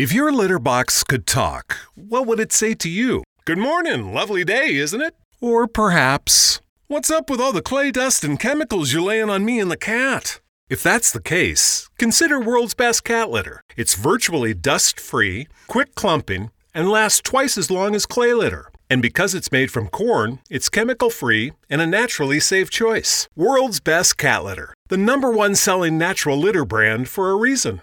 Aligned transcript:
If 0.00 0.14
your 0.14 0.32
litter 0.32 0.58
box 0.58 1.04
could 1.04 1.26
talk, 1.26 1.76
what 1.94 2.26
would 2.26 2.40
it 2.40 2.52
say 2.52 2.72
to 2.72 2.88
you? 2.88 3.22
Good 3.44 3.58
morning, 3.58 4.14
lovely 4.14 4.44
day, 4.46 4.76
isn't 4.76 5.02
it? 5.02 5.14
Or 5.42 5.66
perhaps, 5.66 6.62
What's 6.86 7.10
up 7.10 7.28
with 7.28 7.38
all 7.38 7.52
the 7.52 7.60
clay 7.60 7.90
dust 7.90 8.24
and 8.24 8.40
chemicals 8.40 8.94
you're 8.94 9.02
laying 9.02 9.28
on 9.28 9.44
me 9.44 9.60
and 9.60 9.70
the 9.70 9.76
cat? 9.76 10.40
If 10.70 10.82
that's 10.82 11.12
the 11.12 11.20
case, 11.20 11.90
consider 11.98 12.40
World's 12.40 12.72
Best 12.72 13.04
Cat 13.04 13.28
Litter. 13.28 13.60
It's 13.76 13.94
virtually 13.94 14.54
dust 14.54 14.98
free, 14.98 15.48
quick 15.66 15.94
clumping, 15.94 16.50
and 16.72 16.88
lasts 16.88 17.20
twice 17.20 17.58
as 17.58 17.70
long 17.70 17.94
as 17.94 18.06
clay 18.06 18.32
litter. 18.32 18.72
And 18.88 19.02
because 19.02 19.34
it's 19.34 19.52
made 19.52 19.70
from 19.70 19.88
corn, 19.88 20.38
it's 20.48 20.70
chemical 20.70 21.10
free 21.10 21.52
and 21.68 21.82
a 21.82 21.86
naturally 21.86 22.40
safe 22.40 22.70
choice. 22.70 23.28
World's 23.36 23.80
Best 23.80 24.16
Cat 24.16 24.44
Litter, 24.44 24.72
the 24.88 24.96
number 24.96 25.30
one 25.30 25.54
selling 25.54 25.98
natural 25.98 26.38
litter 26.38 26.64
brand 26.64 27.10
for 27.10 27.30
a 27.30 27.36
reason. 27.36 27.82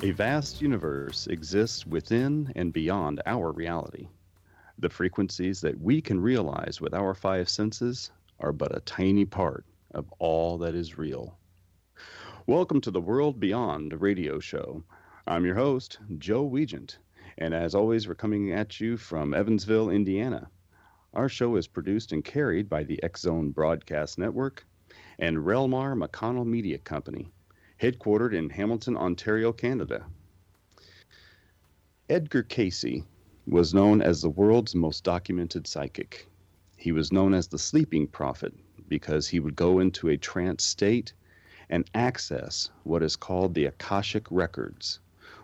A 0.00 0.12
vast 0.12 0.62
universe 0.62 1.26
exists 1.26 1.84
within 1.84 2.52
and 2.54 2.72
beyond 2.72 3.20
our 3.26 3.50
reality. 3.50 4.06
The 4.78 4.88
frequencies 4.88 5.60
that 5.62 5.80
we 5.80 6.00
can 6.00 6.20
realize 6.20 6.80
with 6.80 6.94
our 6.94 7.14
five 7.14 7.48
senses 7.48 8.12
are 8.38 8.52
but 8.52 8.76
a 8.76 8.80
tiny 8.80 9.24
part 9.24 9.66
of 9.90 10.08
all 10.20 10.56
that 10.58 10.76
is 10.76 10.98
real. 10.98 11.36
Welcome 12.46 12.80
to 12.82 12.92
the 12.92 13.00
World 13.00 13.40
Beyond 13.40 14.00
radio 14.00 14.38
show. 14.38 14.84
I'm 15.26 15.44
your 15.44 15.56
host, 15.56 15.98
Joe 16.18 16.48
Weigant, 16.48 16.98
and 17.36 17.52
as 17.52 17.74
always, 17.74 18.06
we're 18.06 18.14
coming 18.14 18.52
at 18.52 18.78
you 18.78 18.96
from 18.96 19.34
Evansville, 19.34 19.90
Indiana. 19.90 20.48
Our 21.12 21.28
show 21.28 21.56
is 21.56 21.66
produced 21.66 22.12
and 22.12 22.24
carried 22.24 22.68
by 22.68 22.84
the 22.84 23.02
X 23.02 23.22
Zone 23.22 23.50
Broadcast 23.50 24.16
Network 24.16 24.64
and 25.18 25.38
Relmar 25.38 26.00
McConnell 26.00 26.46
Media 26.46 26.78
Company 26.78 27.32
headquartered 27.80 28.34
in 28.34 28.50
Hamilton, 28.50 28.96
Ontario, 28.96 29.52
Canada. 29.52 30.04
Edgar 32.08 32.42
Cayce 32.42 33.02
was 33.46 33.72
known 33.72 34.02
as 34.02 34.20
the 34.20 34.30
world's 34.30 34.74
most 34.74 35.04
documented 35.04 35.66
psychic. 35.66 36.26
He 36.76 36.92
was 36.92 37.12
known 37.12 37.34
as 37.34 37.48
the 37.48 37.58
sleeping 37.58 38.06
prophet 38.06 38.52
because 38.88 39.28
he 39.28 39.40
would 39.40 39.54
go 39.54 39.78
into 39.78 40.08
a 40.08 40.16
trance 40.16 40.64
state 40.64 41.12
and 41.70 41.88
access 41.94 42.70
what 42.84 43.02
is 43.02 43.16
called 43.16 43.54
the 43.54 43.66
Akashic 43.66 44.26
records, 44.30 45.00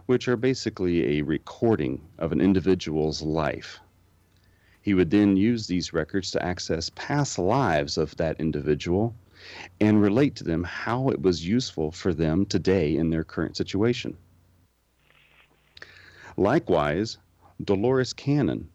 which 0.06 0.26
are 0.26 0.37
basically 0.37 1.19
a 1.19 1.22
recording 1.22 2.00
of 2.19 2.32
an 2.32 2.41
individual's 2.41 3.22
life. 3.22 3.78
He 4.81 4.94
would 4.94 5.10
then 5.10 5.37
use 5.37 5.66
these 5.66 5.92
records 5.92 6.31
to 6.32 6.44
access 6.44 6.91
past 6.94 7.38
lives 7.38 7.97
of 7.97 8.16
that 8.16 8.41
individual 8.41 9.14
and 9.81 10.00
relate 10.00 10.37
to 10.37 10.44
them 10.44 10.65
how 10.65 11.09
it 11.09 11.21
was 11.21 11.47
useful 11.47 11.91
for 11.91 12.15
them 12.15 12.47
today 12.47 12.97
in 12.97 13.10
their 13.10 13.25
current 13.25 13.56
situation. 13.56 14.16
Likewise, 16.37 17.19
Dolores 17.62 18.12
Cannon, 18.12 18.69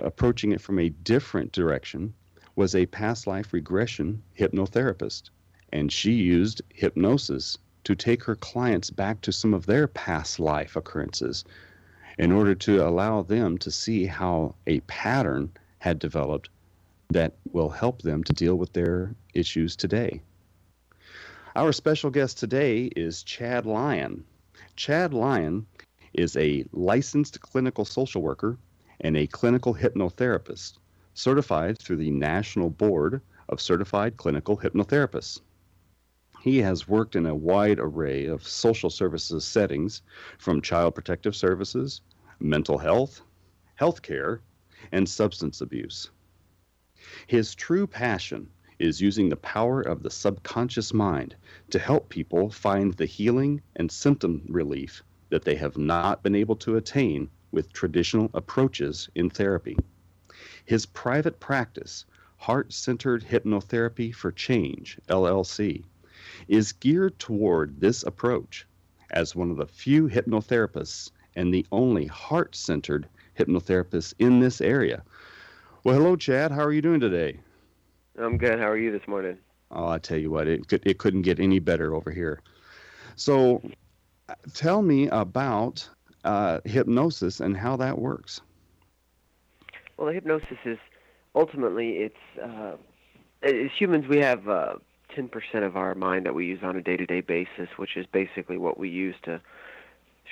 approaching 0.00 0.52
it 0.52 0.60
from 0.60 0.78
a 0.78 0.88
different 0.88 1.52
direction, 1.52 2.14
was 2.54 2.74
a 2.74 2.86
past 2.86 3.26
life 3.26 3.52
regression 3.52 4.22
hypnotherapist, 4.38 5.30
and 5.72 5.92
she 5.92 6.12
used 6.12 6.62
hypnosis 6.70 7.58
to 7.84 7.94
take 7.94 8.24
her 8.24 8.34
clients 8.36 8.90
back 8.90 9.20
to 9.20 9.32
some 9.32 9.52
of 9.52 9.66
their 9.66 9.86
past 9.86 10.40
life 10.40 10.74
occurrences 10.76 11.44
in 12.18 12.32
order 12.32 12.54
to 12.54 12.86
allow 12.86 13.22
them 13.22 13.58
to 13.58 13.70
see 13.70 14.06
how 14.06 14.54
a 14.66 14.80
pattern 14.80 15.50
had 15.78 15.98
developed 15.98 16.48
that 17.10 17.36
will 17.52 17.70
help 17.70 18.02
them 18.02 18.24
to 18.24 18.32
deal 18.32 18.56
with 18.56 18.72
their 18.72 19.14
issues 19.34 19.76
today. 19.76 20.20
Our 21.54 21.72
special 21.72 22.10
guest 22.10 22.38
today 22.38 22.84
is 22.96 23.22
Chad 23.22 23.64
Lyon. 23.64 24.24
Chad 24.76 25.14
Lyon 25.14 25.66
is 26.12 26.36
a 26.36 26.64
licensed 26.72 27.40
clinical 27.40 27.84
social 27.84 28.22
worker 28.22 28.58
and 29.00 29.16
a 29.16 29.26
clinical 29.26 29.74
hypnotherapist, 29.74 30.78
certified 31.14 31.78
through 31.78 31.96
the 31.96 32.10
National 32.10 32.70
Board 32.70 33.22
of 33.48 33.60
Certified 33.60 34.16
Clinical 34.16 34.56
Hypnotherapists. 34.56 35.40
He 36.42 36.58
has 36.58 36.86
worked 36.86 37.16
in 37.16 37.26
a 37.26 37.34
wide 37.34 37.78
array 37.78 38.26
of 38.26 38.46
social 38.46 38.90
services 38.90 39.44
settings, 39.44 40.02
from 40.38 40.60
child 40.60 40.94
protective 40.94 41.34
services, 41.34 42.02
mental 42.38 42.78
health, 42.78 43.22
healthcare, 43.80 44.40
and 44.92 45.08
substance 45.08 45.60
abuse. 45.60 46.10
His 47.28 47.54
true 47.54 47.86
passion 47.86 48.50
is 48.80 49.00
using 49.00 49.28
the 49.28 49.36
power 49.36 49.80
of 49.80 50.02
the 50.02 50.10
subconscious 50.10 50.92
mind 50.92 51.36
to 51.70 51.78
help 51.78 52.08
people 52.08 52.50
find 52.50 52.94
the 52.94 53.06
healing 53.06 53.62
and 53.76 53.92
symptom 53.92 54.42
relief 54.48 55.04
that 55.28 55.44
they 55.44 55.54
have 55.54 55.78
not 55.78 56.24
been 56.24 56.34
able 56.34 56.56
to 56.56 56.74
attain 56.74 57.30
with 57.52 57.72
traditional 57.72 58.28
approaches 58.34 59.08
in 59.14 59.30
therapy. 59.30 59.76
His 60.64 60.84
private 60.84 61.38
practice, 61.38 62.06
Heart 62.38 62.72
Centered 62.72 63.22
Hypnotherapy 63.22 64.12
for 64.12 64.32
Change, 64.32 64.98
LLC, 65.08 65.84
is 66.48 66.72
geared 66.72 67.20
toward 67.20 67.80
this 67.80 68.02
approach 68.02 68.66
as 69.10 69.36
one 69.36 69.52
of 69.52 69.58
the 69.58 69.66
few 69.66 70.08
hypnotherapists 70.08 71.12
and 71.36 71.54
the 71.54 71.66
only 71.70 72.06
heart 72.06 72.56
centered 72.56 73.08
hypnotherapist 73.38 74.14
in 74.18 74.40
this 74.40 74.60
area. 74.60 75.04
Well, 75.86 75.94
hello, 75.94 76.16
Chad. 76.16 76.50
How 76.50 76.64
are 76.64 76.72
you 76.72 76.82
doing 76.82 76.98
today? 76.98 77.38
I'm 78.18 78.38
good. 78.38 78.58
How 78.58 78.68
are 78.68 78.76
you 78.76 78.90
this 78.90 79.06
morning? 79.06 79.38
Oh, 79.70 79.86
I 79.86 80.00
tell 80.00 80.18
you 80.18 80.32
what, 80.32 80.48
it 80.48 80.66
could, 80.66 80.84
it 80.84 80.98
couldn't 80.98 81.22
get 81.22 81.38
any 81.38 81.60
better 81.60 81.94
over 81.94 82.10
here. 82.10 82.42
So, 83.14 83.62
tell 84.52 84.82
me 84.82 85.06
about 85.06 85.88
uh, 86.24 86.58
hypnosis 86.64 87.38
and 87.38 87.56
how 87.56 87.76
that 87.76 88.00
works. 88.00 88.40
Well, 89.96 90.08
the 90.08 90.14
hypnosis 90.14 90.58
is 90.64 90.78
ultimately 91.36 91.90
it's 91.98 92.42
uh, 92.42 92.74
as 93.44 93.70
humans 93.78 94.08
we 94.08 94.18
have 94.18 94.48
uh, 94.48 94.74
10% 95.16 95.30
of 95.64 95.76
our 95.76 95.94
mind 95.94 96.26
that 96.26 96.34
we 96.34 96.46
use 96.46 96.58
on 96.64 96.74
a 96.74 96.82
day-to-day 96.82 97.20
basis, 97.20 97.68
which 97.76 97.96
is 97.96 98.06
basically 98.06 98.58
what 98.58 98.76
we 98.76 98.88
use 98.88 99.14
to 99.22 99.40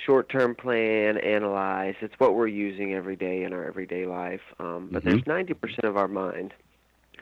short-term 0.05 0.55
plan, 0.55 1.17
analyze. 1.17 1.95
It's 2.01 2.13
what 2.17 2.35
we're 2.35 2.47
using 2.47 2.93
every 2.93 3.15
day 3.15 3.43
in 3.43 3.53
our 3.53 3.65
everyday 3.65 4.05
life. 4.05 4.41
Um, 4.59 4.89
but 4.91 5.03
Mhm. 5.03 5.05
there's 5.05 5.23
90% 5.23 5.87
of 5.87 5.97
our 5.97 6.07
mind 6.07 6.53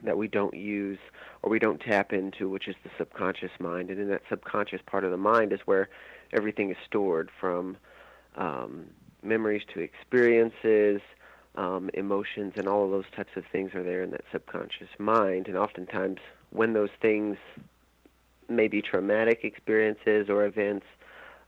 that 0.04 0.18
we 0.18 0.28
don't 0.28 0.56
use 0.56 1.00
or 1.42 1.50
we 1.50 1.60
don't 1.60 1.80
tap 1.80 2.14
into, 2.14 2.50
which 2.50 2.68
is 2.68 2.76
the 2.84 2.90
subconscious 2.98 3.52
mind. 3.60 3.90
And 3.90 4.00
in 4.00 4.10
that 4.10 4.24
subconscious 4.28 4.82
part 4.86 5.04
of 5.04 5.12
the 5.12 5.18
mind 5.18 5.54
is 5.54 5.60
where 5.66 5.90
everything 6.34 6.72
is 6.72 6.78
stored 6.86 7.30
from 7.40 7.78
um, 8.36 8.88
memories 9.22 9.64
to 9.74 9.80
experiences, 9.80 11.02
um, 11.56 11.90
emotions, 11.94 12.54
and 12.56 12.68
all 12.68 12.86
of 12.86 12.92
those 12.92 13.10
types 13.16 13.36
of 13.36 13.46
things 13.52 13.74
are 13.76 13.84
there 13.84 14.02
in 14.02 14.12
that 14.12 14.24
subconscious 14.32 14.90
mind. 14.98 15.48
And 15.48 15.56
oftentimes, 15.56 16.20
when 16.50 16.74
those 16.74 16.90
things 17.02 17.38
may 18.50 18.68
be 18.68 18.82
traumatic 18.82 19.44
experiences 19.44 20.30
or 20.30 20.46
events, 20.46 20.86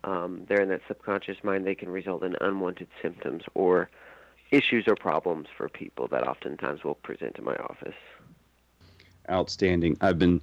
um, 0.05 0.45
they're 0.47 0.61
in 0.61 0.69
that 0.69 0.81
subconscious 0.87 1.37
mind, 1.43 1.65
they 1.65 1.75
can 1.75 1.89
result 1.89 2.23
in 2.23 2.35
unwanted 2.39 2.87
symptoms 3.01 3.43
or 3.55 3.89
issues 4.51 4.85
or 4.87 4.95
problems 4.95 5.47
for 5.57 5.67
people 5.67 6.07
that 6.09 6.27
oftentimes 6.27 6.83
will 6.83 6.95
present 6.95 7.37
in 7.37 7.43
my 7.43 7.55
office. 7.55 7.95
Outstanding. 9.29 9.97
I've 10.01 10.19
been 10.19 10.41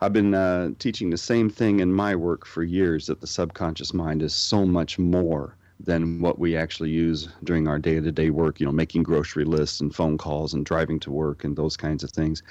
I've 0.00 0.12
been 0.12 0.34
uh, 0.34 0.70
teaching 0.78 1.10
the 1.10 1.18
same 1.18 1.50
thing 1.50 1.80
in 1.80 1.92
my 1.92 2.14
work 2.14 2.46
for 2.46 2.62
years 2.62 3.08
that 3.08 3.20
the 3.20 3.26
subconscious 3.26 3.92
mind 3.92 4.22
is 4.22 4.32
so 4.32 4.64
much 4.64 4.98
more 4.98 5.56
than 5.80 6.20
what 6.20 6.38
we 6.38 6.56
actually 6.56 6.90
use 6.90 7.28
during 7.42 7.66
our 7.66 7.78
day 7.78 8.00
to 8.00 8.12
day 8.12 8.30
work, 8.30 8.60
you 8.60 8.66
know, 8.66 8.72
making 8.72 9.02
grocery 9.02 9.44
lists 9.44 9.80
and 9.80 9.94
phone 9.94 10.16
calls 10.16 10.54
and 10.54 10.64
driving 10.64 11.00
to 11.00 11.10
work 11.10 11.42
and 11.42 11.56
those 11.56 11.76
kinds 11.76 12.04
of 12.04 12.10
things. 12.12 12.42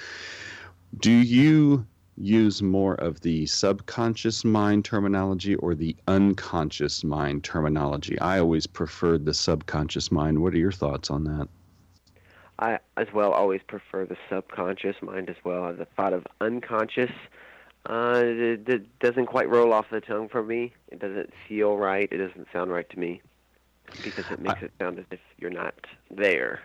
Do 0.98 1.10
you 1.10 1.86
use 2.20 2.62
more 2.62 2.94
of 2.94 3.20
the 3.20 3.46
subconscious 3.46 4.44
mind 4.44 4.84
terminology 4.84 5.54
or 5.56 5.74
the 5.74 5.96
unconscious 6.06 7.02
mind 7.02 7.44
terminology? 7.44 8.18
I 8.20 8.38
always 8.38 8.66
preferred 8.66 9.24
the 9.24 9.34
subconscious 9.34 10.12
mind. 10.12 10.40
What 10.40 10.54
are 10.54 10.58
your 10.58 10.72
thoughts 10.72 11.10
on 11.10 11.24
that? 11.24 11.48
I, 12.58 12.78
as 12.96 13.08
well, 13.14 13.32
always 13.32 13.62
prefer 13.66 14.04
the 14.04 14.18
subconscious 14.28 14.96
mind 15.00 15.30
as 15.30 15.36
well. 15.44 15.72
The 15.74 15.86
thought 15.96 16.12
of 16.12 16.26
unconscious 16.40 17.10
uh, 17.88 18.22
it, 18.24 18.68
it 18.68 18.98
doesn't 18.98 19.26
quite 19.26 19.48
roll 19.48 19.72
off 19.72 19.86
the 19.90 20.00
tongue 20.00 20.28
for 20.28 20.42
me. 20.42 20.74
It 20.88 20.98
doesn't 20.98 21.32
feel 21.48 21.78
right. 21.78 22.08
It 22.12 22.18
doesn't 22.18 22.48
sound 22.52 22.70
right 22.70 22.88
to 22.90 22.98
me 22.98 23.22
because 24.02 24.24
it 24.30 24.40
makes 24.40 24.60
I, 24.60 24.66
it 24.66 24.72
sound 24.78 24.98
as 24.98 25.06
if 25.10 25.20
you're 25.38 25.50
not 25.50 25.74
there. 26.10 26.60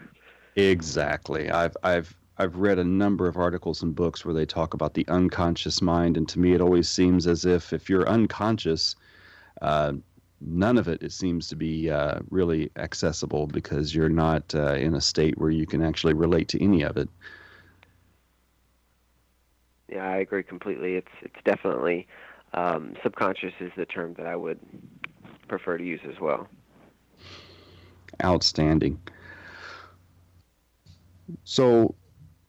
Exactly. 0.57 1.49
I've 1.49 1.75
I've 1.83 2.15
I've 2.37 2.57
read 2.57 2.79
a 2.79 2.83
number 2.83 3.27
of 3.27 3.37
articles 3.37 3.81
and 3.81 3.95
books 3.95 4.25
where 4.25 4.33
they 4.33 4.45
talk 4.45 4.73
about 4.73 4.93
the 4.93 5.07
unconscious 5.07 5.81
mind, 5.81 6.17
and 6.17 6.27
to 6.29 6.39
me, 6.39 6.53
it 6.53 6.61
always 6.61 6.89
seems 6.89 7.27
as 7.27 7.45
if 7.45 7.71
if 7.71 7.89
you're 7.89 8.07
unconscious, 8.09 8.95
uh, 9.61 9.93
none 10.41 10.77
of 10.77 10.87
it 10.87 11.01
it 11.01 11.13
seems 11.13 11.47
to 11.47 11.55
be 11.55 11.89
uh, 11.89 12.19
really 12.29 12.71
accessible 12.75 13.47
because 13.47 13.95
you're 13.95 14.09
not 14.09 14.53
uh, 14.53 14.73
in 14.73 14.95
a 14.95 15.01
state 15.01 15.37
where 15.37 15.49
you 15.49 15.65
can 15.65 15.81
actually 15.81 16.13
relate 16.13 16.49
to 16.49 16.61
any 16.61 16.81
of 16.83 16.97
it. 16.97 17.07
Yeah, 19.89 20.09
I 20.09 20.17
agree 20.17 20.43
completely. 20.43 20.95
It's 20.95 21.11
it's 21.21 21.41
definitely 21.45 22.05
um, 22.53 22.95
subconscious 23.01 23.53
is 23.61 23.71
the 23.77 23.85
term 23.85 24.13
that 24.15 24.25
I 24.25 24.35
would 24.35 24.59
prefer 25.47 25.77
to 25.77 25.83
use 25.83 26.01
as 26.09 26.19
well. 26.19 26.47
Outstanding. 28.23 28.99
So, 31.43 31.95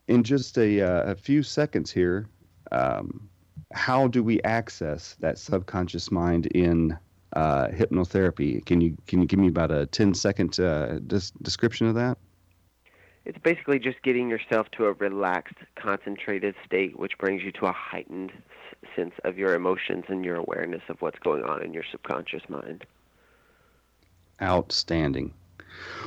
in 0.09 0.23
just 0.23 0.59
a, 0.59 0.81
uh, 0.81 1.13
a 1.13 1.15
few 1.15 1.43
seconds 1.43 1.91
here, 1.91 2.29
um, 2.73 3.29
how 3.73 4.07
do 4.09 4.23
we 4.23 4.41
access 4.43 5.17
that 5.21 5.39
subconscious 5.39 6.11
mind 6.11 6.47
in 6.47 6.97
uh, 7.35 7.69
hypnotherapy? 7.69 8.65
Can 8.65 8.81
you 8.81 8.97
can 9.07 9.21
you 9.21 9.27
give 9.27 9.39
me 9.39 9.49
about 9.49 9.71
a 9.71 9.87
10 9.87 10.15
second 10.15 10.59
uh, 10.61 10.99
des- 11.01 11.33
description 11.43 11.87
of 11.87 11.95
that? 11.97 12.19
it's 13.27 13.39
basically 13.39 13.81
just 13.81 14.01
getting 14.03 14.31
yourself 14.31 14.69
to 14.71 14.87
a 14.87 14.93
relaxed, 14.93 15.57
concentrated 15.75 16.55
state, 16.65 16.97
which 16.97 17.19
brings 17.19 17.43
you 17.43 17.51
to 17.53 17.67
a 17.67 17.73
heightened 17.73 18.31
sense 18.95 19.15
of 19.25 19.37
your 19.37 19.55
emotions 19.55 20.05
and 20.09 20.25
your 20.25 20.37
awareness 20.37 20.83
of 20.89 21.03
what's 21.03 21.19
going 21.19 21.43
on 21.43 21.63
in 21.63 21.75
your 21.75 21.83
subconscious 21.91 22.43
mind. 22.49 22.87
Outstanding. 24.41 25.35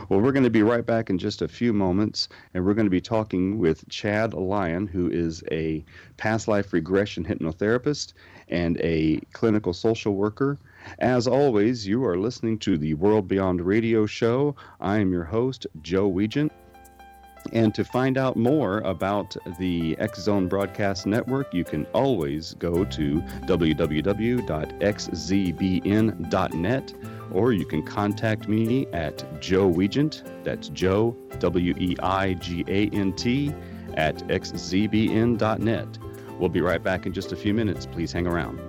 Well, 0.07 0.21
we're 0.21 0.31
going 0.31 0.43
to 0.43 0.49
be 0.49 0.63
right 0.63 0.85
back 0.85 1.09
in 1.09 1.17
just 1.17 1.41
a 1.41 1.47
few 1.47 1.73
moments, 1.73 2.29
and 2.53 2.65
we're 2.65 2.73
going 2.73 2.85
to 2.85 2.91
be 2.91 3.01
talking 3.01 3.59
with 3.59 3.87
Chad 3.89 4.33
Lyon, 4.33 4.87
who 4.87 5.09
is 5.09 5.43
a 5.51 5.83
past 6.17 6.47
life 6.47 6.73
regression 6.73 7.25
hypnotherapist 7.25 8.13
and 8.47 8.79
a 8.81 9.19
clinical 9.33 9.73
social 9.73 10.15
worker. 10.15 10.57
As 10.99 11.27
always, 11.27 11.87
you 11.87 12.03
are 12.05 12.17
listening 12.17 12.57
to 12.59 12.77
the 12.77 12.93
World 12.95 13.27
Beyond 13.27 13.61
Radio 13.61 14.05
Show. 14.05 14.55
I 14.79 14.97
am 14.97 15.11
your 15.11 15.25
host, 15.25 15.67
Joe 15.81 16.09
Weigant. 16.09 16.51
And 17.53 17.73
to 17.75 17.83
find 17.83 18.17
out 18.17 18.35
more 18.35 18.79
about 18.79 19.35
the 19.59 19.97
X 19.99 20.21
Zone 20.21 20.47
Broadcast 20.47 21.05
Network, 21.05 21.53
you 21.53 21.63
can 21.63 21.85
always 21.93 22.53
go 22.55 22.85
to 22.85 23.21
www.xzbn.net 23.45 24.43
or 27.31 27.53
you 27.53 27.65
can 27.65 27.83
contact 27.83 28.47
me 28.47 28.87
at 28.87 29.41
Joe 29.41 29.69
Weigant, 29.71 30.23
that's 30.43 30.69
Joe, 30.69 31.15
W 31.39 31.75
E 31.77 31.95
I 32.01 32.33
G 32.35 32.63
A 32.67 32.89
N 32.89 33.13
T, 33.13 33.53
at 33.95 34.17
xzbn.net. 34.27 35.97
We'll 36.39 36.49
be 36.49 36.61
right 36.61 36.81
back 36.81 37.05
in 37.05 37.13
just 37.13 37.31
a 37.31 37.35
few 37.35 37.53
minutes. 37.53 37.85
Please 37.85 38.11
hang 38.11 38.25
around. 38.25 38.68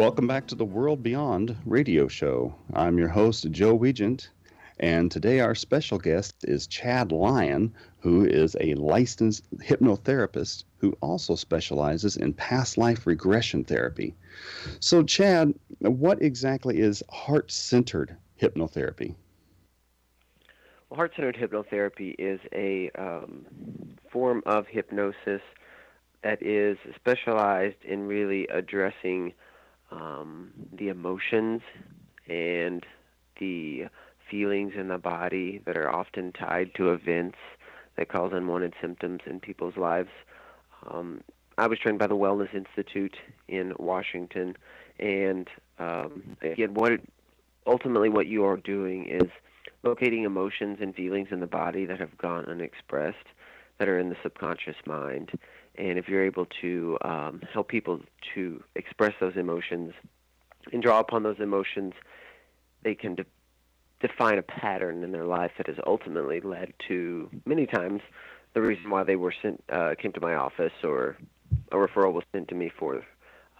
Welcome 0.00 0.26
back 0.26 0.46
to 0.46 0.54
the 0.54 0.64
World 0.64 1.02
Beyond 1.02 1.54
radio 1.66 2.08
show. 2.08 2.54
I'm 2.72 2.96
your 2.96 3.08
host, 3.08 3.50
Joe 3.50 3.76
Weigant, 3.76 4.30
and 4.78 5.10
today 5.10 5.40
our 5.40 5.54
special 5.54 5.98
guest 5.98 6.42
is 6.44 6.66
Chad 6.66 7.12
Lyon, 7.12 7.74
who 7.98 8.24
is 8.24 8.56
a 8.58 8.72
licensed 8.76 9.44
hypnotherapist 9.58 10.64
who 10.78 10.96
also 11.02 11.34
specializes 11.34 12.16
in 12.16 12.32
past 12.32 12.78
life 12.78 13.06
regression 13.06 13.62
therapy. 13.62 14.14
So, 14.80 15.02
Chad, 15.02 15.52
what 15.80 16.22
exactly 16.22 16.78
is 16.80 17.02
heart 17.10 17.50
centered 17.50 18.16
hypnotherapy? 18.40 19.14
Well, 20.88 20.96
heart 20.96 21.12
centered 21.14 21.36
hypnotherapy 21.36 22.14
is 22.18 22.40
a 22.54 22.90
um, 22.98 23.44
form 24.10 24.42
of 24.46 24.66
hypnosis 24.66 25.42
that 26.24 26.42
is 26.42 26.78
specialized 26.96 27.84
in 27.84 28.08
really 28.08 28.46
addressing 28.48 29.34
um, 29.90 30.50
the 30.72 30.88
emotions 30.88 31.62
and 32.28 32.84
the 33.38 33.86
feelings 34.30 34.74
in 34.76 34.88
the 34.88 34.98
body 34.98 35.60
that 35.66 35.76
are 35.76 35.90
often 35.90 36.32
tied 36.32 36.74
to 36.76 36.92
events 36.92 37.38
that 37.96 38.08
cause 38.08 38.32
unwanted 38.32 38.74
symptoms 38.80 39.20
in 39.26 39.40
people's 39.40 39.76
lives. 39.76 40.10
Um, 40.88 41.22
I 41.58 41.66
was 41.66 41.78
trained 41.78 41.98
by 41.98 42.06
the 42.06 42.16
Wellness 42.16 42.54
Institute 42.54 43.16
in 43.48 43.74
Washington, 43.78 44.56
and 44.98 45.48
um, 45.78 46.36
again, 46.40 46.74
what 46.74 46.92
it, 46.92 47.08
ultimately 47.66 48.08
what 48.08 48.26
you 48.26 48.44
are 48.44 48.56
doing 48.56 49.06
is 49.06 49.28
locating 49.82 50.24
emotions 50.24 50.78
and 50.80 50.94
feelings 50.94 51.28
in 51.30 51.40
the 51.40 51.46
body 51.46 51.84
that 51.86 51.98
have 51.98 52.16
gone 52.16 52.46
unexpressed, 52.46 53.26
that 53.78 53.88
are 53.88 53.98
in 53.98 54.08
the 54.08 54.16
subconscious 54.22 54.76
mind, 54.86 55.32
and 55.80 55.98
if 55.98 56.08
you're 56.08 56.24
able 56.24 56.46
to 56.60 56.98
um, 57.02 57.40
help 57.52 57.68
people 57.68 58.00
to 58.34 58.62
express 58.74 59.14
those 59.18 59.36
emotions 59.36 59.94
and 60.72 60.82
draw 60.82 61.00
upon 61.00 61.22
those 61.22 61.40
emotions, 61.40 61.94
they 62.82 62.94
can 62.94 63.14
de- 63.14 63.24
define 64.00 64.38
a 64.38 64.42
pattern 64.42 65.02
in 65.02 65.10
their 65.12 65.24
life 65.24 65.52
that 65.56 65.66
has 65.66 65.76
ultimately 65.86 66.40
led 66.40 66.74
to 66.88 67.30
many 67.46 67.66
times 67.66 68.02
the 68.52 68.60
reason 68.60 68.90
why 68.90 69.04
they 69.04 69.16
were 69.16 69.32
sent 69.42 69.62
uh, 69.70 69.94
came 69.98 70.12
to 70.12 70.20
my 70.20 70.34
office 70.34 70.72
or 70.84 71.16
a 71.72 71.76
referral 71.76 72.12
was 72.12 72.24
sent 72.32 72.48
to 72.48 72.54
me 72.54 72.70
for 72.78 73.02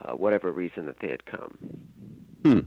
uh, 0.04 0.12
whatever 0.12 0.52
reason 0.52 0.86
that 0.86 0.96
they 1.00 1.08
had 1.08 1.24
come. 1.24 1.56
Hmm. 2.44 2.60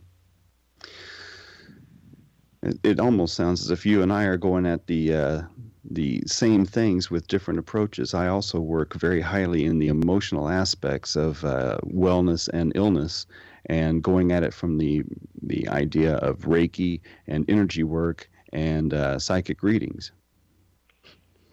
It, 2.63 2.79
it 2.83 2.99
almost 2.99 3.35
sounds 3.35 3.61
as 3.61 3.71
if 3.71 3.85
you 3.85 4.01
and 4.01 4.11
I 4.11 4.23
are 4.23 4.37
going 4.37 4.65
at 4.65 4.87
the 4.87 5.13
uh, 5.13 5.41
the 5.89 6.23
same 6.25 6.65
things 6.65 7.11
with 7.11 7.27
different 7.27 7.59
approaches. 7.59 8.13
I 8.13 8.27
also 8.27 8.59
work 8.59 8.93
very 8.93 9.21
highly 9.21 9.65
in 9.65 9.79
the 9.79 9.89
emotional 9.89 10.49
aspects 10.49 11.15
of 11.15 11.43
uh, 11.43 11.77
wellness 11.85 12.49
and 12.53 12.71
illness, 12.75 13.25
and 13.67 14.03
going 14.03 14.31
at 14.31 14.43
it 14.43 14.53
from 14.53 14.77
the 14.77 15.03
the 15.41 15.67
idea 15.69 16.15
of 16.15 16.39
Reiki 16.39 17.01
and 17.27 17.49
energy 17.49 17.83
work 17.83 18.29
and 18.53 18.93
uh, 18.93 19.19
psychic 19.19 19.63
readings. 19.63 20.11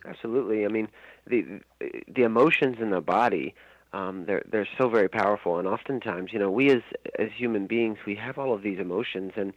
Absolutely. 0.06 0.64
I 0.64 0.68
mean, 0.68 0.88
the 1.26 1.60
the 2.08 2.22
emotions 2.22 2.76
in 2.80 2.90
the 2.90 3.00
body. 3.00 3.54
Um, 3.92 4.24
they're 4.26 4.44
they're 4.48 4.68
so 4.78 4.88
very 4.88 5.08
powerful, 5.08 5.58
and 5.58 5.66
oftentimes, 5.66 6.32
you 6.32 6.38
know, 6.38 6.50
we 6.50 6.70
as 6.70 6.82
as 7.18 7.28
human 7.36 7.66
beings, 7.66 7.98
we 8.06 8.14
have 8.14 8.38
all 8.38 8.54
of 8.54 8.62
these 8.62 8.78
emotions, 8.78 9.32
and 9.34 9.52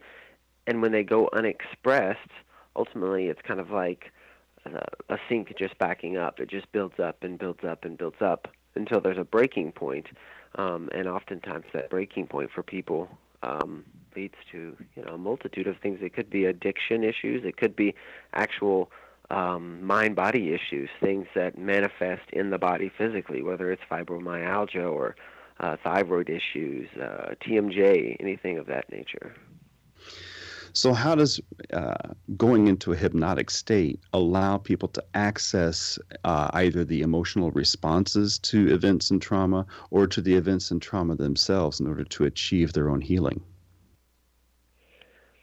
and 0.66 0.82
when 0.82 0.90
they 0.90 1.04
go 1.04 1.28
unexpressed, 1.32 2.30
ultimately, 2.74 3.26
it's 3.26 3.42
kind 3.42 3.60
of 3.60 3.70
like 3.70 4.12
a 5.08 5.18
sink 5.28 5.52
just 5.58 5.78
backing 5.78 6.16
up. 6.16 6.40
It 6.40 6.50
just 6.50 6.70
builds 6.72 6.98
up 6.98 7.22
and 7.22 7.38
builds 7.38 7.64
up 7.64 7.84
and 7.84 7.98
builds 7.98 8.20
up 8.20 8.48
until 8.74 9.00
there's 9.00 9.18
a 9.18 9.24
breaking 9.24 9.72
point. 9.72 10.06
Um, 10.56 10.88
and 10.94 11.08
oftentimes 11.08 11.66
that 11.72 11.90
breaking 11.90 12.28
point 12.28 12.50
for 12.54 12.62
people 12.62 13.08
um, 13.42 13.84
leads 14.16 14.34
to 14.52 14.76
you 14.94 15.04
know 15.04 15.14
a 15.14 15.18
multitude 15.18 15.66
of 15.66 15.76
things. 15.78 15.98
It 16.02 16.14
could 16.14 16.30
be 16.30 16.44
addiction 16.44 17.04
issues. 17.04 17.44
It 17.44 17.56
could 17.56 17.76
be 17.76 17.94
actual 18.32 18.90
um, 19.30 19.82
mind-body 19.82 20.52
issues, 20.52 20.90
things 21.00 21.26
that 21.34 21.58
manifest 21.58 22.22
in 22.32 22.50
the 22.50 22.58
body 22.58 22.90
physically, 22.96 23.42
whether 23.42 23.72
it's 23.72 23.82
fibromyalgia 23.90 24.90
or 24.90 25.16
uh, 25.60 25.76
thyroid 25.82 26.28
issues, 26.28 26.88
uh, 27.00 27.34
TMJ, 27.42 28.16
anything 28.20 28.58
of 28.58 28.66
that 28.66 28.90
nature. 28.90 29.34
So, 30.76 30.92
how 30.92 31.14
does 31.14 31.40
uh, 31.72 31.94
going 32.36 32.66
into 32.66 32.92
a 32.92 32.96
hypnotic 32.96 33.48
state 33.50 34.00
allow 34.12 34.58
people 34.58 34.88
to 34.88 35.04
access 35.14 36.00
uh, 36.24 36.50
either 36.52 36.84
the 36.84 37.02
emotional 37.02 37.52
responses 37.52 38.40
to 38.40 38.74
events 38.74 39.12
and 39.12 39.22
trauma 39.22 39.66
or 39.92 40.08
to 40.08 40.20
the 40.20 40.34
events 40.34 40.72
and 40.72 40.82
trauma 40.82 41.14
themselves 41.14 41.78
in 41.78 41.86
order 41.86 42.02
to 42.02 42.24
achieve 42.24 42.72
their 42.72 42.90
own 42.90 43.00
healing? 43.00 43.40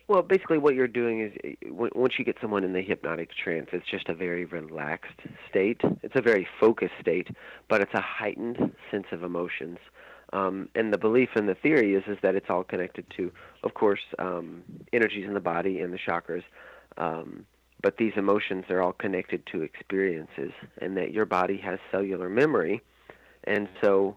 Well, 0.09 0.21
basically, 0.21 0.57
what 0.57 0.75
you're 0.75 0.89
doing 0.89 1.21
is 1.21 1.55
once 1.95 2.15
you 2.19 2.25
get 2.25 2.35
someone 2.41 2.65
in 2.65 2.73
the 2.73 2.81
hypnotic 2.81 3.29
trance, 3.33 3.69
it's 3.71 3.89
just 3.89 4.09
a 4.09 4.13
very 4.13 4.43
relaxed 4.43 5.21
state. 5.49 5.79
It's 6.03 6.17
a 6.17 6.21
very 6.21 6.45
focused 6.59 6.95
state, 6.99 7.29
but 7.69 7.79
it's 7.79 7.93
a 7.93 8.01
heightened 8.01 8.73
sense 8.91 9.07
of 9.13 9.23
emotions. 9.23 9.77
Um, 10.33 10.69
and 10.75 10.93
the 10.93 10.97
belief 10.97 11.29
and 11.35 11.49
the 11.49 11.55
theory 11.55 11.93
is 11.95 12.03
is 12.07 12.17
that 12.21 12.35
it's 12.35 12.49
all 12.49 12.63
connected 12.63 13.05
to, 13.17 13.31
of 13.63 13.73
course, 13.73 13.99
um, 14.17 14.63
energies 14.93 15.25
in 15.27 15.33
the 15.33 15.41
body 15.41 15.79
and 15.79 15.93
the 15.93 15.97
chakras. 15.97 16.43
Um, 16.97 17.45
but 17.81 17.97
these 17.97 18.13
emotions 18.15 18.65
are 18.69 18.81
all 18.81 18.93
connected 18.93 19.45
to 19.47 19.63
experiences, 19.63 20.51
and 20.79 20.95
that 20.97 21.11
your 21.11 21.25
body 21.25 21.57
has 21.57 21.79
cellular 21.89 22.29
memory. 22.29 22.81
And 23.43 23.67
so, 23.83 24.15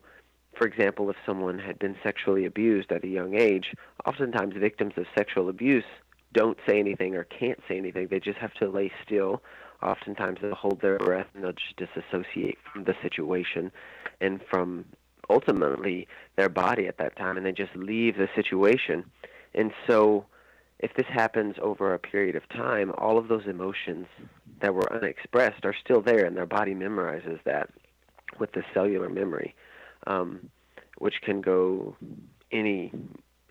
for 0.57 0.67
example, 0.67 1.09
if 1.11 1.17
someone 1.25 1.59
had 1.59 1.79
been 1.79 1.97
sexually 2.03 2.45
abused 2.45 2.93
at 2.93 3.05
a 3.05 3.09
young 3.09 3.35
age, 3.35 3.73
oftentimes 4.05 4.55
victims 4.57 4.93
of 4.97 5.07
sexual 5.17 5.49
abuse 5.49 5.85
don't 6.35 6.59
say 6.67 6.79
anything 6.79 7.15
or 7.15 7.25
can't 7.25 7.61
say 7.69 7.79
anything. 7.79 8.09
They 8.09 8.21
just 8.21 8.39
have 8.39 8.53
to 8.55 8.69
lay 8.69 8.93
still. 9.07 9.43
Oftentimes 9.83 10.39
they'll 10.43 10.55
hold 10.55 10.81
their 10.83 10.99
breath 10.99 11.29
and 11.35 11.45
they'll 11.45 11.53
just 11.53 11.77
disassociate 11.77 12.59
from 12.71 12.85
the 12.85 12.95
situation 13.03 13.71
and 14.21 14.41
from 14.51 14.85
ultimately 15.31 16.07
their 16.37 16.49
body 16.49 16.87
at 16.87 16.99
that 16.99 17.17
time 17.17 17.37
and 17.37 17.45
they 17.47 17.53
just 17.53 17.75
leave 17.77 18.17
the 18.17 18.29
situation. 18.35 19.05
And 19.55 19.73
so 19.87 20.27
if 20.79 20.95
this 20.95 21.07
happens 21.07 21.57
over 21.63 21.95
a 21.95 21.99
period 21.99 22.37
of 22.37 22.49
time, 22.49 22.93
all 22.99 23.19
of 23.19 23.29
those 23.29 23.47
emotions 23.47 24.07
that 24.61 24.75
were 24.75 24.93
unexpressed 24.93 25.65
are 25.65 25.75
still 25.85 26.03
there 26.03 26.25
and 26.25 26.37
their 26.37 26.47
body 26.47 26.75
memorizes 26.75 27.39
that 27.45 27.71
with 28.39 28.53
the 28.53 28.63
cellular 28.73 29.09
memory, 29.09 29.55
um, 30.07 30.51
which 30.99 31.21
can 31.23 31.41
go 31.41 31.97
any 32.51 32.93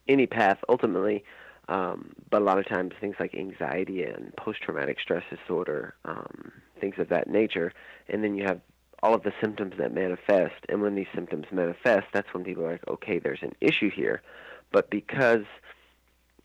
any 0.08 0.28
path 0.28 0.58
ultimately. 0.68 1.24
Um, 1.70 2.14
but 2.30 2.42
a 2.42 2.46
lot 2.46 2.60
of 2.60 2.68
times 2.68 2.92
things 3.00 3.16
like 3.22 3.34
anxiety 3.34 4.04
and 4.04 4.36
post-traumatic 4.36 5.00
stress 5.00 5.24
disorder, 5.30 5.96
um, 6.04 6.52
things 6.82 6.96
of 6.98 7.08
that 7.08 7.30
nature, 7.30 7.72
and 8.10 8.22
then 8.22 8.36
you 8.36 8.44
have 8.44 8.60
all 9.04 9.14
of 9.14 9.24
the 9.24 9.34
symptoms 9.42 9.74
that 9.78 9.94
manifest. 9.94 10.66
And 10.70 10.82
when 10.82 10.96
these 10.96 11.08
symptoms 11.14 11.46
manifest, 11.52 12.08
that's 12.14 12.34
when 12.34 12.46
people 12.46 12.64
are 12.64 12.72
like, 12.72 12.88
okay, 12.88 13.20
there's 13.20 13.44
an 13.44 13.54
issue 13.60 13.92
here. 13.92 14.22
But 14.72 14.90
because 14.90 15.44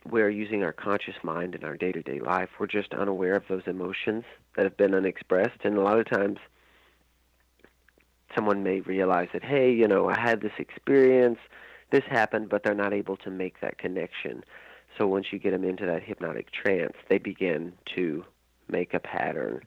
we're 0.05 0.29
using 0.29 0.65
our 0.65 0.73
conscious 0.73 1.15
mind 1.23 1.55
in 1.55 1.62
our 1.62 1.77
day 1.77 1.93
to 1.93 2.03
day 2.03 2.19
life, 2.19 2.49
we're 2.59 2.67
just 2.67 2.93
unaware 2.93 3.35
of 3.35 3.45
those 3.49 3.62
emotions 3.67 4.25
that 4.57 4.65
have 4.65 4.77
been 4.77 4.93
unexpressed. 4.93 5.61
And 5.62 5.79
a 5.79 5.83
lot 5.83 6.00
of 6.00 6.11
times, 6.11 6.38
someone 8.35 8.65
may 8.65 8.81
realize 8.81 9.29
that, 9.33 9.45
hey, 9.45 9.73
you 9.73 9.87
know, 9.87 10.09
I 10.09 10.19
had 10.19 10.41
this 10.41 10.53
experience 10.59 11.38
this 11.91 12.05
happened, 12.05 12.49
but 12.49 12.65
they're 12.65 12.75
not 12.75 12.93
able 12.93 13.17
to 13.19 13.31
make 13.31 13.61
that 13.61 13.79
connection. 13.79 14.45
So 14.99 15.07
once 15.07 15.27
you 15.31 15.38
get 15.38 15.53
them 15.53 15.65
into 15.65 15.87
that 15.87 16.03
hypnotic 16.03 16.50
trance, 16.53 16.97
they 17.09 17.19
begin 17.19 17.73
to 17.95 18.25
make 18.69 18.93
a 18.93 19.00
pattern 19.00 19.62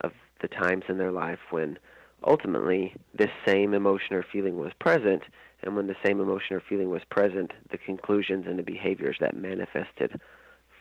of 0.00 0.12
the 0.40 0.48
times 0.48 0.84
in 0.88 0.98
their 0.98 1.12
life 1.12 1.38
when 1.50 1.78
ultimately 2.26 2.94
this 3.16 3.30
same 3.46 3.74
emotion 3.74 4.16
or 4.16 4.24
feeling 4.32 4.56
was 4.56 4.72
present, 4.80 5.22
and 5.62 5.76
when 5.76 5.86
the 5.86 5.96
same 6.04 6.20
emotion 6.20 6.56
or 6.56 6.62
feeling 6.68 6.90
was 6.90 7.02
present, 7.10 7.52
the 7.70 7.78
conclusions 7.78 8.46
and 8.46 8.58
the 8.58 8.62
behaviors 8.62 9.16
that 9.20 9.36
manifested 9.36 10.20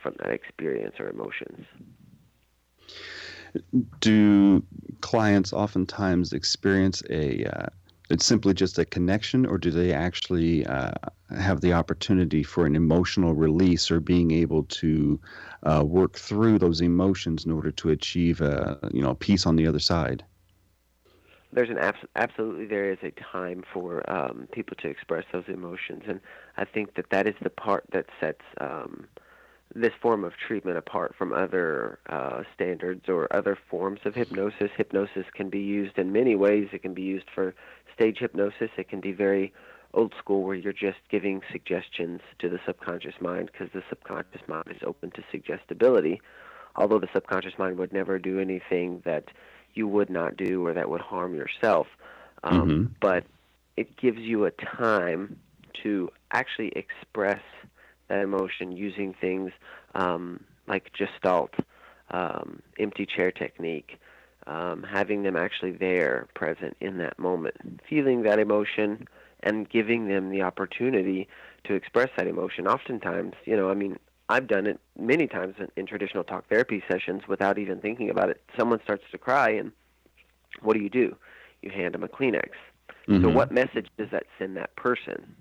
from 0.02 0.16
that 0.20 0.32
experience 0.32 0.96
or 1.00 1.10
emotions. 1.10 1.66
Do 4.00 4.64
clients 5.02 5.54
oftentimes 5.54 6.34
experience 6.34 7.04
a 7.10 7.46
uh, 7.46 7.68
it's 8.10 8.26
simply 8.26 8.54
just 8.54 8.78
a 8.78 8.86
connection, 8.86 9.46
or 9.46 9.58
do 9.58 9.72
they 9.72 9.94
actually 9.94 10.66
uh, 10.66 10.92
have 11.40 11.62
the 11.62 11.74
opportunity 11.74 12.44
for 12.44 12.66
an 12.66 12.76
emotional 12.76 13.34
release 13.34 13.90
or 13.90 14.00
being 14.00 14.32
able 14.32 14.64
to 14.64 15.20
uh, 15.64 15.84
work 15.86 16.18
through 16.18 16.60
those 16.60 16.82
emotions 16.82 17.46
in 17.46 17.52
order 17.52 17.72
to 17.72 17.90
achieve 17.90 18.42
a 18.42 18.78
you 18.92 19.02
know 19.02 19.16
peace 19.16 19.46
on 19.46 19.56
the 19.56 19.68
other 19.68 19.80
side? 19.80 20.26
There's 21.54 21.70
an 21.70 21.78
abs- 21.78 22.08
absolutely 22.16 22.66
there 22.66 22.92
is 22.92 22.98
a 23.04 23.12
time 23.12 23.64
for 23.72 24.10
um, 24.12 24.48
people 24.52 24.76
to 24.82 24.88
express 24.88 25.24
those 25.32 25.44
emotions, 25.48 26.04
and 26.08 26.20
I 26.58 26.66
think 26.66 26.96
that 26.96 27.12
that 27.12 27.28
is 27.28 27.36
the 27.42 27.50
part 27.50 27.84
that 27.94 28.08
sets 28.20 28.42
um, 28.60 29.08
this 29.76 29.94
form 30.02 30.24
of 30.24 30.34
treatment 30.36 30.78
apart 30.78 31.16
from 31.18 31.34
other 31.34 32.00
uh, 32.10 32.44
standards 32.54 33.08
or 33.08 33.34
other 33.36 33.58
forms 33.70 34.00
of 34.06 34.16
hypnosis. 34.16 34.70
Hypnosis 34.76 35.26
can 35.34 35.50
be 35.50 35.60
used 35.60 35.98
in 35.98 36.12
many 36.12 36.36
ways. 36.36 36.70
It 36.74 36.82
can 36.82 36.94
be 36.94 37.02
used 37.02 37.26
for 37.34 37.56
stage 37.96 38.18
hypnosis. 38.20 38.70
It 38.78 38.90
can 38.90 39.00
be 39.00 39.12
very 39.12 39.54
old 39.94 40.14
school 40.20 40.44
where 40.44 40.56
you're 40.56 40.74
just 40.74 40.98
giving 41.10 41.42
suggestions 41.52 42.22
to 42.40 42.50
the 42.50 42.60
subconscious 42.66 43.16
mind 43.22 43.50
because 43.52 43.70
the 43.74 43.84
subconscious 43.90 44.42
mind 44.48 44.68
is 44.70 44.82
open 44.86 45.12
to 45.12 45.24
suggestibility. 45.32 46.22
Although 46.76 47.00
the 47.00 47.10
subconscious 47.14 47.54
mind 47.58 47.78
would 47.78 47.94
never 47.94 48.18
do 48.18 48.40
anything 48.40 49.02
that 49.06 49.26
you 49.74 49.88
would 49.88 50.10
not 50.10 50.38
do 50.38 50.65
or 50.65 50.74
that 50.74 50.89
would 50.89 51.01
harm 51.01 51.36
yourself. 51.36 51.88
Um, 52.44 52.70
mm-hmm. 52.70 52.94
But 53.00 53.25
it 53.77 53.96
gives 53.98 54.20
you 54.20 54.46
a 54.46 54.51
time 54.51 55.39
to 55.84 56.10
actually 56.32 56.72
express 56.75 57.42
that 58.08 58.20
emotion 58.20 58.72
using 58.72 59.13
things 59.20 59.51
um, 59.96 60.44
like 60.68 60.92
Gestalt, 60.94 61.53
um, 62.12 62.62
empty 62.80 63.06
chair 63.06 63.32
technique, 63.32 64.00
um, 64.48 64.84
having 64.84 65.24
them 65.24 65.36
actually 65.36 65.72
there, 65.72 66.27
present 66.36 66.75
in 66.80 66.98
that 66.98 67.18
moment, 67.18 67.82
feeling 67.89 68.24
that 68.24 68.39
emotion 68.39 69.08
and 69.42 69.70
giving 69.70 70.08
them 70.08 70.30
the 70.30 70.42
opportunity 70.42 71.27
to 71.65 71.74
express 71.74 72.10
that 72.18 72.27
emotion. 72.27 72.68
Oftentimes, 72.68 73.34
you 73.46 73.56
know, 73.56 73.70
I 73.70 73.74
mean, 73.74 73.98
I've 74.30 74.48
done 74.48 74.68
it 74.68 74.80
many 74.98 75.27
times 75.27 75.56
in, 75.60 75.68
in 75.75 75.86
traditional 75.86 76.24
talk 76.24 76.48
therapy 76.48 76.84
sessions 76.89 77.24
without 77.27 77.58
even 77.58 77.80
thinking 77.80 78.10
about 78.10 78.30
it. 78.30 78.42
Someone 78.58 78.80
starts 78.84 79.03
to 79.12 79.18
cry, 79.18 79.51
and 79.51 79.72
what 80.62 80.75
do 80.75 80.82
you 80.82 80.89
do? 80.89 81.15
You 81.62 81.72
hand 81.72 81.94
them 81.94 82.03
a 82.03 82.08
Kleenex. 82.08 82.50
Mm-hmm. 83.08 83.24
So, 83.24 83.30
what 83.30 83.51
message 83.51 83.88
does 83.98 84.10
that 84.12 84.24
send 84.39 84.56
that 84.58 84.75
person? 84.75 85.36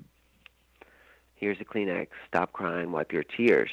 Here's 1.35 1.59
a 1.61 1.65
Kleenex. 1.65 2.09
Stop 2.29 2.53
crying. 2.53 2.93
Wipe 2.93 3.13
your 3.13 3.25
tears 3.25 3.71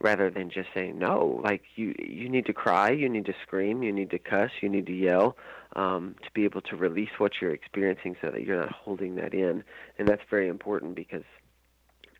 rather 0.00 0.30
than 0.30 0.50
just 0.50 0.68
saying 0.74 0.98
no 0.98 1.40
like 1.42 1.62
you 1.74 1.94
you 1.98 2.28
need 2.28 2.44
to 2.44 2.52
cry 2.52 2.90
you 2.90 3.08
need 3.08 3.24
to 3.24 3.32
scream 3.42 3.82
you 3.82 3.92
need 3.92 4.10
to 4.10 4.18
cuss 4.18 4.50
you 4.60 4.68
need 4.68 4.86
to 4.86 4.92
yell 4.92 5.36
um, 5.74 6.14
to 6.22 6.30
be 6.32 6.44
able 6.44 6.60
to 6.60 6.76
release 6.76 7.10
what 7.18 7.32
you're 7.40 7.52
experiencing 7.52 8.14
so 8.20 8.30
that 8.30 8.42
you're 8.42 8.60
not 8.60 8.72
holding 8.72 9.14
that 9.16 9.32
in 9.32 9.64
and 9.98 10.06
that's 10.06 10.22
very 10.28 10.48
important 10.48 10.94
because 10.94 11.24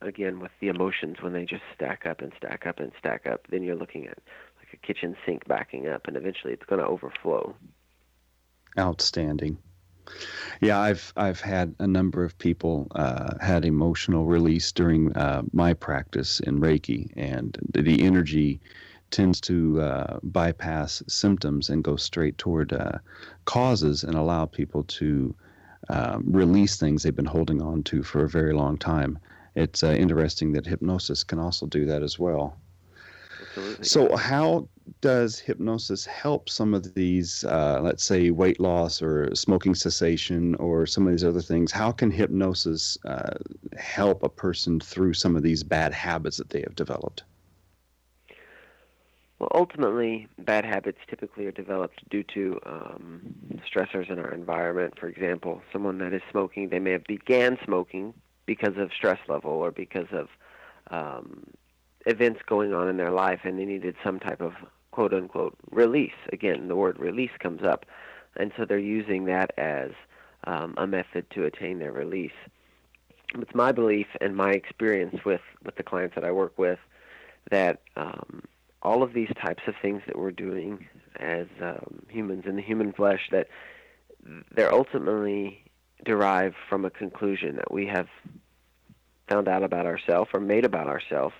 again 0.01 0.41
with 0.41 0.53
the 0.61 0.69
emotions 0.69 1.17
when 1.21 1.33
they 1.33 1.45
just 1.45 1.63
stack 1.75 2.07
up 2.07 2.21
and 2.21 2.33
stack 2.37 2.67
up 2.67 2.79
and 2.79 2.93
stack 2.99 3.27
up 3.27 3.47
then 3.51 3.63
you're 3.63 3.77
looking 3.77 4.07
at 4.07 4.19
like 4.59 4.73
a 4.73 4.87
kitchen 4.87 5.17
sink 5.25 5.47
backing 5.47 5.89
up 5.89 6.07
and 6.07 6.17
eventually 6.17 6.53
it's 6.53 6.65
going 6.67 6.81
to 6.81 6.87
overflow 6.87 7.55
outstanding 8.79 9.59
yeah, 10.61 10.79
I've 10.79 11.13
I've 11.17 11.41
had 11.41 11.75
a 11.81 11.87
number 11.87 12.23
of 12.23 12.39
people 12.39 12.87
uh, 12.95 13.35
had 13.41 13.65
emotional 13.65 14.25
release 14.25 14.71
during 14.71 15.13
uh, 15.17 15.43
my 15.53 15.75
practice 15.75 16.39
in 16.41 16.61
Reiki, 16.61 17.11
and 17.17 17.59
the 17.73 18.05
energy 18.05 18.61
tends 19.11 19.41
to 19.43 19.81
uh, 19.81 20.19
bypass 20.23 21.03
symptoms 21.09 21.69
and 21.69 21.85
go 21.85 21.97
straight 21.97 22.39
toward 22.39 22.73
uh, 22.73 22.99
causes 23.45 24.05
and 24.05 24.15
allow 24.15 24.47
people 24.47 24.85
to 24.85 25.35
um, 25.89 26.25
release 26.27 26.77
things 26.77 27.03
they've 27.03 27.15
been 27.15 27.25
holding 27.25 27.63
on 27.63 27.83
to 27.85 28.03
for 28.03 28.25
a 28.25 28.29
very 28.29 28.53
long 28.53 28.77
time. 28.77 29.19
It's 29.57 29.83
uh, 29.83 29.93
interesting 29.93 30.53
that 30.53 30.67
hypnosis 30.67 31.25
can 31.25 31.39
also 31.39 31.67
do 31.67 31.87
that 31.87 32.03
as 32.03 32.19
well. 32.19 32.59
Absolutely. 33.41 33.85
So, 33.85 34.17
how 34.17 34.69
does 35.01 35.39
hypnosis 35.39 36.05
help 36.05 36.51
some 36.51 36.75
of 36.75 36.95
these, 36.95 37.43
uh, 37.45 37.81
let's 37.83 38.05
say, 38.05 38.31
weight 38.31 38.61
loss 38.61 39.01
or 39.01 39.35
smoking 39.35 39.75
cessation 39.75 40.55
or 40.57 40.85
some 40.85 41.07
of 41.07 41.13
these 41.13 41.25
other 41.25 41.41
things? 41.41 41.73
How 41.73 41.91
can 41.91 42.11
hypnosis 42.11 42.99
uh, 43.07 43.35
help 43.79 44.23
a 44.23 44.29
person 44.29 44.79
through 44.79 45.15
some 45.15 45.37
of 45.37 45.43
these 45.43 45.63
bad 45.63 45.95
habits 45.95 46.37
that 46.37 46.51
they 46.51 46.61
have 46.61 46.77
developed? 46.77 47.25
Well, 49.39 49.51
ultimately, 49.55 50.29
bad 50.39 50.67
habits 50.67 50.99
typically 51.09 51.47
are 51.47 51.53
developed 51.53 52.09
due 52.11 52.25
to 52.35 52.59
um, 52.67 53.35
stressors 53.71 54.11
in 54.11 54.19
our 54.19 54.33
environment. 54.33 54.95
For 54.99 55.09
example, 55.09 55.63
someone 55.73 55.99
that 55.99 56.13
is 56.13 56.23
smoking, 56.31 56.69
they 56.69 56.79
may 56.79 56.93
have 56.93 57.05
began 57.05 57.59
smoking 57.65 58.15
because 58.47 58.77
of 58.77 58.91
stress 58.97 59.19
level 59.29 59.51
or 59.51 59.71
because 59.71 60.09
of 60.13 60.29
um, 60.91 61.45
events 62.07 62.41
going 62.47 62.73
on 62.73 62.89
in 62.89 62.97
their 62.97 63.11
life, 63.11 63.41
and 63.45 63.59
they 63.59 63.65
needed 63.65 63.97
some 64.03 64.19
type 64.19 64.41
of 64.41 64.55
quote 64.93 65.13
unquote 65.13 65.57
release. 65.71 66.15
Again, 66.33 66.69
the 66.69 66.77
word 66.77 66.99
release 66.99 67.33
comes 67.39 67.63
up, 67.63 67.85
and 68.37 68.53
so 68.57 68.65
they're 68.65 68.79
using 68.79 69.27
that 69.27 69.53
as 69.59 69.91
um, 70.45 70.75
a 70.77 70.87
method 70.87 71.29
to 71.31 71.45
attain 71.45 71.79
their 71.79 71.93
release. 71.93 72.33
It's 73.35 73.55
my 73.55 73.73
belief 73.73 74.07
and 74.21 74.37
my 74.37 74.53
experience 74.53 75.25
with, 75.25 75.41
with 75.65 75.77
the 75.77 75.83
clients 75.83 76.15
that 76.15 76.25
I 76.25 76.31
work 76.31 76.57
with 76.57 76.79
that 77.51 77.81
um, 77.97 78.43
all 78.83 79.03
of 79.03 79.13
these 79.13 79.31
types 79.41 79.63
of 79.67 79.75
things 79.83 80.03
that 80.07 80.19
we're 80.19 80.31
doing 80.31 80.87
as 81.19 81.47
um, 81.61 82.03
humans 82.09 82.45
in 82.47 82.57
the 82.57 82.63
human 82.63 82.93
flesh 82.93 83.29
that 83.31 83.49
they're 84.55 84.73
ultimately 84.73 85.63
derived 86.07 86.55
from 86.69 86.85
a 86.85 86.91
conclusion 86.91 87.57
that 87.57 87.71
we 87.71 87.87
have 87.87 88.09
found 89.29 89.49
out 89.49 89.63
about 89.63 89.87
ourselves 89.87 90.31
or 90.33 90.41
made 90.41 90.65
about 90.65 90.87
ourselves 90.87 91.35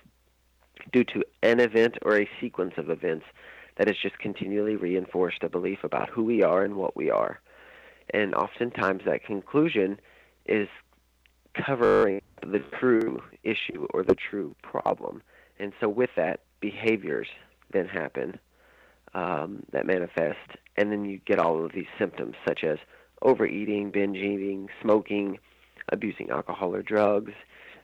due 0.91 1.03
to 1.05 1.23
an 1.41 1.59
event 1.59 1.97
or 2.03 2.19
a 2.19 2.29
sequence 2.39 2.73
of 2.77 2.89
events 2.89 3.25
that 3.77 3.87
has 3.87 3.95
just 4.01 4.17
continually 4.19 4.75
reinforced 4.75 5.43
a 5.43 5.49
belief 5.49 5.83
about 5.83 6.09
who 6.09 6.23
we 6.23 6.43
are 6.43 6.63
and 6.63 6.75
what 6.75 6.95
we 6.95 7.09
are. 7.09 7.39
And 8.13 8.35
oftentimes 8.35 9.03
that 9.05 9.23
conclusion 9.23 9.99
is 10.45 10.67
covering 11.53 12.21
the 12.41 12.59
true 12.79 13.21
issue 13.43 13.87
or 13.93 14.03
the 14.03 14.15
true 14.15 14.55
problem. 14.61 15.21
And 15.59 15.73
so 15.79 15.89
with 15.89 16.11
that, 16.15 16.41
behaviors 16.59 17.27
then 17.71 17.87
happen 17.87 18.39
um, 19.13 19.63
that 19.71 19.85
manifest, 19.85 20.57
and 20.75 20.91
then 20.91 21.05
you 21.05 21.19
get 21.25 21.39
all 21.39 21.63
of 21.63 21.71
these 21.71 21.87
symptoms 21.97 22.35
such 22.47 22.63
as 22.63 22.77
overeating, 23.21 23.91
binge 23.91 24.17
eating, 24.17 24.69
smoking, 24.81 25.39
abusing 25.91 26.29
alcohol 26.29 26.75
or 26.75 26.81
drugs, 26.81 27.33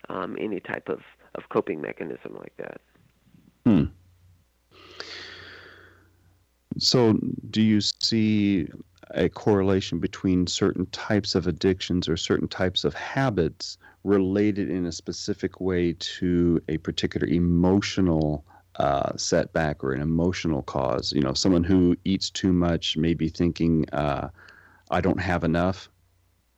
um, 0.09 0.35
any 0.39 0.59
type 0.59 0.89
of, 0.89 0.99
of 1.35 1.43
coping 1.49 1.81
mechanism 1.81 2.35
like 2.37 2.55
that. 2.57 2.81
Hmm. 3.65 3.85
So, 6.77 7.13
do 7.49 7.61
you 7.61 7.81
see 7.81 8.67
a 9.11 9.29
correlation 9.29 9.99
between 9.99 10.47
certain 10.47 10.85
types 10.87 11.35
of 11.35 11.45
addictions 11.47 12.09
or 12.09 12.17
certain 12.17 12.47
types 12.47 12.83
of 12.83 12.93
habits 12.93 13.77
related 14.03 14.69
in 14.69 14.85
a 14.85 14.91
specific 14.91 15.61
way 15.61 15.93
to 15.99 16.61
a 16.67 16.77
particular 16.77 17.27
emotional 17.27 18.43
uh, 18.77 19.15
setback 19.17 19.83
or 19.83 19.93
an 19.93 20.01
emotional 20.01 20.63
cause? 20.63 21.13
You 21.13 21.21
know, 21.21 21.33
someone 21.33 21.63
who 21.63 21.95
eats 22.05 22.29
too 22.29 22.53
much 22.53 22.97
may 22.97 23.13
be 23.13 23.29
thinking, 23.29 23.85
uh, 23.93 24.29
I 24.93 25.01
don't 25.01 25.19
have 25.19 25.43
enough, 25.43 25.89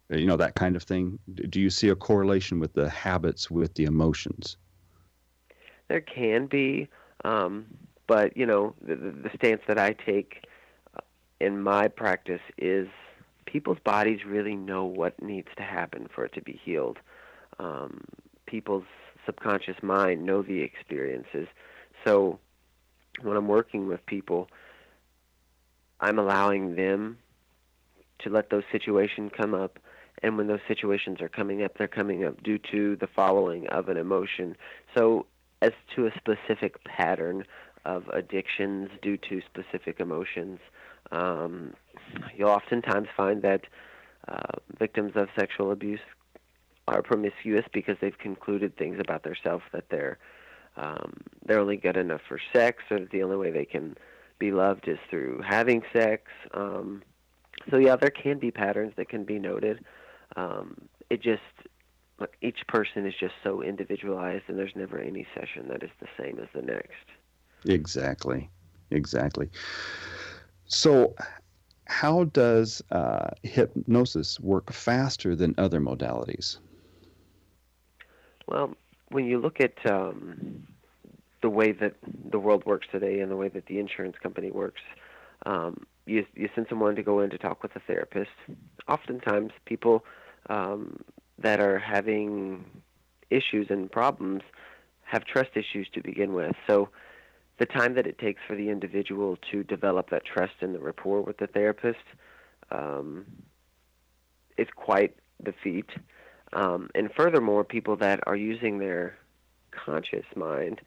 you 0.10 0.26
know, 0.26 0.38
that 0.38 0.56
kind 0.56 0.76
of 0.76 0.84
thing. 0.84 1.17
Do 1.34 1.60
you 1.60 1.69
see 1.69 1.89
a 1.89 1.95
correlation 1.95 2.60
with 2.60 2.74
the 2.74 2.89
habits 2.89 3.50
with 3.50 3.74
the 3.76 3.86
emotions? 3.86 4.58
There 5.88 6.02
can 6.02 6.48
be. 6.48 6.89
Um, 7.24 7.65
but 8.08 8.36
you 8.36 8.45
know, 8.45 8.76
the, 8.82 8.95
the 8.95 9.32
stance 9.36 9.62
that 9.67 9.80
I 9.80 9.93
take 9.93 10.45
uh, 10.95 11.02
in 11.39 11.62
my 11.62 11.88
practice 11.88 12.41
is 12.58 12.88
people's 13.45 13.80
bodies 13.84 14.26
really 14.26 14.56
know 14.56 14.84
what 14.84 15.21
needs 15.21 15.48
to 15.58 15.63
happen 15.63 16.08
for 16.13 16.26
it 16.26 16.34
to 16.34 16.41
be 16.41 16.60
healed. 16.63 17.00
Um, 17.58 18.04
people's 18.45 18.84
subconscious 19.26 19.82
mind 19.82 20.26
know 20.26 20.41
the 20.41 20.62
experiences. 20.62 21.48
So 22.06 22.39
when 23.21 23.38
I'm 23.38 23.48
working 23.48 23.88
with 23.88 24.06
people, 24.06 24.50
I'm 26.02 26.19
allowing 26.19 26.76
them 26.76 27.17
to 28.19 28.30
let 28.30 28.49
those 28.49 28.63
situations 28.71 29.32
come 29.36 29.54
up 29.54 29.80
and 30.23 30.38
when 30.38 30.47
those 30.47 30.60
situations 30.67 31.21
are 31.21 31.30
coming 31.30 31.63
up, 31.63 31.78
they're 31.78 31.88
coming 31.88 32.23
up 32.23 32.41
due 32.41 32.60
to 32.71 32.95
the 32.95 33.08
following 33.08 33.67
of 33.67 33.89
an 33.89 33.97
emotion. 33.97 34.56
So, 34.95 35.25
as 35.62 35.71
to 35.95 36.08
a 36.08 36.12
specific 36.15 36.84
pattern 36.84 37.45
of 37.86 38.08
addictions 38.10 38.89
due 39.01 39.17
to 39.17 39.41
specific 39.41 39.99
emotions, 39.99 40.60
um, 41.12 41.73
you'll 42.36 42.49
oftentimes 42.49 43.08
find 43.15 43.41
that 43.41 43.62
uh, 44.28 44.58
victims 44.78 45.13
of 45.15 45.28
sexual 45.38 45.71
abuse 45.71 45.99
are 46.88 47.01
promiscuous 47.01 47.65
because 47.73 47.97
they've 48.01 48.17
concluded 48.17 48.78
things 48.78 48.97
about 48.99 49.23
themselves 49.23 49.63
that 49.73 49.86
they're 49.89 50.17
um, 50.78 51.13
they're 51.45 51.60
only 51.60 51.78
good 51.78 51.95
enough 51.95 52.19
for 52.28 52.38
sex, 52.51 52.84
or 52.91 52.99
the 52.99 53.23
only 53.23 53.38
way 53.38 53.49
they 53.49 53.63
can 53.63 53.95
be 54.39 54.51
loved 54.51 54.89
is 54.89 54.97
through 55.10 55.41
having 55.47 55.84
sex. 55.93 56.23
Um, 56.54 57.01
so 57.70 57.78
yeah, 57.78 57.96
there 57.96 58.10
can 58.10 58.39
be 58.39 58.52
patterns 58.52 58.94
that 58.98 59.10
can 59.10 59.24
be 59.24 59.39
noted. 59.39 59.84
Um, 60.36 60.89
it 61.10 61.22
just 61.22 61.41
each 62.41 62.60
person 62.68 63.06
is 63.06 63.13
just 63.20 63.34
so 63.44 63.62
individualized, 63.62 64.44
and 64.48 64.58
there's 64.58 64.76
never 64.76 65.00
any 65.00 65.28
session 65.36 65.68
that 65.68 65.84
is 65.84 65.89
the 66.00 66.08
same 66.18 66.39
as 66.39 66.48
the 66.54 66.62
next. 66.62 67.06
Exactly, 67.65 68.50
exactly. 68.91 69.50
So, 70.68 71.13
how 71.88 72.26
does 72.26 72.82
uh, 72.91 73.30
hypnosis 73.44 74.39
work 74.39 74.72
faster 74.72 75.36
than 75.36 75.56
other 75.58 75.80
modalities? 75.80 76.58
Well, 78.48 78.76
when 79.10 79.26
you 79.26 79.39
look 79.39 79.60
at 79.60 79.74
um, 79.91 80.68
the 81.41 81.50
way 81.50 81.72
that 81.74 81.96
the 82.32 82.39
world 82.39 82.65
works 82.65 82.88
today 82.91 83.20
and 83.20 83.32
the 83.32 83.36
way 83.36 83.50
that 83.50 83.65
the 83.65 83.80
insurance 83.80 84.15
company 84.22 84.52
works, 84.52 84.82
um, 85.46 85.86
you 86.06 86.26
you 86.36 86.50
send 86.54 86.68
someone 86.70 86.96
to 86.96 87.04
go 87.04 87.20
in 87.20 87.30
to 87.32 87.38
talk 87.38 87.63
with 87.63 87.76
a 87.76 87.80
therapist. 87.80 88.32
Oftentimes, 88.88 89.52
people 89.65 90.06
um, 90.50 91.00
that 91.39 91.60
are 91.60 91.80
having 91.80 92.65
issues 93.30 93.68
and 93.70 93.91
problems 93.91 94.41
have 95.04 95.26
trust 95.26 95.52
issues 95.56 95.88
to 95.94 96.02
begin 96.02 96.34
with. 96.34 96.56
So, 96.68 96.89
the 97.58 97.65
time 97.65 97.96
that 97.96 98.06
it 98.06 98.18
takes 98.20 98.41
for 98.48 98.56
the 98.56 98.70
individual 98.70 99.38
to 99.52 99.63
develop 99.63 100.10
that 100.10 100.26
trust 100.26 100.54
and 100.62 100.76
the 100.76 100.80
rapport 100.80 101.22
with 101.22 101.38
the 101.38 101.48
therapist 101.48 102.04
um, 102.72 103.26
is 104.58 104.68
quite 104.76 105.15
the 105.41 105.54
feat. 105.63 105.89
Um, 106.54 106.89
and 106.96 107.12
furthermore, 107.15 107.63
people 107.63 107.98
that 107.98 108.20
are 108.28 108.36
using 108.36 108.80
their 108.80 109.18
conscious 109.72 110.26
mind, 110.36 110.82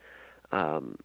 um, 0.53 0.97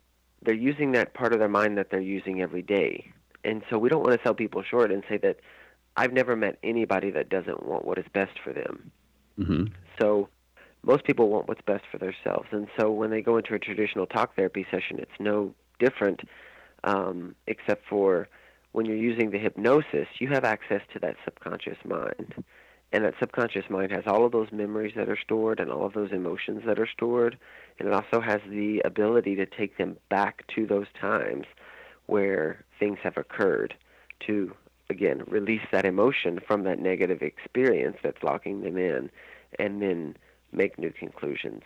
they're 0.42 0.54
using 0.54 0.92
that 0.94 1.14
part 1.14 1.34
of 1.34 1.40
their 1.40 1.50
mind 1.50 1.78
that 1.78 1.90
they're 1.90 2.02
using 2.02 2.42
every 2.42 2.62
day. 2.62 3.12
And 3.44 3.64
so 3.70 3.78
we 3.78 3.90
don't 3.90 4.04
want 4.04 4.14
to 4.14 4.24
sell 4.24 4.34
people 4.34 4.64
short 4.64 4.92
and 4.92 5.04
say 5.10 5.18
that 5.18 5.38
I've 5.96 6.14
never 6.14 6.36
met 6.36 6.58
anybody 6.64 7.12
that 7.12 7.30
doesn't 7.30 7.66
want 7.66 7.86
what 7.86 7.98
is 7.98 8.06
best 8.14 8.40
for 8.44 8.54
them. 8.54 8.92
Mm-hmm. 9.40 9.66
So 10.00 10.30
most 10.84 11.04
people 11.06 11.30
want 11.30 11.48
what's 11.48 11.62
best 11.62 11.84
for 11.92 11.98
themselves. 11.98 12.48
And 12.52 12.68
so 12.80 12.92
when 12.92 13.10
they 13.10 13.22
go 13.22 13.38
into 13.38 13.54
a 13.54 13.60
traditional 13.60 14.06
talk 14.06 14.36
therapy 14.36 14.66
session, 14.72 15.00
it's 15.00 15.12
no 15.20 15.54
different, 15.80 16.22
um, 16.84 17.36
except 17.48 17.88
for 17.88 18.28
when 18.72 18.86
you're 18.86 18.96
using 18.96 19.32
the 19.32 19.38
hypnosis, 19.38 20.08
you 20.20 20.30
have 20.30 20.44
access 20.44 20.82
to 20.94 21.00
that 21.00 21.16
subconscious 21.24 21.78
mind. 21.86 22.44
And 22.92 23.06
that 23.06 23.16
subconscious 23.20 23.66
mind 23.70 23.92
has 23.92 24.04
all 24.06 24.26
of 24.26 24.32
those 24.32 24.52
memories 24.52 24.94
that 24.96 25.10
are 25.10 25.18
stored 25.18 25.60
and 25.60 25.72
all 25.72 25.86
of 25.86 25.94
those 25.94 26.12
emotions 26.12 26.62
that 26.68 26.80
are 26.80 26.88
stored. 26.88 27.38
And 27.80 27.88
it 27.88 27.94
also 27.94 28.22
has 28.22 28.40
the 28.48 28.82
ability 28.86 29.36
to 29.36 29.46
take 29.46 29.78
them 29.78 29.98
back 30.10 30.46
to 30.56 30.68
those 30.68 30.86
times 31.00 31.46
where 32.08 32.64
things 32.80 33.00
have 33.04 33.18
occurred 33.18 33.74
to, 34.28 34.54
again, 34.90 35.24
release 35.28 35.62
that 35.72 35.86
emotion 35.86 36.40
from 36.46 36.64
that 36.64 36.80
negative 36.80 37.22
experience 37.22 37.98
that's 38.04 38.22
locking 38.24 38.62
them 38.62 38.78
in 38.78 39.10
and 39.60 39.82
then 39.82 40.16
make 40.52 40.78
new 40.78 40.92
conclusions 40.92 41.64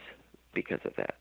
because 0.54 0.80
of 0.86 0.96
that. 0.96 1.16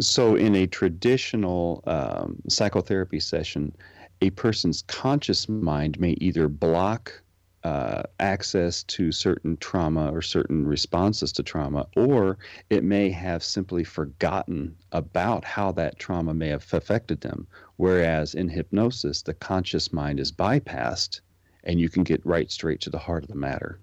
So, 0.00 0.34
in 0.34 0.54
a 0.54 0.66
traditional 0.66 1.82
um, 1.86 2.40
psychotherapy 2.48 3.20
session, 3.20 3.74
a 4.20 4.30
person's 4.30 4.82
conscious 4.82 5.48
mind 5.48 6.00
may 6.00 6.12
either 6.12 6.48
block 6.48 7.21
uh, 7.64 8.02
access 8.18 8.82
to 8.84 9.12
certain 9.12 9.56
trauma 9.58 10.12
or 10.12 10.20
certain 10.20 10.66
responses 10.66 11.32
to 11.32 11.42
trauma, 11.42 11.86
or 11.96 12.38
it 12.70 12.82
may 12.82 13.10
have 13.10 13.44
simply 13.44 13.84
forgotten 13.84 14.76
about 14.90 15.44
how 15.44 15.70
that 15.72 15.98
trauma 15.98 16.34
may 16.34 16.48
have 16.48 16.66
affected 16.72 17.20
them. 17.20 17.46
Whereas 17.76 18.34
in 18.34 18.48
hypnosis, 18.48 19.22
the 19.22 19.34
conscious 19.34 19.92
mind 19.92 20.18
is 20.18 20.32
bypassed 20.32 21.20
and 21.64 21.80
you 21.80 21.88
can 21.88 22.02
get 22.02 22.24
right 22.26 22.50
straight 22.50 22.80
to 22.80 22.90
the 22.90 22.98
heart 22.98 23.22
of 23.22 23.28
the 23.28 23.36
matter. 23.36 23.78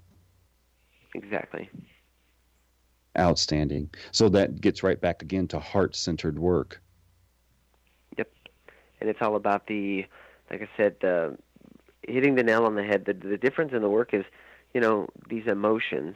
Exactly. 1.16 1.70
Outstanding. 3.18 3.90
So 4.12 4.30
that 4.30 4.62
gets 4.62 4.84
right 4.84 5.00
back 5.00 5.22
again 5.22 5.48
to 5.50 5.60
heart 5.60 5.96
centered 5.96 6.38
work. 6.38 6.82
Yep. 8.18 8.30
And 9.00 9.10
it's 9.10 9.20
all 9.22 9.36
about 9.36 9.68
the, 9.68 10.06
like 10.52 10.62
I 10.62 10.70
said, 10.76 10.98
the 11.02 11.38
hitting 12.08 12.36
the 12.36 12.44
nail 12.44 12.66
on 12.66 12.76
the 12.76 12.84
head. 12.84 13.06
The, 13.06 13.14
the 13.14 13.38
difference 13.38 13.74
in 13.74 13.82
the 13.82 13.90
work 13.90 14.14
is, 14.14 14.26
you 14.74 14.82
know, 14.82 15.08
these 15.30 15.48
emotions 15.48 16.16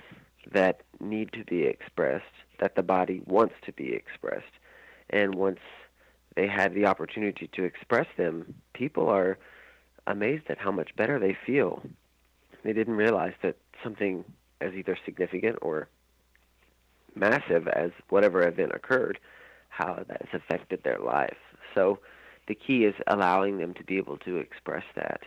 that 0.52 0.82
need 1.00 1.32
to 1.34 1.44
be 1.46 1.64
expressed, 1.64 2.26
that 2.60 2.76
the 2.76 2.84
body 2.84 3.22
wants 3.26 3.56
to 3.66 3.72
be 3.72 3.94
expressed. 3.94 4.52
And 5.10 5.36
once 5.36 5.60
they 6.36 6.48
had 6.48 6.74
the 6.74 6.86
opportunity 6.86 7.50
to 7.54 7.64
express 7.64 8.08
them, 8.18 8.56
people 8.74 9.10
are 9.10 9.38
amazed 10.08 10.46
at 10.50 10.58
how 10.58 10.72
much 10.72 10.96
better 10.96 11.20
they 11.20 11.38
feel. 11.46 11.82
They 12.64 12.74
didn't 12.74 12.96
realize 12.96 13.34
that 13.42 13.58
something 13.84 14.24
as 14.62 14.74
either 14.74 14.98
significant 15.06 15.58
or 15.62 15.88
massive 17.16 17.68
as 17.68 17.92
whatever 18.10 18.46
event 18.48 18.72
occurred, 18.74 19.20
how 19.70 20.04
that 20.08 20.26
has 20.30 20.42
affected 20.42 20.84
their 20.84 21.00
life. 21.00 21.38
So 21.76 22.00
the 22.48 22.56
key 22.56 22.86
is 22.86 22.96
allowing 23.08 23.58
them 23.58 23.74
to 23.76 23.84
be 23.84 23.98
able 23.98 24.18
to 24.20 24.38
express 24.38 24.84
that 24.96 25.22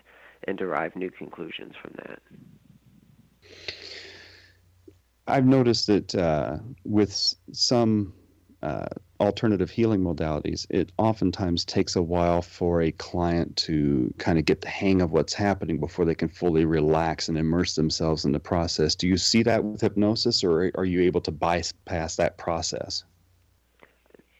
and 0.47 0.57
derive 0.57 0.95
new 0.97 1.11
conclusions 1.11 1.75
from 1.81 1.93
that. 1.97 2.21
I've 5.27 5.47
noticed 5.47 5.89
that 5.89 6.15
uh, 6.15 6.59
with 6.85 7.35
some 7.53 8.13
uh, 8.63 8.87
alternative 9.21 9.71
healing 9.71 10.01
modalities, 10.01 10.67
it 10.71 10.93
oftentimes 10.99 11.65
takes 11.65 11.97
a 11.97 12.03
while 12.03 12.43
for 12.43 12.83
a 12.83 12.93
client 12.93 13.57
to 13.57 14.13
kind 14.19 14.39
of 14.39 14.45
get 14.45 14.61
the 14.61 14.69
hang 14.69 15.03
of 15.03 15.11
what's 15.11 15.35
happening 15.35 15.81
before 15.81 16.05
they 16.05 16.15
can 16.15 16.29
fully 16.29 16.65
relax 16.65 17.29
and 17.29 17.37
immerse 17.37 17.75
themselves 17.75 18.25
in 18.25 18.33
the 18.33 18.41
process. 18.41 18.95
Do 18.95 19.09
you 19.09 19.17
see 19.17 19.43
that 19.43 19.65
with 19.65 19.81
hypnosis, 19.81 20.45
or 20.45 20.71
are 20.77 20.85
you 20.85 21.01
able 21.03 21.21
to 21.23 21.33
bypass 21.33 22.17
that 22.17 22.39
process? 22.39 23.05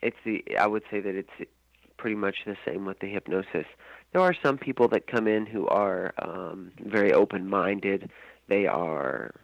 It's 0.03 0.17
the 0.25 0.45
I 0.59 0.67
would 0.67 0.85
say 0.91 1.01
that 1.01 1.15
it's 1.15 1.51
pretty 1.97 2.17
much 2.17 2.37
the 2.47 2.57
same 2.65 2.85
with 2.85 2.99
the 3.01 3.09
hypnosis 3.09 3.67
there 4.13 4.23
are 4.23 4.35
some 4.43 4.59
people 4.59 4.89
that 4.89 5.07
come 5.07 5.27
in 5.27 5.47
who 5.47 5.67
are 5.69 6.15
um, 6.19 6.73
very 6.81 7.13
open-minded. 7.13 8.11
They 8.49 8.67
are 8.67 9.35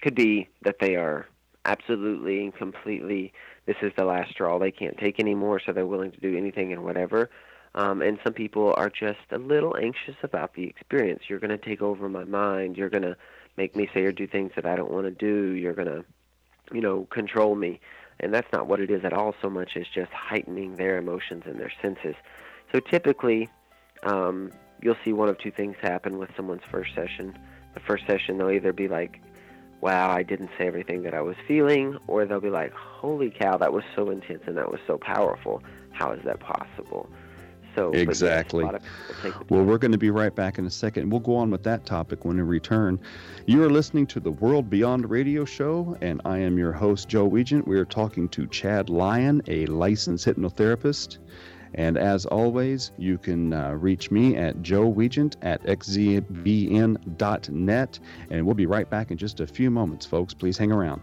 could 0.00 0.14
be 0.14 0.48
that 0.62 0.76
they 0.80 0.94
are 0.94 1.26
absolutely 1.64 2.44
and 2.44 2.54
completely 2.54 3.32
this 3.66 3.76
is 3.82 3.92
the 3.96 4.04
last 4.04 4.30
straw. 4.30 4.58
They 4.58 4.70
can't 4.70 4.96
take 4.96 5.20
anymore, 5.20 5.60
so 5.64 5.72
they're 5.72 5.86
willing 5.86 6.12
to 6.12 6.20
do 6.20 6.36
anything 6.36 6.72
and 6.72 6.84
whatever. 6.84 7.28
Um, 7.74 8.00
and 8.00 8.18
some 8.24 8.32
people 8.32 8.72
are 8.76 8.88
just 8.88 9.18
a 9.30 9.38
little 9.38 9.76
anxious 9.76 10.16
about 10.22 10.54
the 10.54 10.64
experience. 10.64 11.24
You're 11.28 11.38
going 11.38 11.50
to 11.50 11.58
take 11.58 11.82
over 11.82 12.08
my 12.08 12.24
mind. 12.24 12.76
You're 12.76 12.88
going 12.88 13.02
to 13.02 13.16
make 13.56 13.76
me 13.76 13.88
say 13.92 14.04
or 14.04 14.12
do 14.12 14.26
things 14.26 14.52
that 14.56 14.64
I 14.64 14.74
don't 14.74 14.90
want 14.90 15.04
to 15.04 15.10
do. 15.10 15.52
You're 15.52 15.74
going 15.74 15.88
to, 15.88 16.04
you 16.72 16.80
know, 16.80 17.06
control 17.10 17.54
me. 17.54 17.80
And 18.20 18.32
that's 18.32 18.50
not 18.52 18.66
what 18.66 18.80
it 18.80 18.90
is 18.90 19.04
at 19.04 19.12
all 19.12 19.34
so 19.42 19.50
much 19.50 19.76
as 19.76 19.86
just 19.94 20.10
heightening 20.12 20.76
their 20.76 20.96
emotions 20.96 21.42
and 21.46 21.60
their 21.60 21.72
senses. 21.82 22.14
So 22.72 22.80
typically, 22.80 23.50
um, 24.02 24.52
you'll 24.82 24.96
see 25.04 25.12
one 25.12 25.28
of 25.28 25.38
two 25.38 25.50
things 25.50 25.76
happen 25.80 26.18
with 26.18 26.30
someone's 26.36 26.62
first 26.70 26.94
session. 26.94 27.38
The 27.74 27.80
first 27.80 28.06
session, 28.06 28.38
they'll 28.38 28.50
either 28.50 28.72
be 28.72 28.88
like, 28.88 29.20
wow, 29.80 30.10
I 30.10 30.22
didn't 30.22 30.50
say 30.58 30.66
everything 30.66 31.02
that 31.02 31.14
I 31.14 31.20
was 31.20 31.36
feeling, 31.46 31.98
or 32.06 32.24
they'll 32.26 32.40
be 32.40 32.50
like, 32.50 32.72
holy 32.72 33.30
cow, 33.30 33.56
that 33.58 33.72
was 33.72 33.84
so 33.94 34.10
intense 34.10 34.42
and 34.46 34.56
that 34.56 34.70
was 34.70 34.80
so 34.86 34.98
powerful. 34.98 35.62
How 35.92 36.12
is 36.12 36.22
that 36.24 36.40
possible? 36.40 37.08
So, 37.76 37.92
exactly. 37.92 38.64
Yes, 38.64 39.34
well, 39.50 39.62
we're 39.62 39.78
going 39.78 39.92
to 39.92 39.98
be 39.98 40.10
right 40.10 40.34
back 40.34 40.58
in 40.58 40.66
a 40.66 40.70
second. 40.70 41.10
We'll 41.10 41.20
go 41.20 41.36
on 41.36 41.50
with 41.50 41.62
that 41.62 41.86
topic 41.86 42.24
when 42.24 42.36
we 42.36 42.42
return. 42.42 42.98
You 43.46 43.62
are 43.62 43.70
listening 43.70 44.06
to 44.08 44.20
the 44.20 44.32
World 44.32 44.68
Beyond 44.68 45.08
Radio 45.08 45.44
Show, 45.44 45.96
and 46.00 46.20
I 46.24 46.38
am 46.38 46.58
your 46.58 46.72
host, 46.72 47.08
Joe 47.08 47.30
Weigant. 47.30 47.68
We 47.68 47.78
are 47.78 47.84
talking 47.84 48.28
to 48.30 48.48
Chad 48.48 48.90
Lyon, 48.90 49.42
a 49.46 49.66
licensed 49.66 50.26
hypnotherapist. 50.26 51.18
And 51.74 51.96
as 51.98 52.26
always, 52.26 52.92
you 52.98 53.18
can 53.18 53.52
uh, 53.52 53.72
reach 53.72 54.10
me 54.10 54.36
at 54.36 54.62
Joe 54.62 54.92
Weigant 54.92 55.36
at 55.42 55.62
xzbn.net. 55.64 56.28
And 58.30 58.46
we'll 58.46 58.54
be 58.54 58.66
right 58.66 58.88
back 58.88 59.10
in 59.10 59.16
just 59.16 59.40
a 59.40 59.46
few 59.46 59.70
moments, 59.70 60.06
folks. 60.06 60.34
Please 60.34 60.56
hang 60.58 60.72
around. 60.72 61.02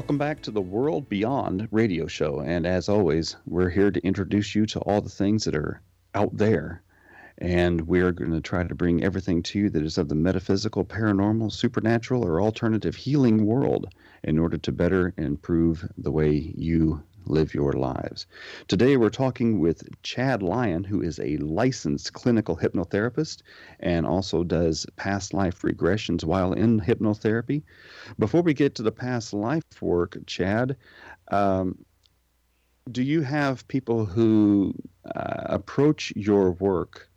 Welcome 0.00 0.16
back 0.16 0.40
to 0.44 0.50
the 0.50 0.62
World 0.62 1.10
Beyond 1.10 1.68
radio 1.70 2.06
show. 2.06 2.40
And 2.40 2.66
as 2.66 2.88
always, 2.88 3.36
we're 3.44 3.68
here 3.68 3.90
to 3.90 4.00
introduce 4.00 4.54
you 4.54 4.64
to 4.64 4.80
all 4.80 5.02
the 5.02 5.10
things 5.10 5.44
that 5.44 5.54
are 5.54 5.82
out 6.14 6.34
there. 6.34 6.82
And 7.36 7.82
we're 7.82 8.10
going 8.10 8.32
to 8.32 8.40
try 8.40 8.62
to 8.62 8.74
bring 8.74 9.04
everything 9.04 9.42
to 9.42 9.58
you 9.58 9.68
that 9.68 9.82
is 9.82 9.98
of 9.98 10.08
the 10.08 10.14
metaphysical, 10.14 10.86
paranormal, 10.86 11.52
supernatural, 11.52 12.24
or 12.24 12.40
alternative 12.40 12.96
healing 12.96 13.44
world 13.44 13.92
in 14.24 14.38
order 14.38 14.56
to 14.56 14.72
better 14.72 15.12
improve 15.18 15.86
the 15.98 16.10
way 16.10 16.54
you 16.56 17.02
live 17.26 17.54
your 17.54 17.72
lives. 17.72 18.26
Today, 18.68 18.96
we're 18.96 19.10
talking 19.10 19.60
with 19.60 19.82
Chad 20.02 20.42
Lyon, 20.42 20.84
who 20.84 21.02
is 21.02 21.18
a 21.18 21.36
licensed 21.38 22.12
clinical 22.12 22.56
hypnotherapist 22.56 23.42
and 23.80 24.06
also 24.06 24.44
does 24.44 24.86
past 24.96 25.34
life 25.34 25.62
regressions 25.62 26.24
while 26.24 26.52
in 26.52 26.80
hypnotherapy. 26.80 27.62
Before 28.18 28.42
we 28.42 28.54
get 28.54 28.74
to 28.76 28.82
the 28.82 28.92
past 28.92 29.32
life 29.32 29.62
work, 29.80 30.18
Chad, 30.26 30.76
um, 31.30 31.78
do 32.90 33.02
you 33.02 33.22
have 33.22 33.68
people 33.68 34.04
who 34.04 34.74
uh, 35.14 35.42
approach 35.46 36.12
your 36.16 36.52
work 36.52 37.08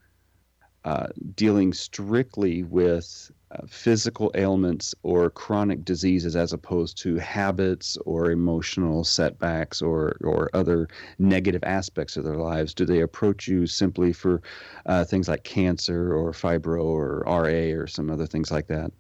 uh, 0.86 1.08
dealing 1.36 1.74
strictly 1.74 2.64
with 2.64 3.32
physical 3.68 4.32
ailments 4.36 4.96
or 5.04 5.30
chronic 5.30 5.84
diseases 5.86 6.36
as 6.36 6.54
opposed 6.54 6.98
to 6.98 7.18
habits 7.18 7.98
or 8.06 8.32
emotional 8.32 9.04
setbacks 9.04 9.82
or, 9.82 10.18
or 10.22 10.50
other 10.54 10.88
negative 11.20 11.64
aspects 11.64 12.18
of 12.18 12.24
their 12.24 12.38
lives? 12.38 12.74
Do 12.74 12.86
they 12.86 13.02
approach 13.02 13.48
you 13.48 13.68
simply 13.68 14.14
for 14.14 14.42
uh, 14.86 15.06
things 15.06 15.28
like 15.28 15.44
cancer 15.44 16.14
or 16.14 16.32
fibro 16.32 16.84
or 16.84 17.24
RA 17.26 17.80
or 17.80 17.88
some 17.88 18.10
other 18.10 18.26
things 18.26 18.52
like 18.52 18.68
that? 18.68 18.92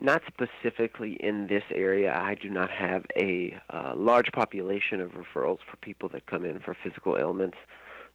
Not 0.00 0.22
specifically 0.26 1.18
in 1.20 1.46
this 1.46 1.64
area. 1.74 2.14
I 2.18 2.34
do 2.34 2.48
not 2.48 2.70
have 2.70 3.04
a 3.16 3.54
uh, 3.68 3.92
large 3.94 4.32
population 4.32 5.00
of 5.00 5.10
referrals 5.10 5.58
for 5.70 5.76
people 5.82 6.08
that 6.10 6.24
come 6.26 6.46
in 6.46 6.58
for 6.60 6.74
physical 6.82 7.18
ailments. 7.18 7.58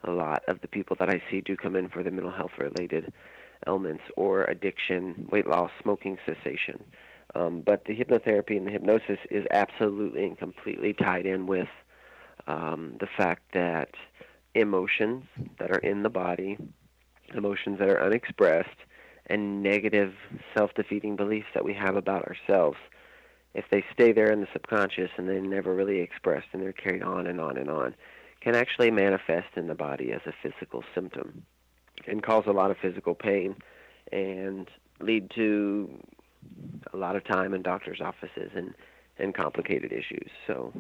A 0.04 0.12
lot 0.12 0.44
of 0.48 0.62
the 0.62 0.68
people 0.68 0.96
that 1.00 1.10
I 1.10 1.22
see 1.30 1.42
do 1.42 1.56
come 1.56 1.76
in 1.76 1.90
for 1.90 2.02
the 2.02 2.10
mental 2.10 2.32
health 2.32 2.52
related 2.58 3.14
ailments 3.68 4.04
or 4.16 4.44
addiction, 4.46 5.28
weight 5.32 5.48
loss, 5.48 5.72
smoking 5.82 6.18
cessation. 6.26 6.84
Um, 7.34 7.62
but 7.66 7.86
the 7.86 7.96
hypnotherapy 7.96 8.56
and 8.58 8.66
the 8.66 8.72
hypnosis 8.72 9.20
is 9.30 9.46
absolutely 9.52 10.24
and 10.24 10.38
completely 10.38 10.94
tied 10.94 11.26
in 11.26 11.48
with 11.48 11.68
um, 12.48 12.96
the 13.00 13.08
fact 13.18 13.44
that 13.54 13.90
emotions 14.54 15.26
that 15.60 15.72
are 15.72 15.80
in 15.80 16.04
the 16.04 16.10
body, 16.10 16.58
emotions 17.34 17.80
that 17.80 17.90
are 17.90 18.02
unexpressed, 18.02 18.78
and 19.28 19.64
negative 19.64 20.14
self 20.56 20.74
defeating 20.76 21.16
beliefs 21.16 21.48
that 21.54 21.66
we 21.66 21.74
have 21.74 21.96
about 21.96 22.26
ourselves, 22.26 22.78
if 23.54 23.66
they 23.72 23.84
stay 23.92 24.12
there 24.12 24.32
in 24.32 24.42
the 24.42 24.48
subconscious 24.54 25.10
and 25.18 25.28
they're 25.28 25.42
never 25.42 25.74
really 25.74 26.00
expressed 26.00 26.48
and 26.54 26.62
they're 26.62 26.74
carried 26.74 27.04
on 27.04 27.26
and 27.26 27.42
on 27.42 27.58
and 27.58 27.70
on, 27.70 27.96
can 28.42 28.56
actually 28.56 28.92
manifest 28.92 29.48
in 29.56 29.68
the 29.68 29.74
body 29.74 30.12
as 30.12 30.22
a 30.28 30.34
physical 30.44 30.84
symptom 30.94 31.44
and 32.08 32.24
cause 32.24 32.44
a 32.48 32.52
lot 32.52 32.72
of 32.72 32.78
physical 32.78 33.16
pain 33.16 33.56
and 34.12 34.70
lead 35.00 35.30
to 35.36 35.90
a 36.94 36.98
lot 36.98 37.16
of 37.16 37.24
time 37.24 37.54
in 37.54 37.62
doctors' 37.62 38.02
offices 38.02 38.52
and, 38.56 38.74
and 39.18 39.34
complicated 39.34 39.92
issues. 39.92 40.30
So 40.48 40.72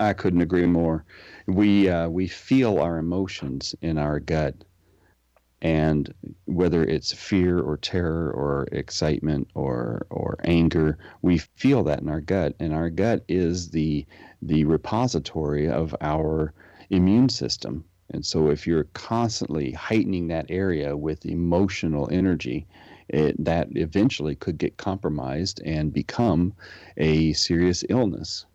I 0.00 0.12
couldn't 0.12 0.40
agree 0.40 0.66
more. 0.66 1.04
We 1.46 1.88
uh, 1.88 2.08
we 2.08 2.26
feel 2.26 2.78
our 2.78 2.98
emotions 2.98 3.74
in 3.80 3.98
our 3.98 4.18
gut, 4.18 4.54
and 5.62 6.12
whether 6.46 6.82
it's 6.84 7.12
fear 7.12 7.60
or 7.60 7.76
terror 7.76 8.30
or 8.32 8.66
excitement 8.72 9.48
or 9.54 10.06
or 10.10 10.36
anger, 10.44 10.98
we 11.22 11.38
feel 11.38 11.84
that 11.84 12.00
in 12.00 12.08
our 12.08 12.20
gut, 12.20 12.54
and 12.58 12.74
our 12.74 12.90
gut 12.90 13.24
is 13.28 13.70
the 13.70 14.06
the 14.42 14.64
repository 14.64 15.68
of 15.68 15.94
our 16.00 16.52
immune 16.90 17.28
system. 17.28 17.84
And 18.14 18.24
so, 18.24 18.48
if 18.48 18.64
you're 18.64 18.84
constantly 18.94 19.72
heightening 19.72 20.28
that 20.28 20.46
area 20.48 20.96
with 20.96 21.26
emotional 21.26 22.08
energy, 22.12 22.64
it, 23.08 23.44
that 23.44 23.66
eventually 23.72 24.36
could 24.36 24.56
get 24.56 24.76
compromised 24.76 25.60
and 25.64 25.92
become 25.92 26.54
a 26.96 27.32
serious 27.32 27.84
illness. 27.88 28.46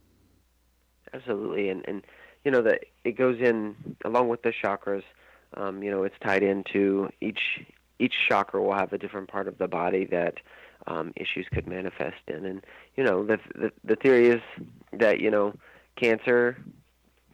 Absolutely, 1.13 1.69
and 1.69 1.83
and 1.89 2.03
you 2.45 2.51
know 2.51 2.61
that 2.61 2.85
it 3.03 3.17
goes 3.17 3.39
in 3.41 3.75
along 4.05 4.29
with 4.29 4.41
the 4.43 4.53
chakras. 4.63 5.03
Um, 5.55 5.83
you 5.83 5.91
know, 5.91 6.03
it's 6.03 6.15
tied 6.23 6.41
into 6.41 7.09
each 7.19 7.65
each 7.99 8.13
chakra 8.29 8.61
will 8.61 8.75
have 8.75 8.93
a 8.93 8.97
different 8.97 9.27
part 9.27 9.49
of 9.49 9.57
the 9.57 9.67
body 9.67 10.05
that 10.05 10.35
um, 10.87 11.11
issues 11.17 11.47
could 11.51 11.67
manifest 11.67 12.21
in, 12.27 12.45
and 12.45 12.65
you 12.95 13.03
know 13.03 13.25
the, 13.25 13.37
the 13.55 13.71
the 13.83 13.95
theory 13.97 14.27
is 14.27 14.41
that 14.93 15.19
you 15.19 15.29
know 15.29 15.53
cancer 15.97 16.57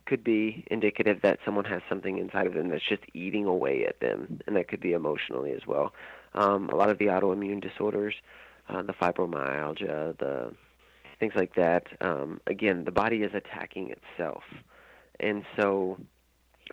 could 0.06 0.24
be 0.24 0.64
indicative 0.70 1.22
that 1.24 1.40
someone 1.44 1.66
has 1.66 1.82
something 1.90 2.18
inside 2.18 2.48
of 2.48 2.54
them 2.54 2.70
that's 2.70 2.88
just 2.88 3.04
eating 3.14 3.46
away 3.46 3.86
at 3.86 4.00
them, 4.00 4.40
and 4.46 4.56
that 4.56 4.68
could 4.68 4.82
be 4.82 4.94
emotionally 4.94 5.52
as 5.52 5.66
well. 5.68 5.94
Um, 6.34 6.70
a 6.70 6.76
lot 6.76 6.90
of 6.90 6.98
the 6.98 7.06
autoimmune 7.06 7.62
disorders, 7.62 8.16
uh, 8.70 8.82
the 8.82 8.94
fibromyalgia, 8.94 10.18
the 10.18 10.54
things 11.20 11.34
like 11.36 11.56
that. 11.56 11.88
Um, 12.02 12.42
again, 12.48 12.84
the 12.86 12.92
body 12.92 13.18
is 13.18 13.34
attacking 13.34 13.92
itself, 13.92 14.44
and 15.20 15.44
so 15.58 15.98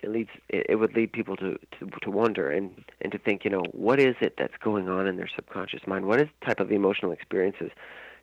it 0.03 0.11
leads. 0.11 0.31
It, 0.49 0.67
it 0.71 0.77
would 0.77 0.95
lead 0.95 1.13
people 1.13 1.37
to, 1.37 1.59
to 1.79 1.91
to 2.03 2.11
wonder 2.11 2.51
and 2.51 2.85
and 3.01 3.13
to 3.13 3.19
think, 3.19 3.45
you 3.45 3.51
know, 3.51 3.63
what 3.73 4.01
is 4.01 4.17
it 4.21 4.35
that's 4.39 4.57
going 4.63 4.89
on 4.89 5.07
in 5.07 5.17
their 5.17 5.31
subconscious 5.35 5.87
mind? 5.87 6.07
What 6.07 6.21
is 6.21 6.29
type 6.45 6.61
of 6.61 6.73
emotional 6.73 7.13
experiences 7.13 7.71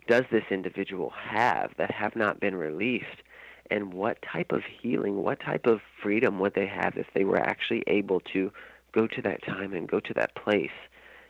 does 0.09 0.23
this 0.31 0.43
individual 0.49 1.11
have 1.11 1.71
that 1.77 1.91
have 1.91 2.15
not 2.15 2.39
been 2.39 2.55
released? 2.55 3.23
And 3.69 3.93
what 3.93 4.17
type 4.21 4.51
of 4.51 4.63
healing, 4.81 5.17
what 5.23 5.39
type 5.39 5.65
of 5.65 5.81
freedom 6.01 6.39
would 6.39 6.55
they 6.55 6.67
have 6.67 6.97
if 6.97 7.07
they 7.13 7.23
were 7.23 7.39
actually 7.39 7.83
able 7.87 8.19
to 8.33 8.51
go 8.91 9.07
to 9.07 9.21
that 9.21 9.43
time 9.43 9.73
and 9.73 9.87
go 9.87 9.99
to 9.99 10.13
that 10.15 10.35
place 10.35 10.71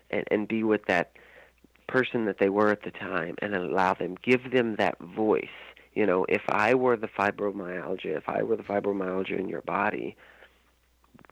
and, 0.09 0.23
and 0.31 0.47
be 0.47 0.63
with 0.63 0.85
that 0.85 1.11
person 1.87 2.25
that 2.25 2.37
they 2.39 2.49
were 2.49 2.71
at 2.71 2.83
the 2.83 2.91
time 2.91 3.35
and 3.41 3.55
allow 3.55 3.93
them, 3.93 4.15
give 4.23 4.51
them 4.51 4.75
that 4.77 4.97
voice. 4.99 5.45
You 5.93 6.05
know, 6.05 6.25
if 6.29 6.43
I 6.47 6.75
were 6.75 6.95
the 6.95 7.07
fibromyalgia, 7.07 8.15
if 8.17 8.29
I 8.29 8.43
were 8.43 8.55
the 8.55 8.63
fibromyalgia 8.63 9.37
in 9.37 9.49
your 9.49 9.61
body, 9.61 10.15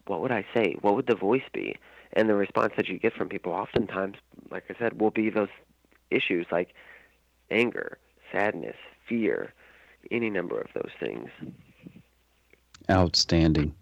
what 0.08 0.22
would 0.22 0.32
I 0.32 0.46
say? 0.54 0.76
What 0.82 0.96
would 0.96 1.08
the 1.08 1.16
voice 1.16 1.48
be? 1.54 1.78
And 2.14 2.28
the 2.28 2.36
response 2.36 2.74
that 2.78 2.88
you 2.88 2.98
get 2.98 3.14
from 3.14 3.30
people 3.30 3.52
oftentimes, 3.54 4.18
like 4.50 4.64
I 4.70 4.76
said, 4.80 5.00
will 5.00 5.12
be 5.12 5.30
those 5.30 5.50
issues 6.10 6.48
like 6.52 6.74
anger, 7.52 7.98
sadness, 8.32 8.76
fear, 9.08 9.54
any 10.12 10.30
number 10.30 10.60
of 10.60 10.68
those 10.74 10.92
things. 11.00 11.30
Outstanding. 12.90 13.74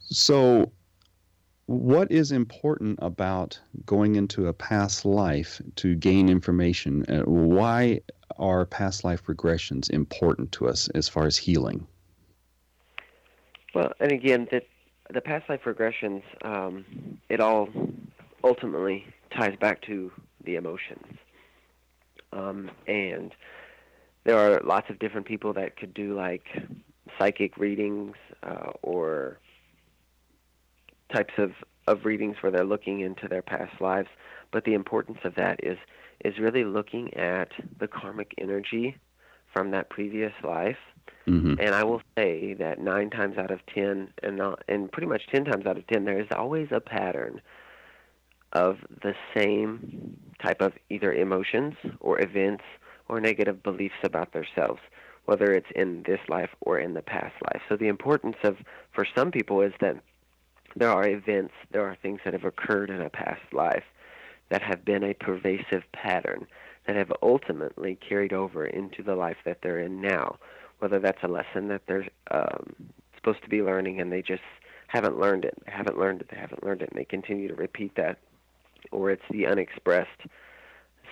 So, 0.00 0.72
what 1.66 2.10
is 2.10 2.32
important 2.32 2.98
about 3.02 3.60
going 3.84 4.14
into 4.16 4.46
a 4.46 4.54
past 4.54 5.04
life 5.04 5.60
to 5.76 5.94
gain 5.94 6.28
information? 6.28 7.04
Uh, 7.08 7.22
why 7.24 8.00
are 8.38 8.64
past 8.64 9.04
life 9.04 9.24
regressions 9.24 9.90
important 9.90 10.50
to 10.52 10.68
us 10.68 10.88
as 10.94 11.08
far 11.08 11.26
as 11.26 11.36
healing? 11.36 11.86
Well, 13.74 13.92
and 14.00 14.12
again, 14.12 14.48
the, 14.50 14.62
the 15.12 15.20
past 15.20 15.48
life 15.48 15.60
regressions, 15.64 16.22
um, 16.42 16.84
it 17.28 17.40
all 17.40 17.68
ultimately 18.42 19.04
ties 19.30 19.56
back 19.60 19.82
to 19.82 20.10
the 20.44 20.56
emotions. 20.56 21.18
Um, 22.32 22.70
and 22.86 23.34
there 24.24 24.36
are 24.36 24.60
lots 24.64 24.90
of 24.90 24.98
different 24.98 25.26
people 25.26 25.52
that 25.54 25.76
could 25.76 25.94
do 25.94 26.14
like 26.14 26.44
psychic 27.18 27.56
readings 27.56 28.16
uh, 28.42 28.70
or 28.82 29.38
types 31.12 31.34
of, 31.38 31.52
of 31.86 32.04
readings 32.04 32.36
where 32.40 32.52
they're 32.52 32.64
looking 32.64 33.00
into 33.00 33.28
their 33.28 33.42
past 33.42 33.80
lives. 33.80 34.08
But 34.52 34.64
the 34.64 34.74
importance 34.74 35.18
of 35.24 35.34
that 35.36 35.60
is 35.62 35.78
is 36.24 36.38
really 36.38 36.64
looking 36.64 37.14
at 37.14 37.52
the 37.78 37.86
karmic 37.86 38.34
energy 38.38 38.96
from 39.52 39.70
that 39.70 39.88
previous 39.88 40.32
life. 40.42 40.78
Mm-hmm. 41.28 41.54
And 41.60 41.74
I 41.74 41.84
will 41.84 42.02
say 42.16 42.54
that 42.54 42.80
nine 42.80 43.10
times 43.10 43.38
out 43.38 43.50
of 43.50 43.60
ten, 43.72 44.08
and 44.22 44.36
not, 44.36 44.62
and 44.68 44.90
pretty 44.90 45.06
much 45.06 45.22
ten 45.32 45.44
times 45.44 45.66
out 45.66 45.76
of 45.76 45.86
ten, 45.86 46.04
there 46.04 46.20
is 46.20 46.26
always 46.34 46.68
a 46.70 46.80
pattern 46.80 47.40
of 48.52 48.78
the 49.02 49.14
same 49.36 50.16
type 50.42 50.60
of 50.62 50.72
either 50.88 51.12
emotions 51.12 51.74
or 52.00 52.20
events 52.20 52.64
or 53.08 53.20
negative 53.20 53.62
beliefs 53.62 53.94
about 54.02 54.32
themselves, 54.32 54.80
whether 55.24 55.52
it's 55.52 55.70
in 55.74 56.02
this 56.06 56.20
life 56.28 56.50
or 56.60 56.78
in 56.78 56.94
the 56.94 57.02
past 57.02 57.34
life. 57.52 57.62
So 57.68 57.76
the 57.76 57.88
importance 57.88 58.36
of, 58.44 58.56
for 58.92 59.06
some 59.16 59.30
people, 59.30 59.60
is 59.62 59.72
that 59.80 59.96
there 60.76 60.90
are 60.90 61.08
events, 61.08 61.54
there 61.70 61.86
are 61.86 61.96
things 62.00 62.20
that 62.24 62.34
have 62.34 62.44
occurred 62.44 62.90
in 62.90 63.00
a 63.00 63.10
past 63.10 63.52
life 63.52 63.84
that 64.50 64.62
have 64.62 64.84
been 64.84 65.04
a 65.04 65.14
pervasive 65.14 65.82
pattern 65.92 66.46
that 66.86 66.96
have 66.96 67.12
ultimately 67.22 67.96
carried 67.96 68.32
over 68.32 68.64
into 68.64 69.02
the 69.02 69.14
life 69.14 69.36
that 69.44 69.58
they're 69.62 69.80
in 69.80 70.00
now. 70.00 70.36
Whether 70.78 70.98
that's 70.98 71.22
a 71.22 71.28
lesson 71.28 71.68
that 71.68 71.82
they're 71.86 72.08
um, 72.30 72.74
supposed 73.16 73.42
to 73.42 73.48
be 73.48 73.62
learning 73.62 74.00
and 74.00 74.12
they 74.12 74.22
just 74.22 74.42
haven't 74.86 75.18
learned 75.18 75.44
it, 75.44 75.54
they 75.66 75.72
haven't 75.72 75.98
learned 75.98 76.22
it, 76.22 76.28
they 76.30 76.38
haven't 76.38 76.64
learned 76.64 76.82
it, 76.82 76.90
and 76.90 76.98
they 76.98 77.04
continue 77.04 77.48
to 77.48 77.54
repeat 77.54 77.94
that, 77.96 78.18
or 78.90 79.10
it's 79.10 79.22
the 79.30 79.46
unexpressed 79.46 80.22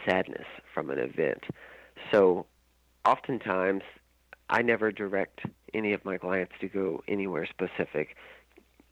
sadness 0.06 0.46
from 0.72 0.88
an 0.90 0.98
event. 0.98 1.44
So 2.12 2.46
oftentimes, 3.04 3.82
I 4.48 4.62
never 4.62 4.92
direct 4.92 5.40
any 5.74 5.92
of 5.92 6.04
my 6.04 6.18
clients 6.18 6.52
to 6.60 6.68
go 6.68 7.02
anywhere 7.08 7.46
specific. 7.46 8.16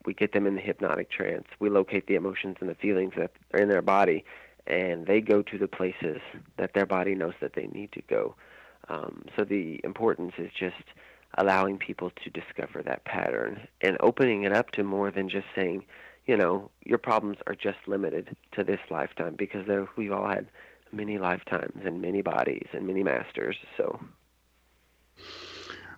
We 0.05 0.13
get 0.13 0.33
them 0.33 0.45
in 0.45 0.55
the 0.55 0.61
hypnotic 0.61 1.09
trance. 1.09 1.47
We 1.59 1.69
locate 1.69 2.07
the 2.07 2.15
emotions 2.15 2.57
and 2.59 2.69
the 2.69 2.75
feelings 2.75 3.13
that 3.17 3.31
are 3.53 3.59
in 3.59 3.69
their 3.69 3.81
body, 3.81 4.25
and 4.67 5.05
they 5.05 5.21
go 5.21 5.41
to 5.41 5.57
the 5.57 5.67
places 5.67 6.21
that 6.57 6.73
their 6.73 6.85
body 6.85 7.15
knows 7.15 7.33
that 7.41 7.53
they 7.53 7.67
need 7.67 7.91
to 7.93 8.01
go. 8.01 8.35
Um, 8.89 9.25
so 9.35 9.43
the 9.43 9.81
importance 9.83 10.33
is 10.37 10.51
just 10.57 10.83
allowing 11.37 11.77
people 11.77 12.11
to 12.23 12.29
discover 12.29 12.81
that 12.83 13.03
pattern 13.05 13.67
and 13.81 13.97
opening 13.99 14.43
it 14.43 14.53
up 14.53 14.71
to 14.71 14.83
more 14.83 15.11
than 15.11 15.29
just 15.29 15.47
saying, 15.55 15.85
you 16.25 16.37
know, 16.37 16.69
your 16.85 16.97
problems 16.97 17.37
are 17.47 17.55
just 17.55 17.77
limited 17.87 18.35
to 18.53 18.63
this 18.63 18.79
lifetime 18.89 19.35
because 19.35 19.65
we've 19.97 20.11
all 20.11 20.27
had 20.27 20.47
many 20.95 21.17
lifetimes 21.17 21.81
and 21.85 22.01
many 22.01 22.21
bodies 22.21 22.67
and 22.73 22.87
many 22.87 23.03
masters. 23.03 23.57
So, 23.77 23.99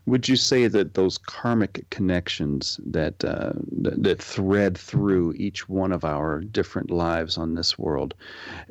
Would 0.07 0.29
you 0.29 0.37
say 0.37 0.69
that 0.69 0.93
those 0.93 1.17
karmic 1.17 1.85
connections 1.89 2.79
that, 2.85 3.25
uh, 3.25 3.51
that, 3.73 4.01
that 4.03 4.21
thread 4.21 4.77
through 4.77 5.33
each 5.33 5.67
one 5.67 5.91
of 5.91 6.05
our 6.05 6.39
different 6.39 6.89
lives 6.89 7.37
on 7.37 7.55
this 7.55 7.77
world, 7.77 8.13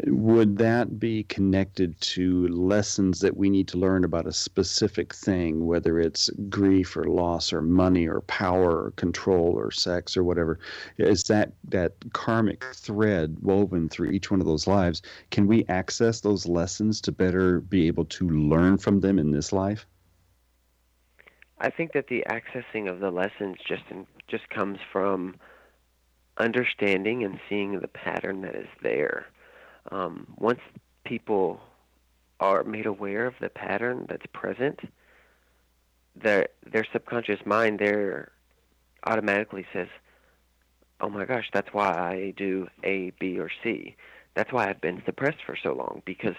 would 0.06 0.56
that 0.56 0.98
be 0.98 1.24
connected 1.24 2.00
to 2.00 2.48
lessons 2.48 3.20
that 3.20 3.36
we 3.36 3.50
need 3.50 3.68
to 3.68 3.76
learn 3.76 4.02
about 4.02 4.26
a 4.26 4.32
specific 4.32 5.12
thing, 5.12 5.66
whether 5.66 6.00
it's 6.00 6.30
grief 6.48 6.96
or 6.96 7.04
loss 7.04 7.52
or 7.52 7.60
money 7.60 8.08
or 8.08 8.22
power 8.22 8.84
or 8.84 8.90
control 8.92 9.58
or 9.58 9.70
sex 9.70 10.16
or 10.16 10.24
whatever? 10.24 10.58
Is 10.96 11.24
that 11.24 11.52
that 11.68 11.92
karmic 12.14 12.64
thread 12.72 13.36
woven 13.42 13.90
through 13.90 14.12
each 14.12 14.30
one 14.30 14.40
of 14.40 14.46
those 14.46 14.66
lives? 14.66 15.02
Can 15.30 15.46
we 15.46 15.66
access 15.68 16.22
those 16.22 16.46
lessons 16.46 16.98
to 17.02 17.12
better 17.12 17.60
be 17.60 17.86
able 17.88 18.06
to 18.06 18.26
learn 18.30 18.78
from 18.78 19.00
them 19.00 19.18
in 19.18 19.32
this 19.32 19.52
life? 19.52 19.86
I 21.58 21.70
think 21.70 21.92
that 21.92 22.08
the 22.08 22.24
accessing 22.28 22.88
of 22.88 23.00
the 23.00 23.10
lessons 23.10 23.56
just 23.66 23.84
in, 23.90 24.06
just 24.28 24.48
comes 24.50 24.78
from 24.92 25.36
understanding 26.36 27.24
and 27.24 27.40
seeing 27.48 27.80
the 27.80 27.88
pattern 27.88 28.42
that 28.42 28.54
is 28.54 28.68
there. 28.82 29.26
Um, 29.90 30.26
once 30.36 30.60
people 31.04 31.60
are 32.40 32.62
made 32.64 32.84
aware 32.84 33.26
of 33.26 33.34
the 33.40 33.48
pattern 33.48 34.06
that's 34.08 34.26
present, 34.32 34.80
their 36.14 36.48
their 36.70 36.84
subconscious 36.92 37.40
mind 37.46 37.78
there 37.78 38.32
automatically 39.04 39.66
says, 39.72 39.88
"Oh 41.00 41.08
my 41.08 41.24
gosh, 41.24 41.48
that's 41.52 41.72
why 41.72 41.88
I 41.88 42.34
do 42.36 42.68
A, 42.84 43.10
B, 43.18 43.38
or 43.38 43.50
C. 43.62 43.96
That's 44.34 44.52
why 44.52 44.68
I've 44.68 44.80
been 44.82 45.02
suppressed 45.06 45.42
for 45.46 45.56
so 45.56 45.72
long 45.72 46.02
because 46.04 46.36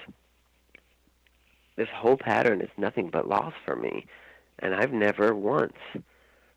this 1.76 1.90
whole 1.90 2.18
pattern 2.18 2.62
is 2.62 2.70
nothing 2.78 3.10
but 3.10 3.28
loss 3.28 3.54
for 3.66 3.76
me." 3.76 4.06
And 4.60 4.74
I've 4.74 4.94
never 4.94 5.36
once 5.36 5.78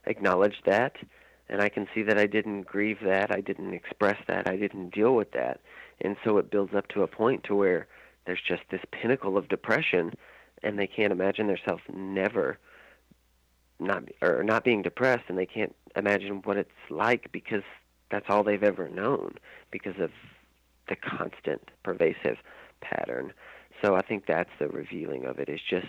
acknowledged 0.05 0.63
that. 0.67 0.97
And 1.49 1.61
I 1.61 1.69
can 1.69 1.89
see 1.95 2.03
that 2.05 2.19
I 2.19 2.27
didn't 2.27 2.63
grieve 2.63 2.99
that. 3.05 3.31
I 3.31 3.41
didn't 3.41 3.75
express 3.75 4.19
that. 4.29 4.49
I 4.49 4.57
didn't 4.57 4.95
deal 4.95 5.15
with 5.15 5.33
that. 5.33 5.61
And 6.01 6.17
so 6.25 6.39
it 6.39 6.51
builds 6.51 6.75
up 6.75 6.89
to 6.89 7.03
a 7.03 7.09
point 7.09 7.45
to 7.45 7.55
where 7.55 7.87
there's 8.25 8.41
just 8.47 8.63
this 8.71 8.83
pinnacle 8.93 9.37
of 9.37 9.49
depression 9.49 10.15
and 10.63 10.79
they 10.79 10.87
can't 10.87 11.13
imagine 11.13 11.47
themselves 11.47 11.83
never 11.93 12.59
not 13.79 14.05
or 14.21 14.45
not 14.45 14.63
being 14.63 14.83
depressed 14.83 15.25
and 15.29 15.39
they 15.39 15.47
can't 15.47 15.75
imagine 15.97 16.43
what 16.45 16.57
it's 16.57 16.71
like 16.91 17.33
because 17.33 17.63
that's 18.11 18.27
all 18.29 18.45
they've 18.45 18.63
ever 18.63 18.89
known 18.89 19.35
because 19.71 19.99
of 19.99 20.11
the 20.89 20.97
constant 20.97 21.63
pervasive 21.83 22.37
pattern. 22.81 23.33
So 23.83 23.95
I 23.95 24.03
think 24.03 24.27
that's 24.27 24.51
the 24.59 24.69
revealing 24.69 25.25
of 25.25 25.39
it 25.39 25.49
is 25.49 25.61
just 25.69 25.87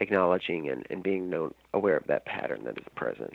acknowledging 0.00 0.68
and, 0.68 0.86
and 0.90 1.02
being 1.02 1.30
known 1.30 1.54
aware 1.74 1.96
of 1.96 2.06
that 2.06 2.24
pattern 2.24 2.64
that 2.64 2.78
is 2.78 2.84
present. 2.94 3.34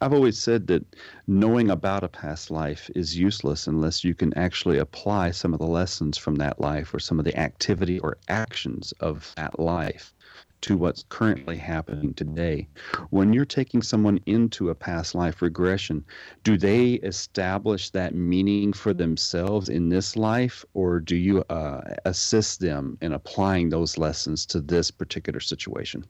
I've 0.00 0.14
always 0.14 0.38
said 0.38 0.66
that 0.68 0.84
knowing 1.26 1.70
about 1.70 2.04
a 2.04 2.08
past 2.08 2.50
life 2.50 2.90
is 2.94 3.18
useless 3.18 3.66
unless 3.66 4.02
you 4.02 4.14
can 4.14 4.32
actually 4.32 4.78
apply 4.78 5.32
some 5.32 5.52
of 5.52 5.58
the 5.58 5.66
lessons 5.66 6.16
from 6.16 6.36
that 6.36 6.58
life 6.58 6.94
or 6.94 6.98
some 6.98 7.18
of 7.18 7.26
the 7.26 7.38
activity 7.38 7.98
or 7.98 8.16
actions 8.28 8.92
of 9.00 9.34
that 9.36 9.60
life 9.60 10.14
to 10.62 10.76
what's 10.76 11.04
currently 11.08 11.56
happening 11.56 12.12
today. 12.14 12.68
When 13.10 13.32
you're 13.32 13.44
taking 13.44 13.82
someone 13.82 14.20
into 14.26 14.70
a 14.70 14.74
past 14.74 15.14
life 15.14 15.40
regression, 15.42 16.04
do 16.44 16.58
they 16.58 16.94
establish 16.94 17.90
that 17.90 18.14
meaning 18.14 18.72
for 18.72 18.92
themselves 18.92 19.68
in 19.68 19.88
this 19.88 20.16
life, 20.16 20.64
or 20.74 21.00
do 21.00 21.16
you 21.16 21.42
uh, 21.50 21.80
assist 22.04 22.60
them 22.60 22.98
in 23.00 23.12
applying 23.12 23.70
those 23.70 23.96
lessons 23.96 24.44
to 24.46 24.60
this 24.60 24.90
particular 24.90 25.40
situation? 25.40 26.04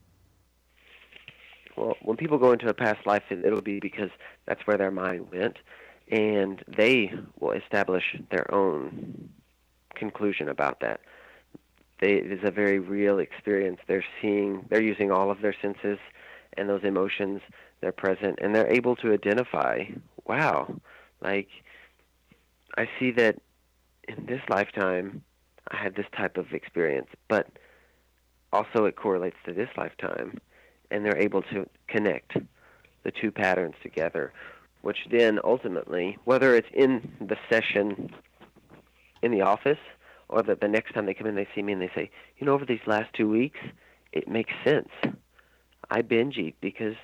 Well, 1.77 1.95
when 2.01 2.17
people 2.17 2.37
go 2.37 2.51
into 2.51 2.67
a 2.67 2.73
past 2.73 3.07
life, 3.07 3.23
it'll 3.29 3.61
be 3.61 3.79
because 3.79 4.09
that's 4.45 4.67
where 4.67 4.77
their 4.77 4.91
mind 4.91 5.31
went, 5.31 5.57
and 6.09 6.61
they 6.67 7.13
will 7.39 7.51
establish 7.51 8.03
their 8.29 8.53
own 8.53 9.29
conclusion 9.95 10.49
about 10.49 10.81
that 10.81 10.99
they, 12.01 12.13
it 12.13 12.31
is 12.31 12.39
a 12.43 12.51
very 12.51 12.79
real 12.79 13.19
experience. 13.19 13.79
They're 13.87 14.03
seeing, 14.21 14.65
they're 14.69 14.81
using 14.81 15.11
all 15.11 15.31
of 15.31 15.41
their 15.41 15.55
senses 15.61 15.99
and 16.57 16.67
those 16.67 16.83
emotions. 16.83 17.41
They're 17.79 17.91
present, 17.91 18.39
and 18.41 18.53
they're 18.53 18.71
able 18.71 18.95
to 18.97 19.13
identify. 19.13 19.85
Wow, 20.27 20.75
like 21.21 21.47
I 22.77 22.87
see 22.99 23.11
that 23.11 23.37
in 24.07 24.25
this 24.25 24.41
lifetime 24.49 25.23
I 25.69 25.77
had 25.77 25.95
this 25.95 26.05
type 26.15 26.37
of 26.37 26.53
experience, 26.53 27.07
but 27.27 27.47
also 28.51 28.85
it 28.85 28.95
correlates 28.95 29.37
to 29.45 29.53
this 29.53 29.69
lifetime, 29.77 30.39
and 30.89 31.05
they're 31.05 31.17
able 31.17 31.41
to 31.43 31.67
connect 31.87 32.37
the 33.03 33.11
two 33.11 33.31
patterns 33.31 33.75
together, 33.81 34.33
which 34.81 35.07
then 35.09 35.39
ultimately, 35.43 36.17
whether 36.25 36.55
it's 36.55 36.67
in 36.73 37.11
the 37.19 37.37
session 37.49 38.09
in 39.21 39.31
the 39.31 39.41
office 39.41 39.79
or 40.31 40.41
that 40.43 40.61
the 40.61 40.67
next 40.67 40.93
time 40.93 41.05
they 41.05 41.13
come 41.13 41.27
in, 41.27 41.35
they 41.35 41.47
see 41.53 41.61
me 41.61 41.73
and 41.73 41.81
they 41.81 41.91
say, 41.93 42.09
you 42.37 42.45
know, 42.45 42.53
over 42.53 42.65
these 42.65 42.79
last 42.87 43.13
two 43.13 43.29
weeks, 43.29 43.59
it 44.11 44.27
makes 44.27 44.53
sense. 44.65 44.89
I 45.89 46.01
binge 46.01 46.37
eat 46.37 46.55
because, 46.61 46.95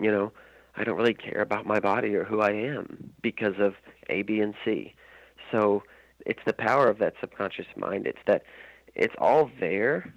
you 0.00 0.10
know, 0.10 0.32
I 0.76 0.84
don't 0.84 0.96
really 0.96 1.14
care 1.14 1.42
about 1.42 1.66
my 1.66 1.80
body 1.80 2.14
or 2.14 2.24
who 2.24 2.40
I 2.40 2.52
am 2.52 3.12
because 3.20 3.54
of 3.58 3.74
A, 4.08 4.22
B, 4.22 4.40
and 4.40 4.54
C. 4.64 4.94
So 5.50 5.82
it's 6.24 6.40
the 6.46 6.52
power 6.52 6.88
of 6.88 6.98
that 6.98 7.14
subconscious 7.20 7.66
mind. 7.76 8.06
It's 8.06 8.18
that 8.26 8.44
it's 8.94 9.14
all 9.18 9.50
there. 9.58 10.14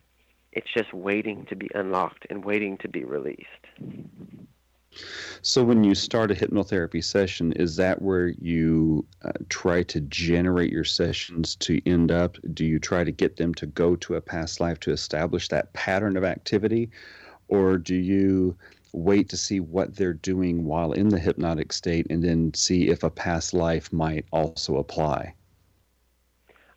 It's 0.51 0.71
just 0.71 0.93
waiting 0.93 1.45
to 1.49 1.55
be 1.55 1.69
unlocked 1.73 2.27
and 2.29 2.45
waiting 2.45 2.77
to 2.79 2.87
be 2.87 3.03
released. 3.03 3.47
So, 5.41 5.63
when 5.63 5.83
you 5.83 5.95
start 5.95 6.31
a 6.31 6.35
hypnotherapy 6.35 7.03
session, 7.03 7.51
is 7.53 7.75
that 7.77 8.01
where 8.01 8.27
you 8.27 9.05
uh, 9.23 9.31
try 9.49 9.83
to 9.83 10.01
generate 10.01 10.71
your 10.71 10.83
sessions 10.83 11.55
to 11.57 11.81
end 11.85 12.11
up? 12.11 12.37
Do 12.53 12.65
you 12.65 12.79
try 12.79 13.03
to 13.03 13.11
get 13.11 13.37
them 13.37 13.53
to 13.55 13.65
go 13.65 13.95
to 13.97 14.15
a 14.15 14.21
past 14.21 14.59
life 14.59 14.79
to 14.81 14.91
establish 14.91 15.47
that 15.49 15.73
pattern 15.73 16.15
of 16.15 16.23
activity? 16.23 16.91
Or 17.47 17.77
do 17.77 17.95
you 17.95 18.55
wait 18.93 19.27
to 19.29 19.37
see 19.37 19.59
what 19.59 19.95
they're 19.95 20.13
doing 20.13 20.65
while 20.65 20.93
in 20.93 21.09
the 21.09 21.19
hypnotic 21.19 21.73
state 21.73 22.07
and 22.09 22.23
then 22.23 22.53
see 22.53 22.89
if 22.89 23.03
a 23.03 23.09
past 23.09 23.53
life 23.53 23.91
might 23.91 24.25
also 24.31 24.77
apply? 24.77 25.33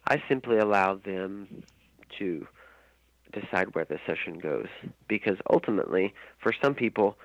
I 0.08 0.22
simply 0.28 0.58
allow 0.58 0.94
them 0.94 1.62
to 2.18 2.46
decide 3.32 3.74
where 3.74 3.84
the 3.84 3.98
session 4.06 4.38
goes 4.38 4.68
because 5.08 5.36
ultimately, 5.50 6.14
for 6.38 6.52
some 6.62 6.74
people, 6.74 7.18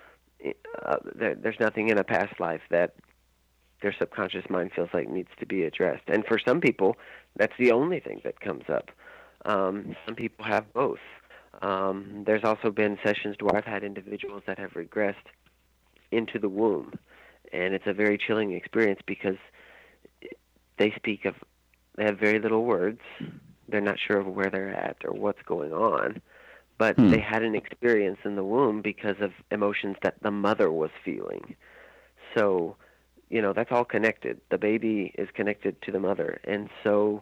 uh, 0.85 0.97
there, 1.15 1.35
there's 1.35 1.59
nothing 1.59 1.89
in 1.89 1.97
a 1.97 2.03
past 2.03 2.39
life 2.39 2.61
that 2.69 2.95
their 3.81 3.95
subconscious 3.97 4.45
mind 4.49 4.71
feels 4.75 4.89
like 4.93 5.09
needs 5.09 5.29
to 5.39 5.45
be 5.45 5.63
addressed. 5.63 6.03
And 6.07 6.25
for 6.25 6.37
some 6.39 6.61
people, 6.61 6.97
that's 7.35 7.53
the 7.57 7.71
only 7.71 7.99
thing 7.99 8.21
that 8.23 8.39
comes 8.39 8.63
up. 8.69 8.91
Um, 9.45 9.95
some 10.05 10.15
people 10.15 10.45
have 10.45 10.71
both. 10.73 10.99
Um, 11.61 12.23
there's 12.25 12.43
also 12.43 12.71
been 12.71 12.97
sessions 13.03 13.35
where 13.39 13.55
I've 13.55 13.65
had 13.65 13.83
individuals 13.83 14.43
that 14.47 14.59
have 14.59 14.71
regressed 14.71 15.15
into 16.11 16.39
the 16.39 16.49
womb, 16.49 16.93
and 17.51 17.73
it's 17.73 17.87
a 17.87 17.93
very 17.93 18.17
chilling 18.17 18.53
experience 18.53 19.01
because 19.05 19.37
they 20.77 20.91
speak 20.95 21.25
of 21.25 21.35
they 21.95 22.05
have 22.05 22.19
very 22.19 22.39
little 22.39 22.63
words. 22.63 23.01
They're 23.67 23.81
not 23.81 23.97
sure 23.99 24.17
of 24.17 24.27
where 24.27 24.49
they're 24.49 24.73
at 24.73 24.97
or 25.03 25.13
what's 25.13 25.41
going 25.43 25.73
on, 25.73 26.21
but 26.81 26.95
hmm. 26.95 27.11
they 27.11 27.19
had 27.19 27.43
an 27.43 27.53
experience 27.53 28.17
in 28.25 28.35
the 28.35 28.43
womb 28.43 28.81
because 28.81 29.17
of 29.21 29.31
emotions 29.51 29.95
that 30.01 30.15
the 30.23 30.31
mother 30.31 30.71
was 30.71 30.89
feeling. 31.05 31.55
So, 32.35 32.75
you 33.29 33.39
know, 33.39 33.53
that's 33.53 33.71
all 33.71 33.85
connected. 33.85 34.41
The 34.49 34.57
baby 34.57 35.13
is 35.15 35.29
connected 35.35 35.79
to 35.83 35.91
the 35.91 35.99
mother, 35.99 36.41
and 36.43 36.69
so 36.83 37.21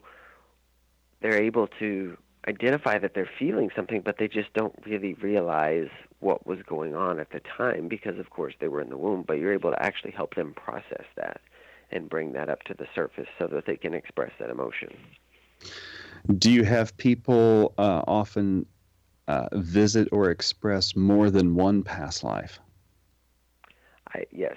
they're 1.20 1.42
able 1.42 1.68
to 1.80 2.18
identify 2.48 3.00
that 3.00 3.16
they're 3.16 3.30
feeling 3.38 3.70
something, 3.76 4.00
but 4.00 4.16
they 4.18 4.30
just 4.30 4.54
don't 4.54 4.76
really 4.86 5.16
realize 5.16 5.90
what 6.22 6.48
was 6.48 6.60
going 6.66 6.96
on 6.96 7.20
at 7.20 7.32
the 7.32 7.42
time 7.42 7.90
because, 7.90 8.18
of 8.18 8.30
course, 8.30 8.54
they 8.62 8.70
were 8.70 8.80
in 8.80 8.90
the 8.90 8.98
womb. 8.98 9.26
But 9.28 9.40
you're 9.40 9.54
able 9.54 9.72
to 9.72 9.84
actually 9.84 10.12
help 10.12 10.36
them 10.36 10.54
process 10.54 11.04
that 11.18 11.42
and 11.92 12.08
bring 12.08 12.32
that 12.32 12.48
up 12.48 12.64
to 12.64 12.74
the 12.74 12.88
surface 12.96 13.28
so 13.38 13.48
that 13.48 13.66
they 13.66 13.76
can 13.76 13.94
express 13.94 14.32
that 14.40 14.50
emotion. 14.50 14.96
Do 16.38 16.50
you 16.50 16.64
have 16.64 16.96
people 16.96 17.74
uh, 17.78 18.04
often 18.08 18.66
uh, 19.30 19.48
visit 19.54 20.10
or 20.12 20.32
express 20.32 20.96
more 20.96 21.30
than 21.30 21.54
one 21.54 21.84
past 21.84 22.24
life? 22.24 22.60
I, 24.14 24.26
yes, 24.32 24.56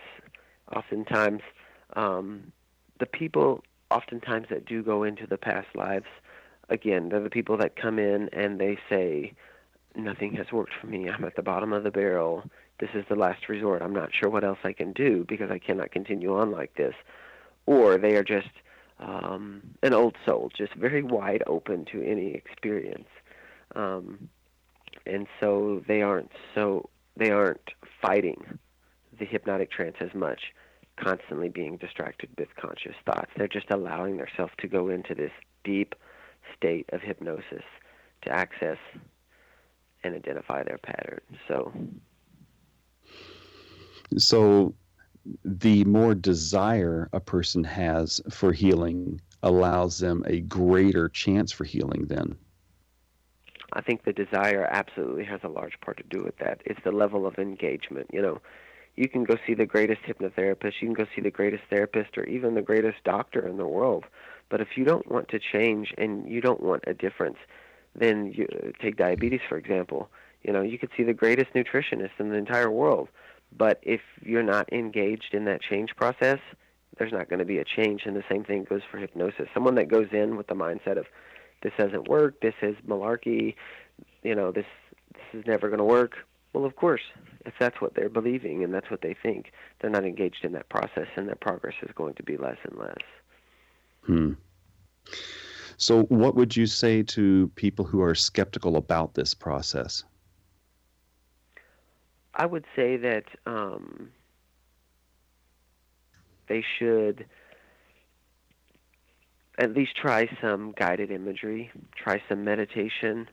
oftentimes 0.74 1.42
um, 1.94 2.50
the 2.98 3.04
people, 3.04 3.62
oftentimes 3.90 4.46
that 4.48 4.64
do 4.64 4.82
go 4.82 5.02
into 5.02 5.26
the 5.26 5.36
past 5.36 5.68
lives, 5.74 6.06
again, 6.70 7.10
they're 7.10 7.22
the 7.22 7.28
people 7.28 7.58
that 7.58 7.76
come 7.76 7.98
in 7.98 8.30
and 8.32 8.58
they 8.58 8.78
say, 8.88 9.34
"Nothing 9.94 10.32
has 10.36 10.50
worked 10.50 10.72
for 10.80 10.86
me. 10.86 11.10
I'm 11.10 11.24
at 11.24 11.36
the 11.36 11.42
bottom 11.42 11.74
of 11.74 11.84
the 11.84 11.90
barrel. 11.90 12.44
This 12.80 12.90
is 12.94 13.04
the 13.10 13.14
last 13.14 13.50
resort. 13.50 13.82
I'm 13.82 13.92
not 13.92 14.14
sure 14.14 14.30
what 14.30 14.42
else 14.42 14.60
I 14.64 14.72
can 14.72 14.94
do 14.94 15.26
because 15.28 15.50
I 15.50 15.58
cannot 15.58 15.92
continue 15.92 16.34
on 16.34 16.50
like 16.50 16.74
this." 16.76 16.94
Or 17.66 17.98
they 17.98 18.16
are 18.16 18.24
just 18.24 18.48
um, 18.98 19.60
an 19.82 19.92
old 19.92 20.16
soul, 20.24 20.50
just 20.56 20.72
very 20.74 21.02
wide 21.02 21.42
open 21.46 21.84
to 21.92 22.02
any 22.02 22.28
experience. 22.32 23.08
Um, 23.74 24.30
and 25.07 25.26
so 25.40 25.82
they 25.86 26.03
aren't 26.03 26.30
so 26.55 26.88
they 27.16 27.30
aren't 27.30 27.70
fighting 28.00 28.59
the 29.18 29.24
hypnotic 29.24 29.70
trance 29.70 29.96
as 30.00 30.14
much, 30.14 30.40
constantly 30.96 31.48
being 31.48 31.76
distracted 31.76 32.30
with 32.38 32.48
conscious 32.57 32.96
thoughts. 33.05 33.30
They're 33.36 33.48
just 33.48 33.70
allowing 33.70 34.16
themselves 34.16 34.53
to 34.59 34.68
go 34.68 34.88
into 34.88 35.14
this 35.14 35.32
deep 35.64 35.94
state 36.57 36.88
of 36.92 37.03
hypnosis 37.03 37.64
to 38.22 38.30
access 38.30 38.78
and 40.05 40.14
identify 40.14 40.62
their 40.62 40.78
pattern. 40.78 41.20
So 41.48 41.72
so 44.18 44.74
the 45.44 45.84
more 45.84 46.14
desire 46.14 47.09
a 47.12 47.20
person 47.20 47.62
has 47.64 48.20
for 48.30 48.53
healing 48.53 49.20
allows 49.42 49.98
them 49.98 50.22
a 50.26 50.40
greater 50.40 51.09
chance 51.09 51.53
for 51.53 51.64
healing 51.64 52.07
then 52.07 52.36
I 53.74 53.80
think 53.80 54.04
the 54.04 54.12
desire 54.12 54.68
absolutely 54.70 55.24
has 55.24 55.40
a 55.42 55.48
large 55.48 55.80
part 55.80 55.96
to 55.98 56.04
do 56.04 56.22
with 56.22 56.36
that. 56.38 56.60
It's 56.64 56.80
the 56.84 56.92
level 56.92 57.26
of 57.26 57.38
engagement. 57.38 58.08
You 58.12 58.22
know, 58.22 58.40
you 58.96 59.08
can 59.08 59.24
go 59.24 59.36
see 59.46 59.54
the 59.54 59.66
greatest 59.66 60.02
hypnotherapist, 60.02 60.74
you 60.80 60.88
can 60.88 60.94
go 60.94 61.06
see 61.14 61.22
the 61.22 61.30
greatest 61.30 61.64
therapist, 61.70 62.18
or 62.18 62.24
even 62.24 62.54
the 62.54 62.62
greatest 62.62 63.02
doctor 63.04 63.46
in 63.46 63.56
the 63.56 63.66
world. 63.66 64.04
But 64.50 64.60
if 64.60 64.76
you 64.76 64.84
don't 64.84 65.10
want 65.10 65.28
to 65.28 65.38
change 65.38 65.94
and 65.96 66.28
you 66.28 66.40
don't 66.40 66.62
want 66.62 66.84
a 66.86 66.92
difference, 66.92 67.38
then 67.94 68.32
you 68.34 68.46
take 68.80 68.96
diabetes 68.96 69.40
for 69.48 69.56
example. 69.56 70.10
You 70.42 70.52
know, 70.52 70.62
you 70.62 70.78
could 70.78 70.90
see 70.96 71.04
the 71.04 71.14
greatest 71.14 71.52
nutritionist 71.54 72.18
in 72.18 72.30
the 72.30 72.36
entire 72.36 72.70
world, 72.70 73.08
but 73.56 73.78
if 73.82 74.00
you're 74.22 74.42
not 74.42 74.70
engaged 74.72 75.32
in 75.32 75.44
that 75.44 75.62
change 75.62 75.94
process, 75.96 76.38
there's 76.98 77.12
not 77.12 77.28
going 77.28 77.38
to 77.38 77.44
be 77.44 77.58
a 77.58 77.64
change. 77.64 78.02
And 78.04 78.16
the 78.16 78.24
same 78.30 78.44
thing 78.44 78.64
goes 78.64 78.82
for 78.90 78.98
hypnosis. 78.98 79.48
Someone 79.54 79.76
that 79.76 79.88
goes 79.88 80.08
in 80.12 80.36
with 80.36 80.48
the 80.48 80.54
mindset 80.54 80.98
of 80.98 81.06
this 81.62 81.72
doesn't 81.78 82.08
work, 82.08 82.40
this 82.40 82.54
is 82.62 82.76
malarkey, 82.86 83.54
you 84.22 84.34
know, 84.34 84.52
this 84.52 84.66
this 85.12 85.40
is 85.40 85.46
never 85.46 85.68
going 85.68 85.78
to 85.78 85.84
work. 85.84 86.16
Well, 86.52 86.64
of 86.64 86.76
course, 86.76 87.02
if 87.46 87.54
that's 87.58 87.80
what 87.80 87.94
they're 87.94 88.08
believing 88.08 88.62
and 88.62 88.74
that's 88.74 88.90
what 88.90 89.00
they 89.00 89.14
think, 89.20 89.52
they're 89.80 89.90
not 89.90 90.04
engaged 90.04 90.44
in 90.44 90.52
that 90.52 90.68
process, 90.68 91.08
and 91.16 91.26
their 91.26 91.34
progress 91.34 91.74
is 91.82 91.90
going 91.94 92.14
to 92.14 92.22
be 92.22 92.36
less 92.36 92.58
and 92.64 92.78
less. 92.78 92.96
Hmm. 94.04 94.32
So, 95.76 96.04
what 96.04 96.34
would 96.34 96.56
you 96.56 96.66
say 96.66 97.02
to 97.04 97.50
people 97.54 97.84
who 97.84 98.02
are 98.02 98.14
skeptical 98.14 98.76
about 98.76 99.14
this 99.14 99.34
process? 99.34 100.04
I 102.34 102.46
would 102.46 102.64
say 102.76 102.96
that 102.96 103.24
um, 103.46 104.10
they 106.48 106.64
should 106.78 107.26
at 109.59 109.74
least 109.74 109.96
try 109.96 110.28
some 110.40 110.72
guided 110.76 111.11
imagery, 111.11 111.70
try 111.94 112.22
some 112.28 112.44
meditation, 112.44 113.28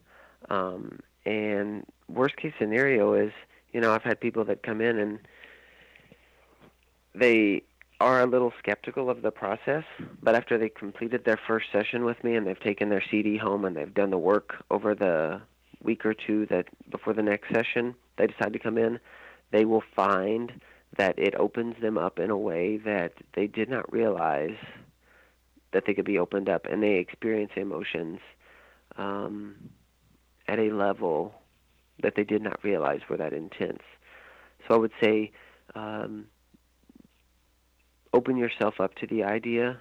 um, 0.50 1.00
and 1.26 1.86
worst 2.08 2.38
case 2.38 2.54
scenario 2.60 3.14
is, 3.14 3.32
you 3.72 3.80
know, 3.80 3.94
I've 3.94 4.04
had 4.04 4.20
people 4.20 4.44
that 4.46 4.64
come 4.64 4.82
in 4.82 4.98
and 4.98 5.20
they 7.14 7.64
are 8.00 8.22
a 8.22 8.26
little 8.26 8.54
skeptical 8.60 9.10
of 9.10 9.22
the 9.22 9.32
process, 9.32 9.84
but 10.24 10.36
after 10.36 10.58
they 10.58 10.70
completed 10.70 11.26
their 11.26 11.40
first 11.48 11.68
session 11.72 12.06
with 12.06 12.24
me 12.24 12.36
and 12.36 12.48
they've 12.48 12.60
taken 12.60 12.90
their 12.90 13.04
CD 13.12 13.38
home 13.38 13.66
and 13.66 13.76
they've 13.76 13.94
done 13.94 14.10
the 14.10 14.18
work 14.18 14.64
over 14.72 14.96
the 14.96 15.42
week 15.84 16.06
or 16.06 16.14
two 16.14 16.46
that 16.48 16.66
before 16.90 17.14
the 17.14 17.24
next 17.24 17.54
session 17.54 17.96
they 18.18 18.28
decide 18.28 18.54
to 18.54 18.60
come 18.60 18.78
in, 18.78 19.00
they 19.52 19.66
will 19.66 19.84
find 19.96 20.62
that 20.98 21.18
it 21.20 21.36
opens 21.36 21.76
them 21.82 21.98
up 21.98 22.20
in 22.20 22.30
a 22.30 22.38
way 22.38 22.78
that 22.78 23.14
they 23.34 23.48
did 23.48 23.70
not 23.70 23.92
realize 23.92 24.56
that 25.72 25.84
they 25.86 25.94
could 25.94 26.06
be 26.06 26.18
opened 26.18 26.50
up 26.50 26.66
and 26.66 26.82
they 26.82 26.96
experience 26.96 27.52
emotions 27.56 28.20
um, 28.98 29.56
at 30.48 30.60
a 30.60 30.72
level 30.72 31.34
that 32.02 32.14
they 32.16 32.24
did 32.24 32.42
not 32.42 32.64
realize 32.64 33.02
were 33.10 33.18
that 33.18 33.34
intense. 33.34 33.84
So 34.68 34.76
I 34.76 34.78
would 34.78 34.92
say 35.02 35.32
um, 35.76 36.26
open 38.14 38.38
yourself 38.38 38.80
up 38.80 38.96
to 38.96 39.08
the 39.08 39.24
idea, 39.24 39.80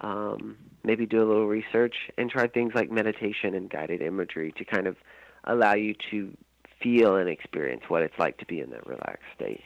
um, 0.00 0.56
maybe 0.84 1.06
do 1.06 1.18
a 1.22 1.26
little 1.26 1.46
research, 1.46 1.94
and 2.16 2.30
try 2.30 2.46
things 2.46 2.72
like 2.74 2.90
meditation 2.90 3.54
and 3.54 3.68
guided 3.68 4.00
imagery 4.00 4.52
to 4.56 4.64
kind 4.64 4.86
of 4.86 4.96
allow 5.44 5.74
you 5.74 5.94
to 6.10 6.36
feel 6.82 7.16
and 7.16 7.28
experience 7.28 7.82
what 7.88 8.02
it's 8.02 8.18
like 8.18 8.38
to 8.38 8.46
be 8.46 8.60
in 8.60 8.70
that 8.70 8.86
relaxed 8.86 9.26
state. 9.34 9.64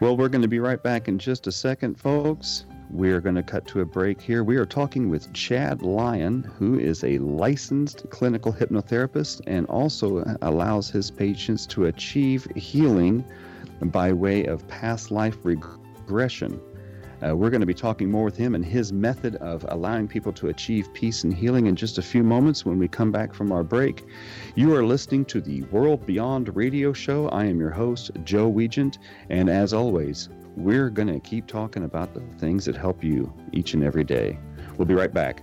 Well, 0.00 0.16
we're 0.16 0.28
going 0.28 0.42
to 0.42 0.48
be 0.48 0.60
right 0.60 0.80
back 0.80 1.08
in 1.08 1.18
just 1.18 1.48
a 1.48 1.52
second, 1.52 1.98
folks. 1.98 2.66
We're 2.88 3.20
going 3.20 3.34
to 3.34 3.42
cut 3.42 3.66
to 3.68 3.80
a 3.80 3.84
break 3.84 4.20
here. 4.20 4.44
We 4.44 4.56
are 4.56 4.64
talking 4.64 5.10
with 5.10 5.32
Chad 5.32 5.82
Lyon, 5.82 6.44
who 6.56 6.78
is 6.78 7.02
a 7.02 7.18
licensed 7.18 8.08
clinical 8.08 8.52
hypnotherapist 8.52 9.40
and 9.48 9.66
also 9.66 10.22
allows 10.42 10.88
his 10.88 11.10
patients 11.10 11.66
to 11.66 11.86
achieve 11.86 12.46
healing 12.54 13.24
by 13.86 14.12
way 14.12 14.44
of 14.44 14.66
past 14.68 15.10
life 15.10 15.38
regression. 15.42 16.60
Uh, 17.26 17.34
we're 17.34 17.50
going 17.50 17.60
to 17.60 17.66
be 17.66 17.74
talking 17.74 18.10
more 18.10 18.24
with 18.24 18.36
him 18.36 18.54
and 18.54 18.64
his 18.64 18.92
method 18.92 19.36
of 19.36 19.64
allowing 19.68 20.06
people 20.06 20.32
to 20.32 20.48
achieve 20.48 20.92
peace 20.94 21.24
and 21.24 21.34
healing 21.34 21.66
in 21.66 21.74
just 21.74 21.98
a 21.98 22.02
few 22.02 22.22
moments 22.22 22.64
when 22.64 22.78
we 22.78 22.86
come 22.86 23.10
back 23.10 23.34
from 23.34 23.50
our 23.50 23.64
break. 23.64 24.04
You 24.54 24.74
are 24.74 24.84
listening 24.84 25.24
to 25.26 25.40
the 25.40 25.62
World 25.64 26.06
Beyond 26.06 26.54
radio 26.54 26.92
show. 26.92 27.28
I 27.28 27.44
am 27.46 27.58
your 27.58 27.70
host, 27.70 28.10
Joe 28.24 28.50
Weigant, 28.50 28.98
and 29.30 29.48
as 29.48 29.72
always, 29.72 30.28
we're 30.56 30.90
going 30.90 31.08
to 31.08 31.20
keep 31.20 31.46
talking 31.46 31.84
about 31.84 32.14
the 32.14 32.20
things 32.38 32.64
that 32.66 32.76
help 32.76 33.02
you 33.02 33.32
each 33.52 33.74
and 33.74 33.82
every 33.82 34.04
day. 34.04 34.38
We'll 34.76 34.86
be 34.86 34.94
right 34.94 35.12
back. 35.12 35.42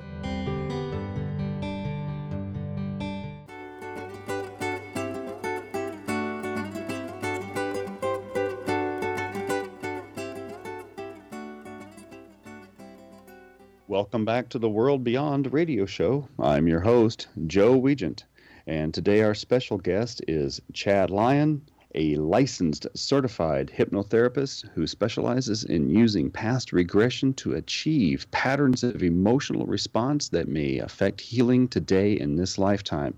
Welcome 13.91 14.23
back 14.23 14.47
to 14.51 14.57
the 14.57 14.69
World 14.69 15.03
Beyond 15.03 15.51
radio 15.51 15.85
show. 15.85 16.25
I'm 16.39 16.65
your 16.65 16.79
host, 16.79 17.27
Joe 17.45 17.77
Weigant, 17.77 18.23
and 18.65 18.93
today 18.93 19.21
our 19.21 19.35
special 19.35 19.77
guest 19.77 20.21
is 20.29 20.61
Chad 20.71 21.09
Lyon, 21.09 21.61
a 21.93 22.15
licensed 22.15 22.87
certified 22.93 23.69
hypnotherapist 23.69 24.69
who 24.69 24.87
specializes 24.87 25.65
in 25.65 25.89
using 25.89 26.31
past 26.31 26.71
regression 26.71 27.33
to 27.33 27.55
achieve 27.55 28.31
patterns 28.31 28.81
of 28.85 29.03
emotional 29.03 29.65
response 29.65 30.29
that 30.29 30.47
may 30.47 30.77
affect 30.77 31.19
healing 31.19 31.67
today 31.67 32.13
in 32.13 32.37
this 32.37 32.57
lifetime. 32.57 33.13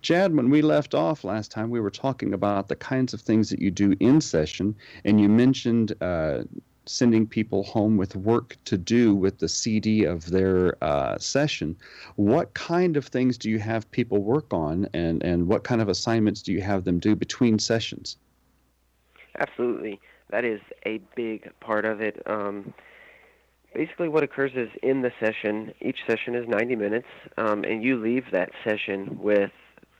Chad, 0.00 0.34
when 0.34 0.48
we 0.48 0.62
left 0.62 0.94
off 0.94 1.24
last 1.24 1.50
time, 1.50 1.68
we 1.68 1.80
were 1.80 1.90
talking 1.90 2.32
about 2.32 2.68
the 2.68 2.76
kinds 2.76 3.12
of 3.12 3.20
things 3.20 3.50
that 3.50 3.60
you 3.60 3.70
do 3.70 3.94
in 4.00 4.22
session, 4.22 4.74
and 5.04 5.20
you 5.20 5.28
mentioned. 5.28 5.92
Uh, 6.00 6.44
sending 6.86 7.26
people 7.26 7.62
home 7.62 7.96
with 7.96 8.14
work 8.16 8.56
to 8.66 8.76
do 8.76 9.14
with 9.14 9.38
the 9.38 9.48
CD 9.48 10.04
of 10.04 10.30
their 10.30 10.76
uh, 10.84 11.18
session. 11.18 11.76
What 12.16 12.54
kind 12.54 12.96
of 12.96 13.06
things 13.06 13.38
do 13.38 13.50
you 13.50 13.58
have 13.58 13.90
people 13.90 14.22
work 14.22 14.52
on, 14.52 14.88
and, 14.92 15.22
and 15.22 15.46
what 15.46 15.64
kind 15.64 15.80
of 15.80 15.88
assignments 15.88 16.42
do 16.42 16.52
you 16.52 16.60
have 16.60 16.84
them 16.84 16.98
do 16.98 17.16
between 17.16 17.58
sessions? 17.58 18.16
Absolutely. 19.38 20.00
That 20.30 20.44
is 20.44 20.60
a 20.86 21.00
big 21.16 21.50
part 21.60 21.84
of 21.84 22.00
it. 22.00 22.22
Um, 22.26 22.72
basically, 23.74 24.08
what 24.08 24.22
occurs 24.22 24.52
is 24.54 24.68
in 24.82 25.02
the 25.02 25.12
session, 25.20 25.72
each 25.80 25.98
session 26.06 26.34
is 26.34 26.46
90 26.48 26.76
minutes, 26.76 27.08
um, 27.36 27.64
and 27.64 27.82
you 27.82 27.96
leave 27.96 28.24
that 28.32 28.50
session 28.64 29.18
with 29.20 29.50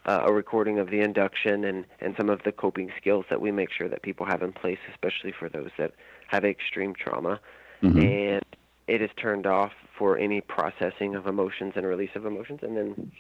uh, 0.07 0.23
a 0.27 0.33
recording 0.33 0.79
of 0.79 0.91
the 0.91 1.01
induction 1.01 1.65
and, 1.65 1.85
and 2.01 2.15
some 2.17 2.29
of 2.29 2.43
the 2.45 2.53
coping 2.53 2.91
skills 2.97 3.25
that 3.31 3.41
we 3.41 3.51
make 3.51 3.71
sure 3.71 3.89
that 3.89 4.03
people 4.03 4.27
have 4.27 4.43
in 4.43 4.53
place, 4.53 4.79
especially 4.91 5.33
for 5.33 5.49
those 5.49 5.71
that 5.79 5.93
have 6.29 6.45
extreme 6.45 6.95
trauma, 6.95 7.41
mm-hmm. 7.83 7.99
and 7.99 8.43
it 8.87 9.01
is 9.01 9.11
turned 9.21 9.47
off 9.47 9.73
for 9.99 10.19
any 10.19 10.41
processing 10.41 11.15
of 11.15 11.27
emotions 11.27 11.73
and 11.77 11.87
release 11.87 12.11
of 12.15 12.27
emotions, 12.27 12.61
and 12.63 12.77
then 12.77 13.13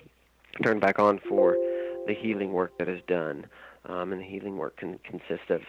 turned 0.62 0.80
back 0.80 0.98
on 0.98 1.20
for 1.28 1.56
the 2.06 2.14
healing 2.14 2.52
work 2.52 2.76
that 2.78 2.88
is 2.88 3.00
done. 3.06 3.46
Um, 3.86 4.12
and 4.12 4.20
the 4.20 4.26
healing 4.26 4.56
work 4.56 4.78
can 4.78 4.98
consist 4.98 5.50
of 5.50 5.60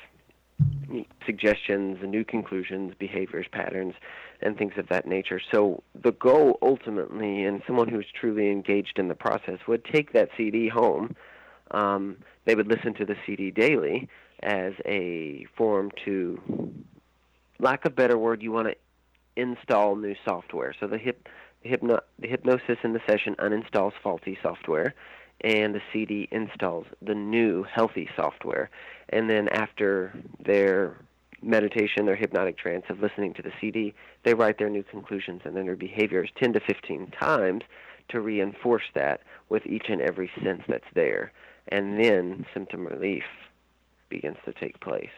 suggestions, 1.25 1.97
new 2.03 2.23
conclusions, 2.23 2.93
behaviors, 2.97 3.45
patterns, 3.51 3.93
and 4.41 4.57
things 4.57 4.73
of 4.77 4.87
that 4.89 5.05
nature. 5.05 5.41
So 5.51 5.83
the 6.01 6.11
goal 6.13 6.57
ultimately, 6.61 7.43
and 7.43 7.61
someone 7.67 7.89
who's 7.89 8.05
truly 8.19 8.51
engaged 8.51 8.97
in 8.97 9.07
the 9.07 9.15
process 9.15 9.59
would 9.67 9.83
take 9.85 10.13
that 10.13 10.29
CD 10.37 10.69
home. 10.69 11.15
Um, 11.71 12.17
they 12.45 12.55
would 12.55 12.67
listen 12.67 12.93
to 12.95 13.05
the 13.05 13.15
CD 13.25 13.51
daily 13.51 14.07
as 14.43 14.73
a 14.85 15.45
form 15.57 15.91
to 16.05 16.39
lack 17.59 17.85
of 17.85 17.95
better 17.95 18.17
word, 18.17 18.41
you 18.41 18.51
want 18.51 18.67
to 18.67 18.75
install 19.35 19.95
new 19.95 20.15
software. 20.25 20.73
So 20.79 20.87
the 20.87 20.97
hip 20.97 21.27
the, 21.63 21.69
hypno, 21.69 21.99
the 22.19 22.27
hypnosis 22.27 22.77
in 22.83 22.93
the 22.93 23.01
session 23.07 23.35
uninstalls 23.39 23.93
faulty 24.01 24.37
software, 24.41 24.93
and 25.41 25.73
the 25.73 25.81
CD 25.91 26.27
installs 26.31 26.85
the 27.01 27.15
new 27.15 27.63
healthy 27.63 28.07
software. 28.15 28.69
And 29.09 29.29
then 29.29 29.49
after 29.49 30.13
their 30.43 30.95
meditation, 31.41 32.05
their 32.05 32.15
hypnotic 32.15 32.57
trance 32.57 32.85
of 32.89 32.99
listening 32.99 33.33
to 33.33 33.41
the 33.41 33.51
CD, 33.59 33.93
they 34.23 34.33
write 34.33 34.57
their 34.57 34.69
new 34.69 34.83
conclusions 34.83 35.41
and 35.43 35.55
then 35.55 35.65
their 35.65 35.75
behaviors 35.75 36.29
10 36.37 36.53
to 36.53 36.59
15 36.59 37.11
times 37.19 37.63
to 38.09 38.21
reinforce 38.21 38.85
that 38.93 39.21
with 39.49 39.65
each 39.65 39.89
and 39.89 40.01
every 40.01 40.31
sense 40.43 40.61
that's 40.67 40.85
there. 40.93 41.31
And 41.69 41.99
then 41.99 42.45
symptom 42.53 42.85
relief 42.85 43.23
begins 44.09 44.37
to 44.45 44.53
take 44.53 44.79
place. 44.79 45.09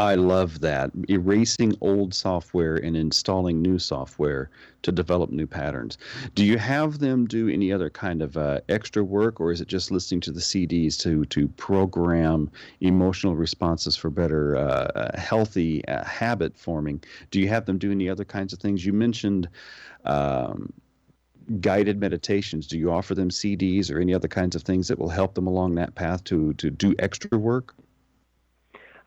I 0.00 0.14
love 0.14 0.60
that. 0.60 0.90
Erasing 1.10 1.76
old 1.82 2.14
software 2.14 2.76
and 2.76 2.96
installing 2.96 3.60
new 3.60 3.78
software 3.78 4.48
to 4.80 4.90
develop 4.90 5.28
new 5.28 5.46
patterns. 5.46 5.98
Do 6.34 6.42
you 6.42 6.56
have 6.56 7.00
them 7.00 7.26
do 7.26 7.50
any 7.50 7.70
other 7.70 7.90
kind 7.90 8.22
of 8.22 8.38
uh, 8.38 8.60
extra 8.70 9.04
work, 9.04 9.40
or 9.40 9.52
is 9.52 9.60
it 9.60 9.68
just 9.68 9.90
listening 9.90 10.22
to 10.22 10.32
the 10.32 10.40
CDs 10.40 10.98
to, 11.00 11.26
to 11.26 11.48
program 11.48 12.50
emotional 12.80 13.36
responses 13.36 13.94
for 13.94 14.08
better, 14.08 14.56
uh, 14.56 14.90
uh, 14.94 15.20
healthy 15.20 15.84
uh, 15.86 16.02
habit 16.02 16.56
forming? 16.56 17.02
Do 17.30 17.38
you 17.38 17.48
have 17.48 17.66
them 17.66 17.76
do 17.76 17.92
any 17.92 18.08
other 18.08 18.24
kinds 18.24 18.54
of 18.54 18.58
things? 18.58 18.86
You 18.86 18.94
mentioned. 18.94 19.50
Um, 20.06 20.72
guided 21.60 21.98
meditations 21.98 22.68
do 22.68 22.78
you 22.78 22.92
offer 22.92 23.12
them 23.12 23.28
cds 23.28 23.90
or 23.90 23.98
any 23.98 24.14
other 24.14 24.28
kinds 24.28 24.54
of 24.54 24.62
things 24.62 24.86
that 24.86 24.96
will 24.96 25.08
help 25.08 25.34
them 25.34 25.48
along 25.48 25.74
that 25.74 25.92
path 25.96 26.22
to 26.22 26.52
to 26.54 26.70
do 26.70 26.94
extra 27.00 27.36
work 27.36 27.74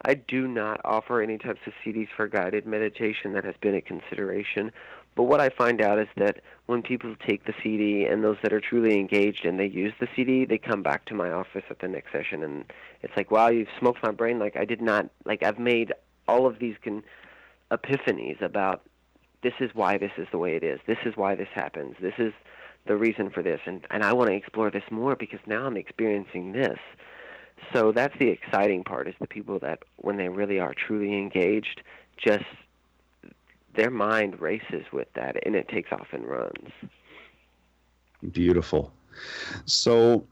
I 0.06 0.16
do 0.16 0.48
not 0.48 0.82
offer 0.84 1.22
any 1.22 1.38
types 1.38 1.62
of 1.66 1.74
CDs 1.84 2.10
for 2.16 2.28
guided 2.28 2.66
meditation 2.66 3.34
that 3.34 3.46
has 3.46 3.56
been 3.62 3.76
a 3.76 3.82
consideration. 3.82 4.72
But 5.16 5.24
what 5.24 5.40
I 5.40 5.50
find 5.50 5.82
out 5.82 6.00
is 6.00 6.08
that 6.18 6.42
when 6.66 6.82
people 6.82 7.16
take 7.26 7.46
the 7.46 7.54
CD 7.62 8.06
and 8.06 8.24
those 8.24 8.38
that 8.42 8.52
are 8.52 8.60
truly 8.60 9.00
engaged 9.00 9.46
and 9.46 9.60
they 9.60 9.68
use 9.68 9.94
the 10.00 10.08
CD, 10.16 10.46
they 10.46 10.58
come 10.58 10.82
back 10.82 11.06
to 11.06 11.14
my 11.14 11.32
office 11.32 11.64
at 11.70 11.80
the 11.80 11.88
next 11.88 12.12
session 12.12 12.44
and 12.44 12.66
it's 13.02 13.14
like, 13.16 13.32
wow, 13.32 13.50
you've 13.50 13.68
smoked 13.80 14.02
my 14.04 14.12
brain. 14.12 14.40
Like 14.40 14.58
I 14.58 14.66
did 14.66 14.82
not, 14.82 15.10
like 15.26 15.44
I've 15.44 15.60
made 15.60 15.94
all 16.28 16.48
of 16.48 16.60
these 16.60 16.76
con- 16.84 17.04
epiphanies 17.72 18.42
about 18.42 18.82
this 19.44 19.54
is 19.60 19.72
why 19.74 19.98
this 19.98 20.12
is 20.18 20.28
the 20.32 20.38
way 20.38 20.56
it 20.56 20.64
is. 20.64 20.80
This 20.88 20.98
is 21.06 21.16
why 21.16 21.36
this 21.36 21.50
happens. 21.54 21.96
This 22.02 22.14
is 22.18 22.34
the 22.88 22.98
reason 22.98 23.30
for 23.30 23.44
this. 23.44 23.62
And, 23.66 23.86
and 23.92 24.04
I 24.04 24.14
want 24.14 24.30
to 24.30 24.36
explore 24.36 24.72
this 24.72 24.84
more 24.90 25.16
because 25.16 25.40
now 25.46 25.66
I'm 25.66 25.78
experiencing 25.78 26.54
this 26.54 26.80
so 27.72 27.92
that's 27.92 28.18
the 28.20 28.30
exciting 28.30 28.84
part 28.84 29.08
is 29.08 29.16
the 29.20 29.28
people 29.28 29.60
that 29.60 29.80
when 29.98 30.18
they 30.18 30.30
really 30.30 30.60
are 30.60 30.74
truly 30.74 31.18
engaged 31.18 31.82
just 32.18 32.46
their 33.76 33.90
mind 33.90 34.40
races 34.40 34.86
with 34.92 35.08
that 35.14 35.36
and 35.46 35.56
it 35.56 35.68
takes 35.68 35.92
off 35.92 36.08
and 36.12 36.28
runs. 36.28 36.70
Beautiful. 38.32 38.92
So 39.66 40.26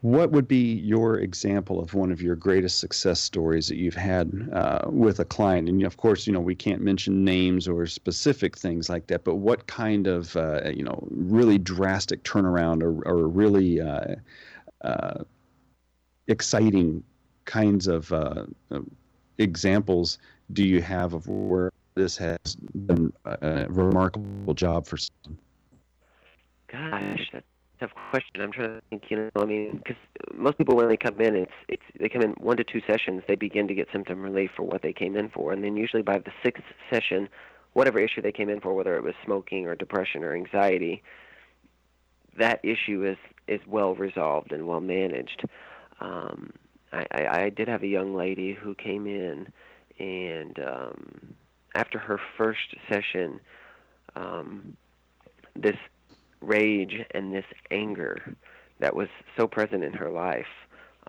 what 0.00 0.30
would 0.30 0.46
be 0.46 0.74
your 0.74 1.18
example 1.18 1.80
of 1.80 1.94
one 1.94 2.12
of 2.12 2.22
your 2.22 2.36
greatest 2.36 2.78
success 2.78 3.18
stories 3.18 3.66
that 3.66 3.76
you've 3.76 3.96
had 3.96 4.48
uh, 4.52 4.82
with 4.86 5.18
a 5.18 5.24
client? 5.24 5.68
And 5.68 5.82
of 5.82 5.96
course, 5.96 6.26
you 6.26 6.32
know 6.32 6.40
we 6.40 6.54
can't 6.54 6.80
mention 6.80 7.24
names 7.24 7.66
or 7.66 7.84
specific 7.86 8.56
things 8.56 8.88
like 8.88 9.08
that. 9.08 9.24
But 9.24 9.36
what 9.36 9.66
kind 9.66 10.06
of 10.06 10.36
uh, 10.36 10.70
you 10.72 10.84
know 10.84 11.06
really 11.10 11.58
drastic 11.58 12.22
turnaround 12.22 12.82
or, 12.82 13.02
or 13.08 13.28
really 13.28 13.80
uh, 13.80 14.14
uh 14.82 15.24
exciting 16.28 17.02
kinds 17.46 17.88
of 17.88 18.12
uh, 18.12 18.44
examples 19.38 20.18
do 20.52 20.62
you 20.62 20.82
have 20.82 21.14
of 21.14 21.26
where 21.26 21.72
this 21.94 22.16
has 22.18 22.38
done 22.86 23.12
a 23.24 23.66
remarkable 23.68 24.54
job 24.54 24.86
for? 24.86 24.96
Some? 24.96 25.38
Gosh, 26.68 27.30
that 27.32 27.44
tough 27.78 27.90
question. 28.10 28.40
I'm 28.40 28.52
trying 28.52 28.74
to 28.74 28.82
think. 28.90 29.04
You 29.08 29.16
know, 29.16 29.42
I 29.42 29.44
mean, 29.44 29.78
because 29.78 29.96
most 30.34 30.58
people 30.58 30.76
when 30.76 30.88
they 30.88 30.96
come 30.96 31.20
in, 31.20 31.36
it's 31.36 31.52
it's 31.68 31.82
they 31.98 32.08
come 32.08 32.22
in 32.22 32.32
one 32.32 32.56
to 32.56 32.64
two 32.64 32.80
sessions. 32.86 33.22
They 33.26 33.34
begin 33.34 33.68
to 33.68 33.74
get 33.74 33.88
symptom 33.92 34.22
relief 34.22 34.50
for 34.56 34.62
what 34.62 34.82
they 34.82 34.92
came 34.92 35.16
in 35.16 35.28
for, 35.28 35.52
and 35.52 35.62
then 35.64 35.76
usually 35.76 36.02
by 36.02 36.18
the 36.18 36.32
sixth 36.42 36.64
session, 36.90 37.28
whatever 37.72 37.98
issue 37.98 38.22
they 38.22 38.32
came 38.32 38.48
in 38.48 38.60
for, 38.60 38.74
whether 38.74 38.96
it 38.96 39.02
was 39.02 39.14
smoking 39.24 39.66
or 39.66 39.74
depression 39.74 40.24
or 40.24 40.34
anxiety, 40.34 41.02
that 42.38 42.60
issue 42.62 43.04
is 43.04 43.18
is 43.46 43.60
well 43.66 43.94
resolved 43.94 44.52
and 44.52 44.66
well 44.66 44.80
managed. 44.80 45.44
Um, 46.00 46.52
I, 46.92 47.06
I, 47.12 47.42
I 47.42 47.50
did 47.50 47.68
have 47.68 47.82
a 47.82 47.86
young 47.86 48.14
lady 48.14 48.54
who 48.54 48.74
came 48.74 49.06
in, 49.06 49.48
and 49.98 50.58
um, 50.58 51.34
after 51.74 51.98
her 51.98 52.20
first 52.36 52.74
session, 52.90 53.40
um, 54.16 54.76
this 55.54 55.76
rage 56.40 57.04
and 57.12 57.34
this 57.34 57.44
anger 57.70 58.36
that 58.80 58.94
was 58.94 59.08
so 59.36 59.46
present 59.46 59.82
in 59.82 59.92
her 59.92 60.10
life, 60.10 60.46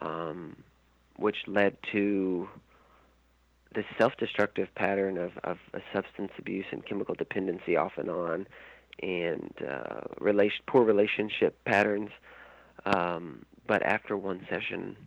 um, 0.01 0.55
which 1.17 1.37
led 1.47 1.77
to 1.91 2.47
this 3.75 3.85
self-destructive 3.97 4.73
pattern 4.75 5.17
of, 5.17 5.31
of 5.43 5.57
substance 5.93 6.31
abuse 6.39 6.65
and 6.71 6.85
chemical 6.85 7.13
dependency 7.13 7.75
off 7.77 7.93
and 7.97 8.09
on, 8.09 8.47
and 9.03 9.53
uh, 9.67 10.01
relation, 10.19 10.63
poor 10.67 10.83
relationship 10.83 11.63
patterns. 11.65 12.09
Um, 12.85 13.45
but 13.67 13.83
after 13.83 14.17
one 14.17 14.47
session, 14.49 14.97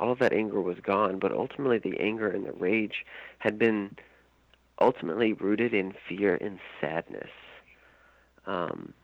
all 0.00 0.10
of 0.10 0.18
that 0.18 0.32
anger 0.32 0.60
was 0.60 0.78
gone. 0.80 1.18
But 1.18 1.32
ultimately, 1.32 1.78
the 1.78 2.00
anger 2.00 2.28
and 2.28 2.44
the 2.44 2.52
rage 2.52 3.04
had 3.38 3.58
been 3.58 3.96
ultimately 4.80 5.32
rooted 5.34 5.72
in 5.74 5.94
fear 6.08 6.34
and 6.34 6.58
sadness. 6.80 7.30
Um, 8.46 8.94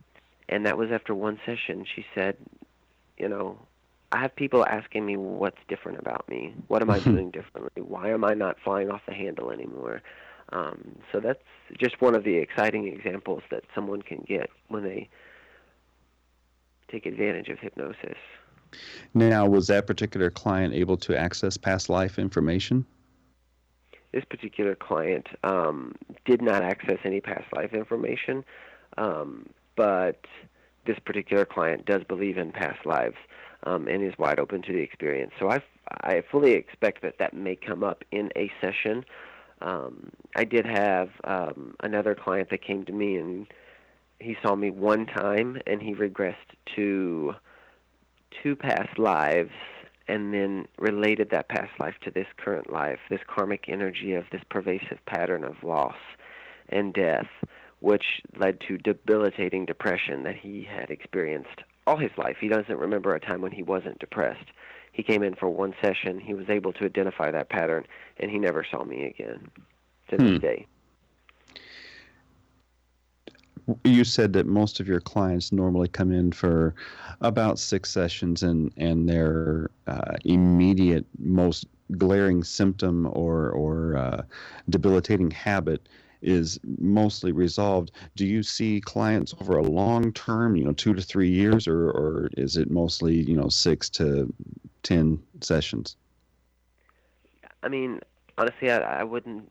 and 0.48 0.66
that 0.66 0.78
was 0.78 0.90
after 0.90 1.14
one 1.14 1.38
session. 1.44 1.84
She 1.94 2.04
said, 2.14 2.36
you 3.18 3.28
know, 3.28 3.58
I 4.12 4.20
have 4.20 4.36
people 4.36 4.64
asking 4.64 5.04
me 5.04 5.16
what's 5.16 5.58
different 5.68 5.98
about 5.98 6.28
me. 6.28 6.54
What 6.68 6.82
am 6.82 6.90
I 6.90 6.98
doing 7.00 7.30
differently? 7.30 7.82
Why 7.82 8.10
am 8.10 8.24
I 8.24 8.34
not 8.34 8.56
flying 8.62 8.90
off 8.90 9.02
the 9.06 9.14
handle 9.14 9.50
anymore? 9.50 10.02
Um, 10.52 10.96
so 11.10 11.20
that's 11.20 11.42
just 11.78 12.00
one 12.00 12.14
of 12.14 12.22
the 12.24 12.36
exciting 12.36 12.86
examples 12.86 13.42
that 13.50 13.64
someone 13.74 14.02
can 14.02 14.24
get 14.28 14.48
when 14.68 14.84
they 14.84 15.08
take 16.88 17.06
advantage 17.06 17.48
of 17.48 17.58
hypnosis. 17.58 18.16
Now, 19.14 19.46
was 19.46 19.66
that 19.68 19.86
particular 19.86 20.30
client 20.30 20.74
able 20.74 20.96
to 20.98 21.18
access 21.18 21.56
past 21.56 21.88
life 21.88 22.18
information? 22.18 22.86
This 24.12 24.24
particular 24.24 24.74
client 24.74 25.26
um, 25.42 25.94
did 26.24 26.42
not 26.42 26.62
access 26.62 26.98
any 27.04 27.20
past 27.20 27.44
life 27.54 27.72
information. 27.72 28.44
Um, 28.96 29.46
but 29.76 30.20
this 30.86 30.98
particular 31.04 31.44
client 31.44 31.84
does 31.86 32.02
believe 32.04 32.38
in 32.38 32.52
past 32.52 32.84
lives. 32.86 33.16
um, 33.64 33.88
and 33.88 34.02
is 34.02 34.14
wide 34.18 34.38
open 34.38 34.62
to 34.62 34.72
the 34.72 34.78
experience. 34.80 35.32
So 35.38 35.50
I 35.50 35.60
I 36.02 36.22
fully 36.30 36.52
expect 36.52 37.02
that 37.02 37.18
that 37.18 37.34
may 37.34 37.56
come 37.56 37.84
up 37.84 38.04
in 38.10 38.30
a 38.36 38.50
session. 38.60 39.04
Um, 39.60 40.10
I 40.34 40.44
did 40.44 40.66
have 40.66 41.10
um, 41.24 41.74
another 41.82 42.14
client 42.14 42.50
that 42.50 42.62
came 42.62 42.84
to 42.84 42.92
me 42.92 43.16
and 43.16 43.46
he 44.20 44.36
saw 44.42 44.54
me 44.54 44.70
one 44.70 45.06
time 45.06 45.60
and 45.66 45.80
he 45.80 45.94
regressed 45.94 46.34
to 46.74 47.34
two 48.42 48.56
past 48.56 48.98
lives 48.98 49.52
and 50.08 50.32
then 50.34 50.66
related 50.78 51.30
that 51.30 51.48
past 51.48 51.70
life 51.80 51.94
to 52.04 52.10
this 52.10 52.26
current 52.36 52.70
life, 52.72 52.98
this 53.10 53.20
karmic 53.26 53.64
energy 53.68 54.14
of 54.14 54.24
this 54.30 54.42
pervasive 54.50 54.98
pattern 55.06 55.44
of 55.44 55.54
loss 55.62 55.96
and 56.68 56.92
death, 56.92 57.28
which 57.80 58.22
led 58.38 58.60
to 58.68 58.78
debilitating 58.78 59.66
depression 59.66 60.22
that 60.24 60.36
he 60.36 60.62
had 60.62 60.90
experienced 60.90 61.62
all 61.86 61.96
his 61.96 62.10
life. 62.16 62.36
He 62.40 62.48
doesn't 62.48 62.78
remember 62.78 63.14
a 63.14 63.20
time 63.20 63.40
when 63.40 63.52
he 63.52 63.62
wasn't 63.62 63.98
depressed. 63.98 64.46
He 64.92 65.02
came 65.02 65.22
in 65.22 65.34
for 65.34 65.48
one 65.48 65.74
session, 65.82 66.18
he 66.18 66.32
was 66.32 66.48
able 66.48 66.72
to 66.74 66.84
identify 66.84 67.30
that 67.30 67.50
pattern, 67.50 67.86
and 68.18 68.30
he 68.30 68.38
never 68.38 68.64
saw 68.68 68.82
me 68.82 69.04
again 69.04 69.50
to 70.08 70.16
this 70.16 70.30
hmm. 70.30 70.38
day. 70.38 70.66
You 73.84 74.04
said 74.04 74.32
that 74.34 74.46
most 74.46 74.80
of 74.80 74.86
your 74.86 75.00
clients 75.00 75.52
normally 75.52 75.88
come 75.88 76.12
in 76.12 76.30
for 76.32 76.74
about 77.20 77.58
six 77.58 77.90
sessions, 77.90 78.44
and 78.44 78.72
and 78.76 79.08
their 79.08 79.70
uh, 79.88 80.14
immediate, 80.24 81.04
most 81.18 81.66
glaring 81.98 82.44
symptom 82.44 83.06
or 83.12 83.50
or 83.50 83.96
uh, 83.96 84.22
debilitating 84.70 85.32
habit 85.32 85.88
is 86.26 86.58
mostly 86.78 87.32
resolved. 87.32 87.92
Do 88.16 88.26
you 88.26 88.42
see 88.42 88.80
clients 88.80 89.34
over 89.40 89.56
a 89.56 89.62
long 89.62 90.12
term, 90.12 90.56
you 90.56 90.64
know, 90.64 90.72
two 90.72 90.92
to 90.92 91.00
three 91.00 91.30
years, 91.30 91.66
or, 91.66 91.90
or 91.90 92.28
is 92.36 92.56
it 92.56 92.70
mostly, 92.70 93.14
you 93.14 93.36
know, 93.36 93.48
six 93.48 93.88
to 93.90 94.32
10 94.82 95.22
sessions? 95.40 95.96
I 97.62 97.68
mean, 97.68 98.00
honestly, 98.36 98.70
I, 98.70 99.00
I 99.00 99.04
wouldn't. 99.04 99.50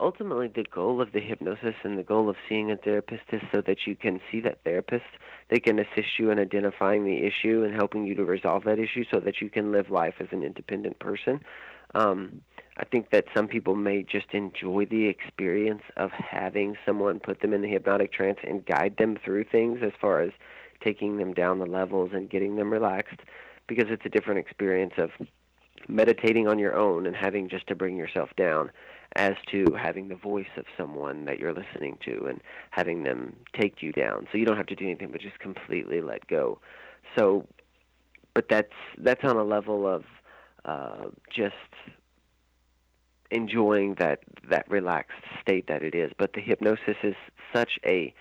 Ultimately, 0.00 0.46
the 0.46 0.62
goal 0.62 1.00
of 1.00 1.10
the 1.10 1.18
hypnosis 1.18 1.74
and 1.82 1.98
the 1.98 2.04
goal 2.04 2.28
of 2.28 2.36
seeing 2.48 2.70
a 2.70 2.76
therapist 2.76 3.24
is 3.32 3.42
so 3.50 3.60
that 3.62 3.78
you 3.84 3.96
can 3.96 4.20
see 4.30 4.40
that 4.40 4.62
therapist. 4.62 5.06
They 5.48 5.58
can 5.58 5.80
assist 5.80 6.20
you 6.20 6.30
in 6.30 6.38
identifying 6.38 7.04
the 7.04 7.26
issue 7.26 7.64
and 7.64 7.74
helping 7.74 8.06
you 8.06 8.14
to 8.14 8.24
resolve 8.24 8.62
that 8.64 8.78
issue 8.78 9.04
so 9.12 9.18
that 9.18 9.40
you 9.40 9.50
can 9.50 9.72
live 9.72 9.90
life 9.90 10.14
as 10.20 10.28
an 10.30 10.44
independent 10.44 11.00
person. 11.00 11.40
Um, 11.96 12.42
I 12.78 12.84
think 12.84 13.10
that 13.10 13.24
some 13.34 13.48
people 13.48 13.74
may 13.74 14.04
just 14.04 14.32
enjoy 14.32 14.86
the 14.86 15.06
experience 15.08 15.82
of 15.96 16.10
having 16.12 16.76
someone 16.86 17.18
put 17.18 17.40
them 17.40 17.52
in 17.52 17.60
the 17.60 17.68
hypnotic 17.68 18.12
trance 18.12 18.38
and 18.46 18.64
guide 18.64 18.96
them 18.98 19.18
through 19.24 19.44
things 19.44 19.80
as 19.82 19.92
far 20.00 20.20
as 20.20 20.30
taking 20.82 21.16
them 21.16 21.34
down 21.34 21.58
the 21.58 21.66
levels 21.66 22.10
and 22.12 22.30
getting 22.30 22.54
them 22.54 22.72
relaxed 22.72 23.20
because 23.66 23.86
it's 23.88 24.06
a 24.06 24.08
different 24.08 24.38
experience 24.38 24.94
of 24.96 25.10
meditating 25.88 26.46
on 26.46 26.58
your 26.58 26.76
own 26.76 27.06
and 27.06 27.16
having 27.16 27.48
just 27.48 27.66
to 27.66 27.74
bring 27.74 27.96
yourself 27.96 28.30
down 28.36 28.70
as 29.16 29.32
to 29.50 29.64
having 29.74 30.08
the 30.08 30.14
voice 30.14 30.46
of 30.56 30.64
someone 30.76 31.24
that 31.24 31.38
you're 31.38 31.54
listening 31.54 31.98
to 32.04 32.26
and 32.26 32.40
having 32.70 33.02
them 33.02 33.34
take 33.58 33.82
you 33.82 33.90
down. 33.90 34.28
So 34.30 34.38
you 34.38 34.44
don't 34.44 34.56
have 34.56 34.66
to 34.66 34.76
do 34.76 34.84
anything 34.84 35.10
but 35.10 35.20
just 35.20 35.38
completely 35.40 36.00
let 36.00 36.26
go. 36.28 36.60
So 37.16 37.46
but 38.34 38.46
that's 38.48 38.72
that's 38.98 39.24
on 39.24 39.36
a 39.36 39.42
level 39.42 39.86
of 39.86 40.04
uh, 40.64 41.06
just 41.34 41.54
enjoying 43.30 43.94
that 43.98 44.20
that 44.50 44.68
relaxed 44.70 45.22
state 45.40 45.66
that 45.68 45.82
it 45.82 45.94
is. 45.94 46.12
But 46.18 46.32
the 46.32 46.40
hypnosis 46.40 46.96
is 47.02 47.14
such 47.54 47.78
a 47.84 48.14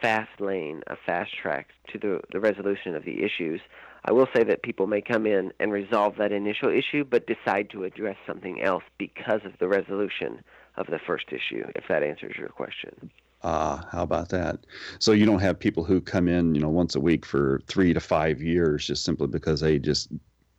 fast 0.00 0.40
lane, 0.40 0.82
a 0.86 0.96
fast 0.96 1.32
track 1.36 1.68
to 1.92 1.98
the 1.98 2.20
the 2.32 2.40
resolution 2.40 2.94
of 2.94 3.04
the 3.04 3.22
issues. 3.22 3.60
I 4.06 4.12
will 4.12 4.28
say 4.36 4.44
that 4.44 4.62
people 4.62 4.86
may 4.86 5.00
come 5.00 5.26
in 5.26 5.52
and 5.60 5.72
resolve 5.72 6.16
that 6.18 6.30
initial 6.30 6.68
issue, 6.68 7.04
but 7.04 7.26
decide 7.26 7.70
to 7.70 7.84
address 7.84 8.16
something 8.26 8.62
else 8.62 8.84
because 8.98 9.40
of 9.46 9.52
the 9.58 9.66
resolution 9.66 10.42
of 10.76 10.88
the 10.88 10.98
first 10.98 11.26
issue. 11.28 11.64
If 11.74 11.84
that 11.88 12.02
answers 12.02 12.36
your 12.36 12.50
question. 12.50 13.10
Ah, 13.42 13.78
uh, 13.78 13.86
how 13.90 14.02
about 14.02 14.30
that? 14.30 14.60
So 14.98 15.12
you 15.12 15.26
don't 15.26 15.40
have 15.40 15.58
people 15.58 15.84
who 15.84 16.00
come 16.00 16.28
in, 16.28 16.54
you 16.54 16.60
know, 16.60 16.70
once 16.70 16.94
a 16.94 17.00
week 17.00 17.26
for 17.26 17.60
three 17.66 17.92
to 17.92 18.00
five 18.00 18.42
years 18.42 18.86
just 18.86 19.04
simply 19.04 19.26
because 19.26 19.60
they 19.60 19.78
just 19.78 20.08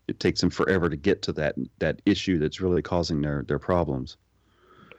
it 0.08 0.20
takes 0.20 0.42
them 0.42 0.50
forever 0.50 0.90
to 0.90 0.96
get 0.96 1.22
to 1.24 1.34
that 1.34 1.56
that 1.80 2.02
issue 2.06 2.38
that's 2.38 2.62
really 2.62 2.82
causing 2.82 3.22
their 3.22 3.44
their 3.48 3.60
problems. 3.60 4.18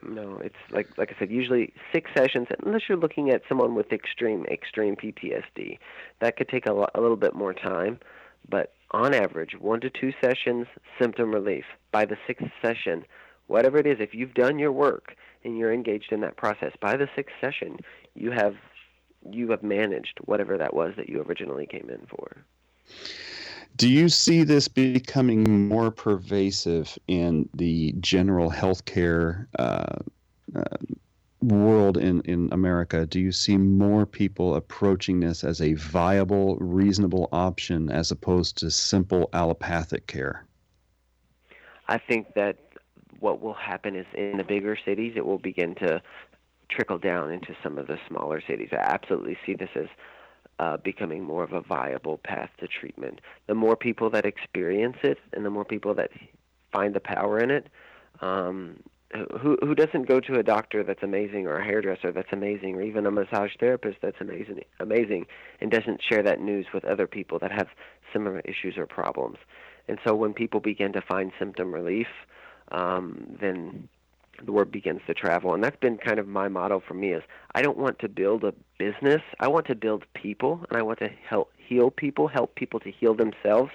No, 0.03 0.37
it's 0.37 0.55
like 0.71 0.87
like 0.97 1.13
I 1.15 1.19
said, 1.19 1.31
usually 1.31 1.73
six 1.91 2.11
sessions, 2.15 2.47
unless 2.63 2.83
you're 2.87 2.97
looking 2.97 3.29
at 3.29 3.41
someone 3.49 3.75
with 3.75 3.91
extreme 3.91 4.45
extreme 4.45 4.95
PTSD, 4.95 5.79
that 6.19 6.37
could 6.37 6.49
take 6.49 6.65
a, 6.67 6.73
lo- 6.73 6.87
a 6.93 7.01
little 7.01 7.17
bit 7.17 7.33
more 7.33 7.53
time. 7.53 7.99
But 8.49 8.73
on 8.91 9.13
average, 9.13 9.55
one 9.59 9.81
to 9.81 9.89
two 9.89 10.13
sessions, 10.21 10.67
symptom 10.99 11.33
relief. 11.33 11.65
By 11.91 12.05
the 12.05 12.17
sixth 12.25 12.47
session, 12.61 13.05
whatever 13.47 13.77
it 13.77 13.87
is, 13.87 13.97
if 13.99 14.13
you've 14.13 14.33
done 14.33 14.59
your 14.59 14.71
work 14.71 15.15
and 15.43 15.57
you're 15.57 15.73
engaged 15.73 16.11
in 16.11 16.21
that 16.21 16.37
process, 16.37 16.71
by 16.79 16.95
the 16.95 17.09
sixth 17.15 17.35
session, 17.41 17.77
you 18.13 18.31
have 18.31 18.55
you 19.29 19.49
have 19.51 19.63
managed 19.63 20.19
whatever 20.25 20.57
that 20.57 20.73
was 20.73 20.93
that 20.95 21.09
you 21.09 21.21
originally 21.21 21.65
came 21.65 21.89
in 21.89 22.05
for. 22.07 22.37
Do 23.75 23.89
you 23.89 24.09
see 24.09 24.43
this 24.43 24.67
becoming 24.67 25.67
more 25.67 25.91
pervasive 25.91 26.97
in 27.07 27.47
the 27.53 27.93
general 27.99 28.49
healthcare 28.49 29.45
uh, 29.59 29.97
uh, 30.55 30.63
world 31.41 31.97
in, 31.97 32.21
in 32.21 32.49
America? 32.51 33.05
Do 33.05 33.19
you 33.19 33.31
see 33.31 33.57
more 33.57 34.05
people 34.05 34.55
approaching 34.55 35.19
this 35.19 35.43
as 35.43 35.61
a 35.61 35.73
viable, 35.73 36.57
reasonable 36.57 37.29
option 37.31 37.91
as 37.91 38.11
opposed 38.11 38.57
to 38.57 38.71
simple 38.71 39.29
allopathic 39.33 40.07
care? 40.07 40.45
I 41.87 41.97
think 41.97 42.33
that 42.33 42.57
what 43.19 43.41
will 43.41 43.53
happen 43.53 43.95
is 43.95 44.05
in 44.13 44.37
the 44.37 44.43
bigger 44.43 44.77
cities, 44.83 45.13
it 45.15 45.25
will 45.25 45.37
begin 45.37 45.75
to 45.75 46.01
trickle 46.69 46.97
down 46.97 47.31
into 47.31 47.55
some 47.63 47.77
of 47.77 47.87
the 47.87 47.97
smaller 48.07 48.41
cities. 48.45 48.69
I 48.71 48.77
absolutely 48.77 49.37
see 49.45 49.53
this 49.53 49.69
as 49.75 49.87
uh, 50.59 50.77
becoming 50.77 51.23
more 51.23 51.43
of 51.43 51.53
a 51.53 51.61
viable 51.61 52.17
path 52.17 52.49
to 52.59 52.67
treatment. 52.67 53.21
The 53.47 53.55
more 53.55 53.75
people 53.75 54.09
that 54.11 54.25
experience 54.25 54.97
it, 55.03 55.19
and 55.33 55.45
the 55.45 55.49
more 55.49 55.65
people 55.65 55.93
that 55.95 56.11
find 56.71 56.93
the 56.93 56.99
power 56.99 57.39
in 57.39 57.51
it, 57.51 57.67
um, 58.21 58.77
who 59.41 59.57
who 59.61 59.73
doesn't 59.73 60.07
go 60.07 60.19
to 60.19 60.37
a 60.37 60.43
doctor 60.43 60.83
that's 60.83 61.03
amazing 61.03 61.47
or 61.47 61.57
a 61.57 61.63
hairdresser 61.63 62.11
that's 62.11 62.33
amazing 62.33 62.75
or 62.75 62.81
even 62.81 63.05
a 63.05 63.11
massage 63.11 63.51
therapist 63.57 63.97
that's 64.01 64.19
amazing 64.19 64.61
amazing 64.81 65.25
and 65.61 65.71
doesn't 65.71 66.01
share 66.03 66.21
that 66.21 66.41
news 66.41 66.65
with 66.73 66.83
other 66.83 67.07
people 67.07 67.39
that 67.39 67.51
have 67.51 67.67
similar 68.11 68.41
issues 68.41 68.77
or 68.77 68.85
problems. 68.85 69.37
And 69.87 69.97
so 70.05 70.13
when 70.13 70.33
people 70.33 70.59
begin 70.59 70.91
to 70.93 71.01
find 71.01 71.31
symptom 71.39 71.73
relief, 71.73 72.07
um, 72.71 73.37
then 73.39 73.87
the 74.43 74.51
word 74.51 74.71
begins 74.71 75.01
to 75.07 75.13
travel. 75.13 75.53
And 75.53 75.63
that's 75.63 75.77
been 75.79 75.97
kind 75.97 76.19
of 76.19 76.27
my 76.27 76.47
motto 76.47 76.81
for 76.85 76.93
me 76.93 77.13
is 77.13 77.23
i 77.55 77.61
don't 77.61 77.77
want 77.77 77.99
to 77.99 78.09
build 78.09 78.43
a 78.43 78.53
business. 78.77 79.21
I 79.39 79.47
want 79.47 79.67
to 79.67 79.75
build 79.75 80.05
people 80.13 80.65
and 80.69 80.77
i 80.77 80.81
want 80.81 80.99
to 80.99 81.09
help 81.27 81.51
heal 81.57 81.91
people 81.91 82.27
help 82.27 82.55
people 82.55 82.79
to 82.81 82.91
heal 82.91 83.13
themselves. 83.13 83.71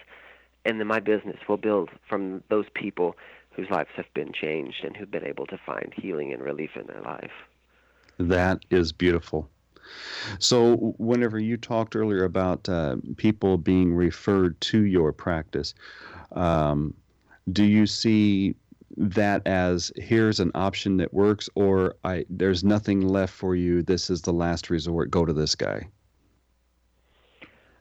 And 0.64 0.78
then 0.78 0.86
my 0.86 1.00
business 1.00 1.38
will 1.48 1.56
build 1.56 1.90
from 2.08 2.42
those 2.48 2.66
people 2.74 3.16
whose 3.50 3.68
lives 3.70 3.90
have 3.96 4.12
been 4.14 4.32
changed 4.32 4.84
and 4.84 4.96
who've 4.96 5.10
been 5.10 5.26
able 5.26 5.46
to 5.46 5.58
find 5.66 5.92
healing 5.94 6.32
and 6.32 6.42
relief 6.42 6.70
in 6.76 6.86
their 6.86 7.02
life. 7.02 7.32
That 8.18 8.64
is 8.70 8.92
beautiful. 8.92 9.48
So, 10.38 10.94
whenever 10.98 11.38
you 11.38 11.56
talked 11.56 11.96
earlier 11.96 12.24
about 12.24 12.68
uh, 12.68 12.96
people 13.16 13.58
being 13.58 13.94
referred 13.94 14.60
to 14.62 14.84
your 14.84 15.12
practice, 15.12 15.74
um, 16.32 16.94
do 17.50 17.64
you 17.64 17.86
see 17.86 18.54
that 18.96 19.46
as 19.46 19.92
here's 19.96 20.40
an 20.40 20.50
option 20.54 20.96
that 20.98 21.12
works 21.12 21.48
or 21.54 21.96
I 22.04 22.24
there's 22.28 22.64
nothing 22.64 23.00
left 23.00 23.32
for 23.32 23.56
you. 23.56 23.82
This 23.82 24.10
is 24.10 24.22
the 24.22 24.32
last 24.32 24.70
resort. 24.70 25.10
Go 25.10 25.24
to 25.24 25.32
this 25.32 25.54
guy. 25.54 25.88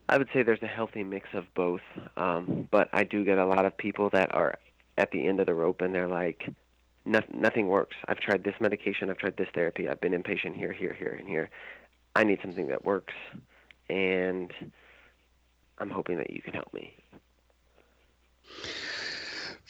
I 0.09 0.17
would 0.17 0.27
say 0.33 0.43
there's 0.43 0.61
a 0.61 0.67
healthy 0.67 1.03
mix 1.03 1.29
of 1.33 1.45
both 1.53 1.81
um, 2.17 2.67
but 2.71 2.89
I 2.93 3.03
do 3.03 3.23
get 3.23 3.37
a 3.37 3.45
lot 3.45 3.65
of 3.65 3.75
people 3.77 4.09
that 4.11 4.33
are 4.33 4.55
at 4.97 5.11
the 5.11 5.27
end 5.27 5.39
of 5.39 5.45
the 5.45 5.53
rope 5.53 5.81
and 5.81 5.93
they're 5.93 6.07
like 6.07 6.49
nothing 7.05 7.67
works. 7.67 7.95
I've 8.07 8.19
tried 8.19 8.43
this 8.43 8.55
medication. 8.59 9.09
I've 9.09 9.17
tried 9.17 9.35
this 9.35 9.47
therapy. 9.55 9.89
I've 9.89 10.01
been 10.01 10.13
inpatient 10.13 10.55
here 10.55 10.71
here 10.71 10.93
here 10.93 11.15
and 11.19 11.27
here. 11.27 11.49
I 12.15 12.23
need 12.23 12.39
something 12.41 12.67
that 12.67 12.85
works 12.85 13.13
and 13.89 14.51
I'm 15.79 15.89
hoping 15.89 16.17
that 16.17 16.29
you 16.29 16.41
can 16.41 16.53
help 16.53 16.73
me 16.73 16.93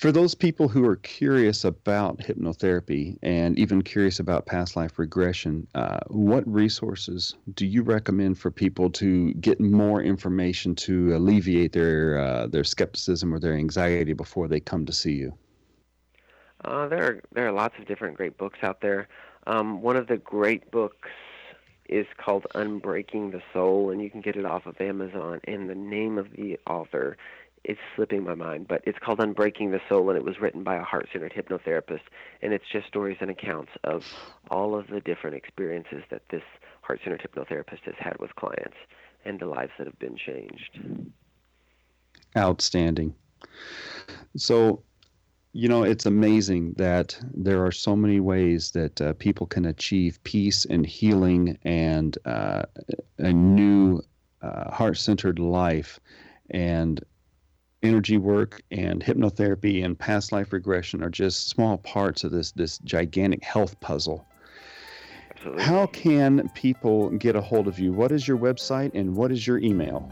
for 0.02 0.12
those 0.12 0.34
people 0.34 0.68
who 0.68 0.84
are 0.84 0.96
curious 0.96 1.64
about 1.64 2.18
hypnotherapy 2.18 3.20
and 3.22 3.58
even 3.60 3.84
curious 3.84 4.20
about 4.20 4.48
past 4.48 4.76
life 4.76 4.98
regression, 4.98 5.68
uh, 5.76 6.00
what 6.08 6.44
resources 6.52 7.36
do 7.54 7.68
you 7.68 7.84
recommend 7.84 8.40
for 8.40 8.50
people 8.50 8.90
to 8.90 9.32
get 9.36 9.60
more 9.60 10.02
information 10.02 10.74
to 10.74 11.16
alleviate 11.16 11.72
their 11.74 12.18
uh, 12.18 12.48
their 12.48 12.64
skepticism 12.64 13.32
or 13.32 13.40
their 13.40 13.54
anxiety 13.54 14.14
before 14.14 14.48
they 14.48 14.60
come 14.60 14.88
to 14.88 14.92
see 14.92 15.14
you? 15.14 15.32
Uh, 16.66 16.88
there 16.88 17.04
are 17.04 17.22
there 17.34 17.48
are 17.48 17.52
lots 17.52 17.76
of 17.78 17.86
different 17.86 18.18
great 18.18 18.40
books 18.40 18.58
out 18.64 18.82
there. 18.82 19.08
Um, 19.46 19.84
one 19.84 19.98
of 19.98 20.08
the 20.08 20.18
great 20.18 20.72
books 20.72 21.10
is 21.88 22.08
called 22.18 22.48
Unbreaking 22.56 23.32
the 23.32 23.42
Soul, 23.54 23.92
and 23.92 24.02
you 24.02 24.10
can 24.10 24.22
get 24.22 24.36
it 24.36 24.46
off 24.46 24.66
of 24.66 24.82
Amazon. 24.82 25.42
And 25.44 25.70
the 25.70 25.76
name 25.76 26.18
of 26.18 26.32
the 26.32 26.58
author 26.66 27.18
is 27.64 27.78
slipping 27.96 28.24
my 28.24 28.34
mind, 28.34 28.68
but 28.68 28.82
it's 28.86 28.98
called 29.00 29.20
Unbreaking 29.20 29.72
the 29.72 29.82
Soul, 29.88 30.10
and 30.10 30.18
it 30.18 30.24
was 30.24 30.40
written 30.40 30.64
by 30.64 30.78
a 30.78 30.84
heart 30.84 31.08
centered 31.12 31.34
hypnotherapist. 31.34 32.02
And 32.42 32.54
it's 32.54 32.66
just 32.72 32.88
stories 32.88 33.18
and 33.22 33.30
accounts 33.30 33.72
of 33.84 34.04
all 34.50 34.76
of 34.76 34.88
the 34.88 35.00
different 35.02 35.36
experiences 35.36 36.04
that 36.10 36.24
this 36.30 36.44
heart 36.82 37.00
centered 37.04 37.22
hypnotherapist 37.22 37.84
has 37.86 37.96
had 38.00 38.18
with 38.20 38.36
clients 38.36 38.78
and 39.26 39.40
the 39.40 39.46
lives 39.46 39.72
that 39.78 39.86
have 39.86 40.00
been 40.00 40.18
changed. 40.18 41.14
Outstanding. 42.36 43.14
So, 44.36 44.82
you 45.54 45.68
know, 45.68 45.84
it's 45.84 46.06
amazing 46.06 46.74
that 46.78 47.20
there 47.34 47.64
are 47.64 47.72
so 47.72 47.96
many 47.96 48.20
ways 48.20 48.72
that 48.72 49.00
uh, 49.02 49.14
people 49.14 49.46
can 49.46 49.66
achieve 49.66 50.24
peace 50.24 50.66
and 50.66 50.86
healing 50.86 51.58
and 51.64 52.18
uh, 52.26 52.64
a 53.20 53.32
new 53.32 54.02
uh, 54.42 54.72
heart 54.72 54.98
centered 54.98 55.38
life. 55.38 56.00
And 56.50 57.04
energy 57.84 58.18
work 58.18 58.62
and 58.72 59.04
hypnotherapy 59.04 59.84
and 59.84 59.98
past 59.98 60.32
life 60.32 60.54
regression 60.54 61.04
are 61.04 61.10
just 61.10 61.48
small 61.48 61.78
parts 61.78 62.24
of 62.24 62.32
this, 62.32 62.52
this 62.52 62.78
gigantic 62.80 63.44
health 63.44 63.80
puzzle. 63.80 64.28
Absolutely. 65.32 65.64
How 65.64 65.86
can 65.88 66.50
people 66.50 67.10
get 67.12 67.36
a 67.36 67.42
hold 67.42 67.68
of 67.68 67.80
you? 67.80 67.94
What 67.94 68.12
is 68.12 68.28
your 68.28 68.38
website 68.38 68.92
and 68.94 69.16
what 69.16 69.32
is 69.32 69.48
your 69.48 69.58
email? 69.58 70.12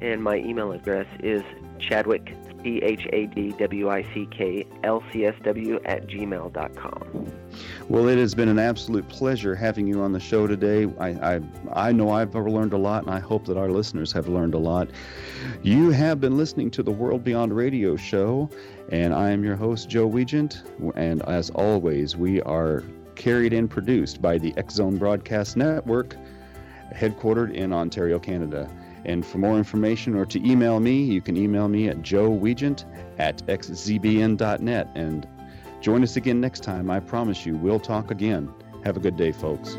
and 0.00 0.22
my 0.22 0.36
email 0.36 0.72
address 0.72 1.06
is 1.20 1.42
chadwick, 1.78 2.34
C 2.62 2.78
H 2.82 3.06
A 3.12 3.26
D 3.26 3.54
W 3.58 3.88
I 3.88 4.02
C 4.14 4.28
K 4.30 4.66
L 4.84 5.02
C 5.12 5.24
S 5.24 5.34
W 5.44 5.80
at 5.84 6.06
gmail.com. 6.06 7.32
Well, 7.88 8.08
it 8.08 8.18
has 8.18 8.34
been 8.34 8.48
an 8.48 8.58
absolute 8.58 9.08
pleasure 9.08 9.54
having 9.54 9.86
you 9.86 10.00
on 10.02 10.12
the 10.12 10.20
show 10.20 10.46
today. 10.46 10.86
I, 10.98 11.08
I, 11.34 11.40
I 11.72 11.92
know 11.92 12.10
I've 12.10 12.34
learned 12.34 12.72
a 12.72 12.78
lot, 12.78 13.04
and 13.04 13.12
I 13.12 13.18
hope 13.18 13.46
that 13.46 13.56
our 13.56 13.68
listeners 13.68 14.12
have 14.12 14.28
learned 14.28 14.54
a 14.54 14.58
lot. 14.58 14.90
You 15.62 15.90
have 15.90 16.20
been 16.20 16.36
listening 16.36 16.70
to 16.72 16.82
the 16.82 16.92
World 16.92 17.24
Beyond 17.24 17.54
Radio 17.54 17.96
show, 17.96 18.48
and 18.90 19.12
I 19.12 19.30
am 19.30 19.42
your 19.44 19.56
host, 19.56 19.88
Joe 19.88 20.08
Weigant. 20.08 20.62
And 20.96 21.22
as 21.22 21.50
always, 21.50 22.16
we 22.16 22.40
are 22.42 22.84
carried 23.16 23.52
and 23.52 23.68
produced 23.68 24.22
by 24.22 24.38
the 24.38 24.54
X 24.56 24.74
Zone 24.74 24.96
Broadcast 24.96 25.56
Network, 25.56 26.16
headquartered 26.94 27.52
in 27.52 27.72
Ontario, 27.72 28.18
Canada. 28.18 28.70
And 29.04 29.24
for 29.24 29.38
more 29.38 29.56
information 29.56 30.14
or 30.14 30.26
to 30.26 30.48
email 30.48 30.80
me, 30.80 31.02
you 31.02 31.20
can 31.20 31.36
email 31.36 31.68
me 31.68 31.88
at 31.88 31.98
joeweigant 31.98 32.84
at 33.18 33.38
xzbn.net. 33.46 34.88
And 34.94 35.28
join 35.80 36.02
us 36.02 36.16
again 36.16 36.40
next 36.40 36.62
time. 36.62 36.90
I 36.90 37.00
promise 37.00 37.46
you, 37.46 37.56
we'll 37.56 37.80
talk 37.80 38.10
again. 38.10 38.52
Have 38.84 38.96
a 38.96 39.00
good 39.00 39.16
day, 39.16 39.32
folks. 39.32 39.76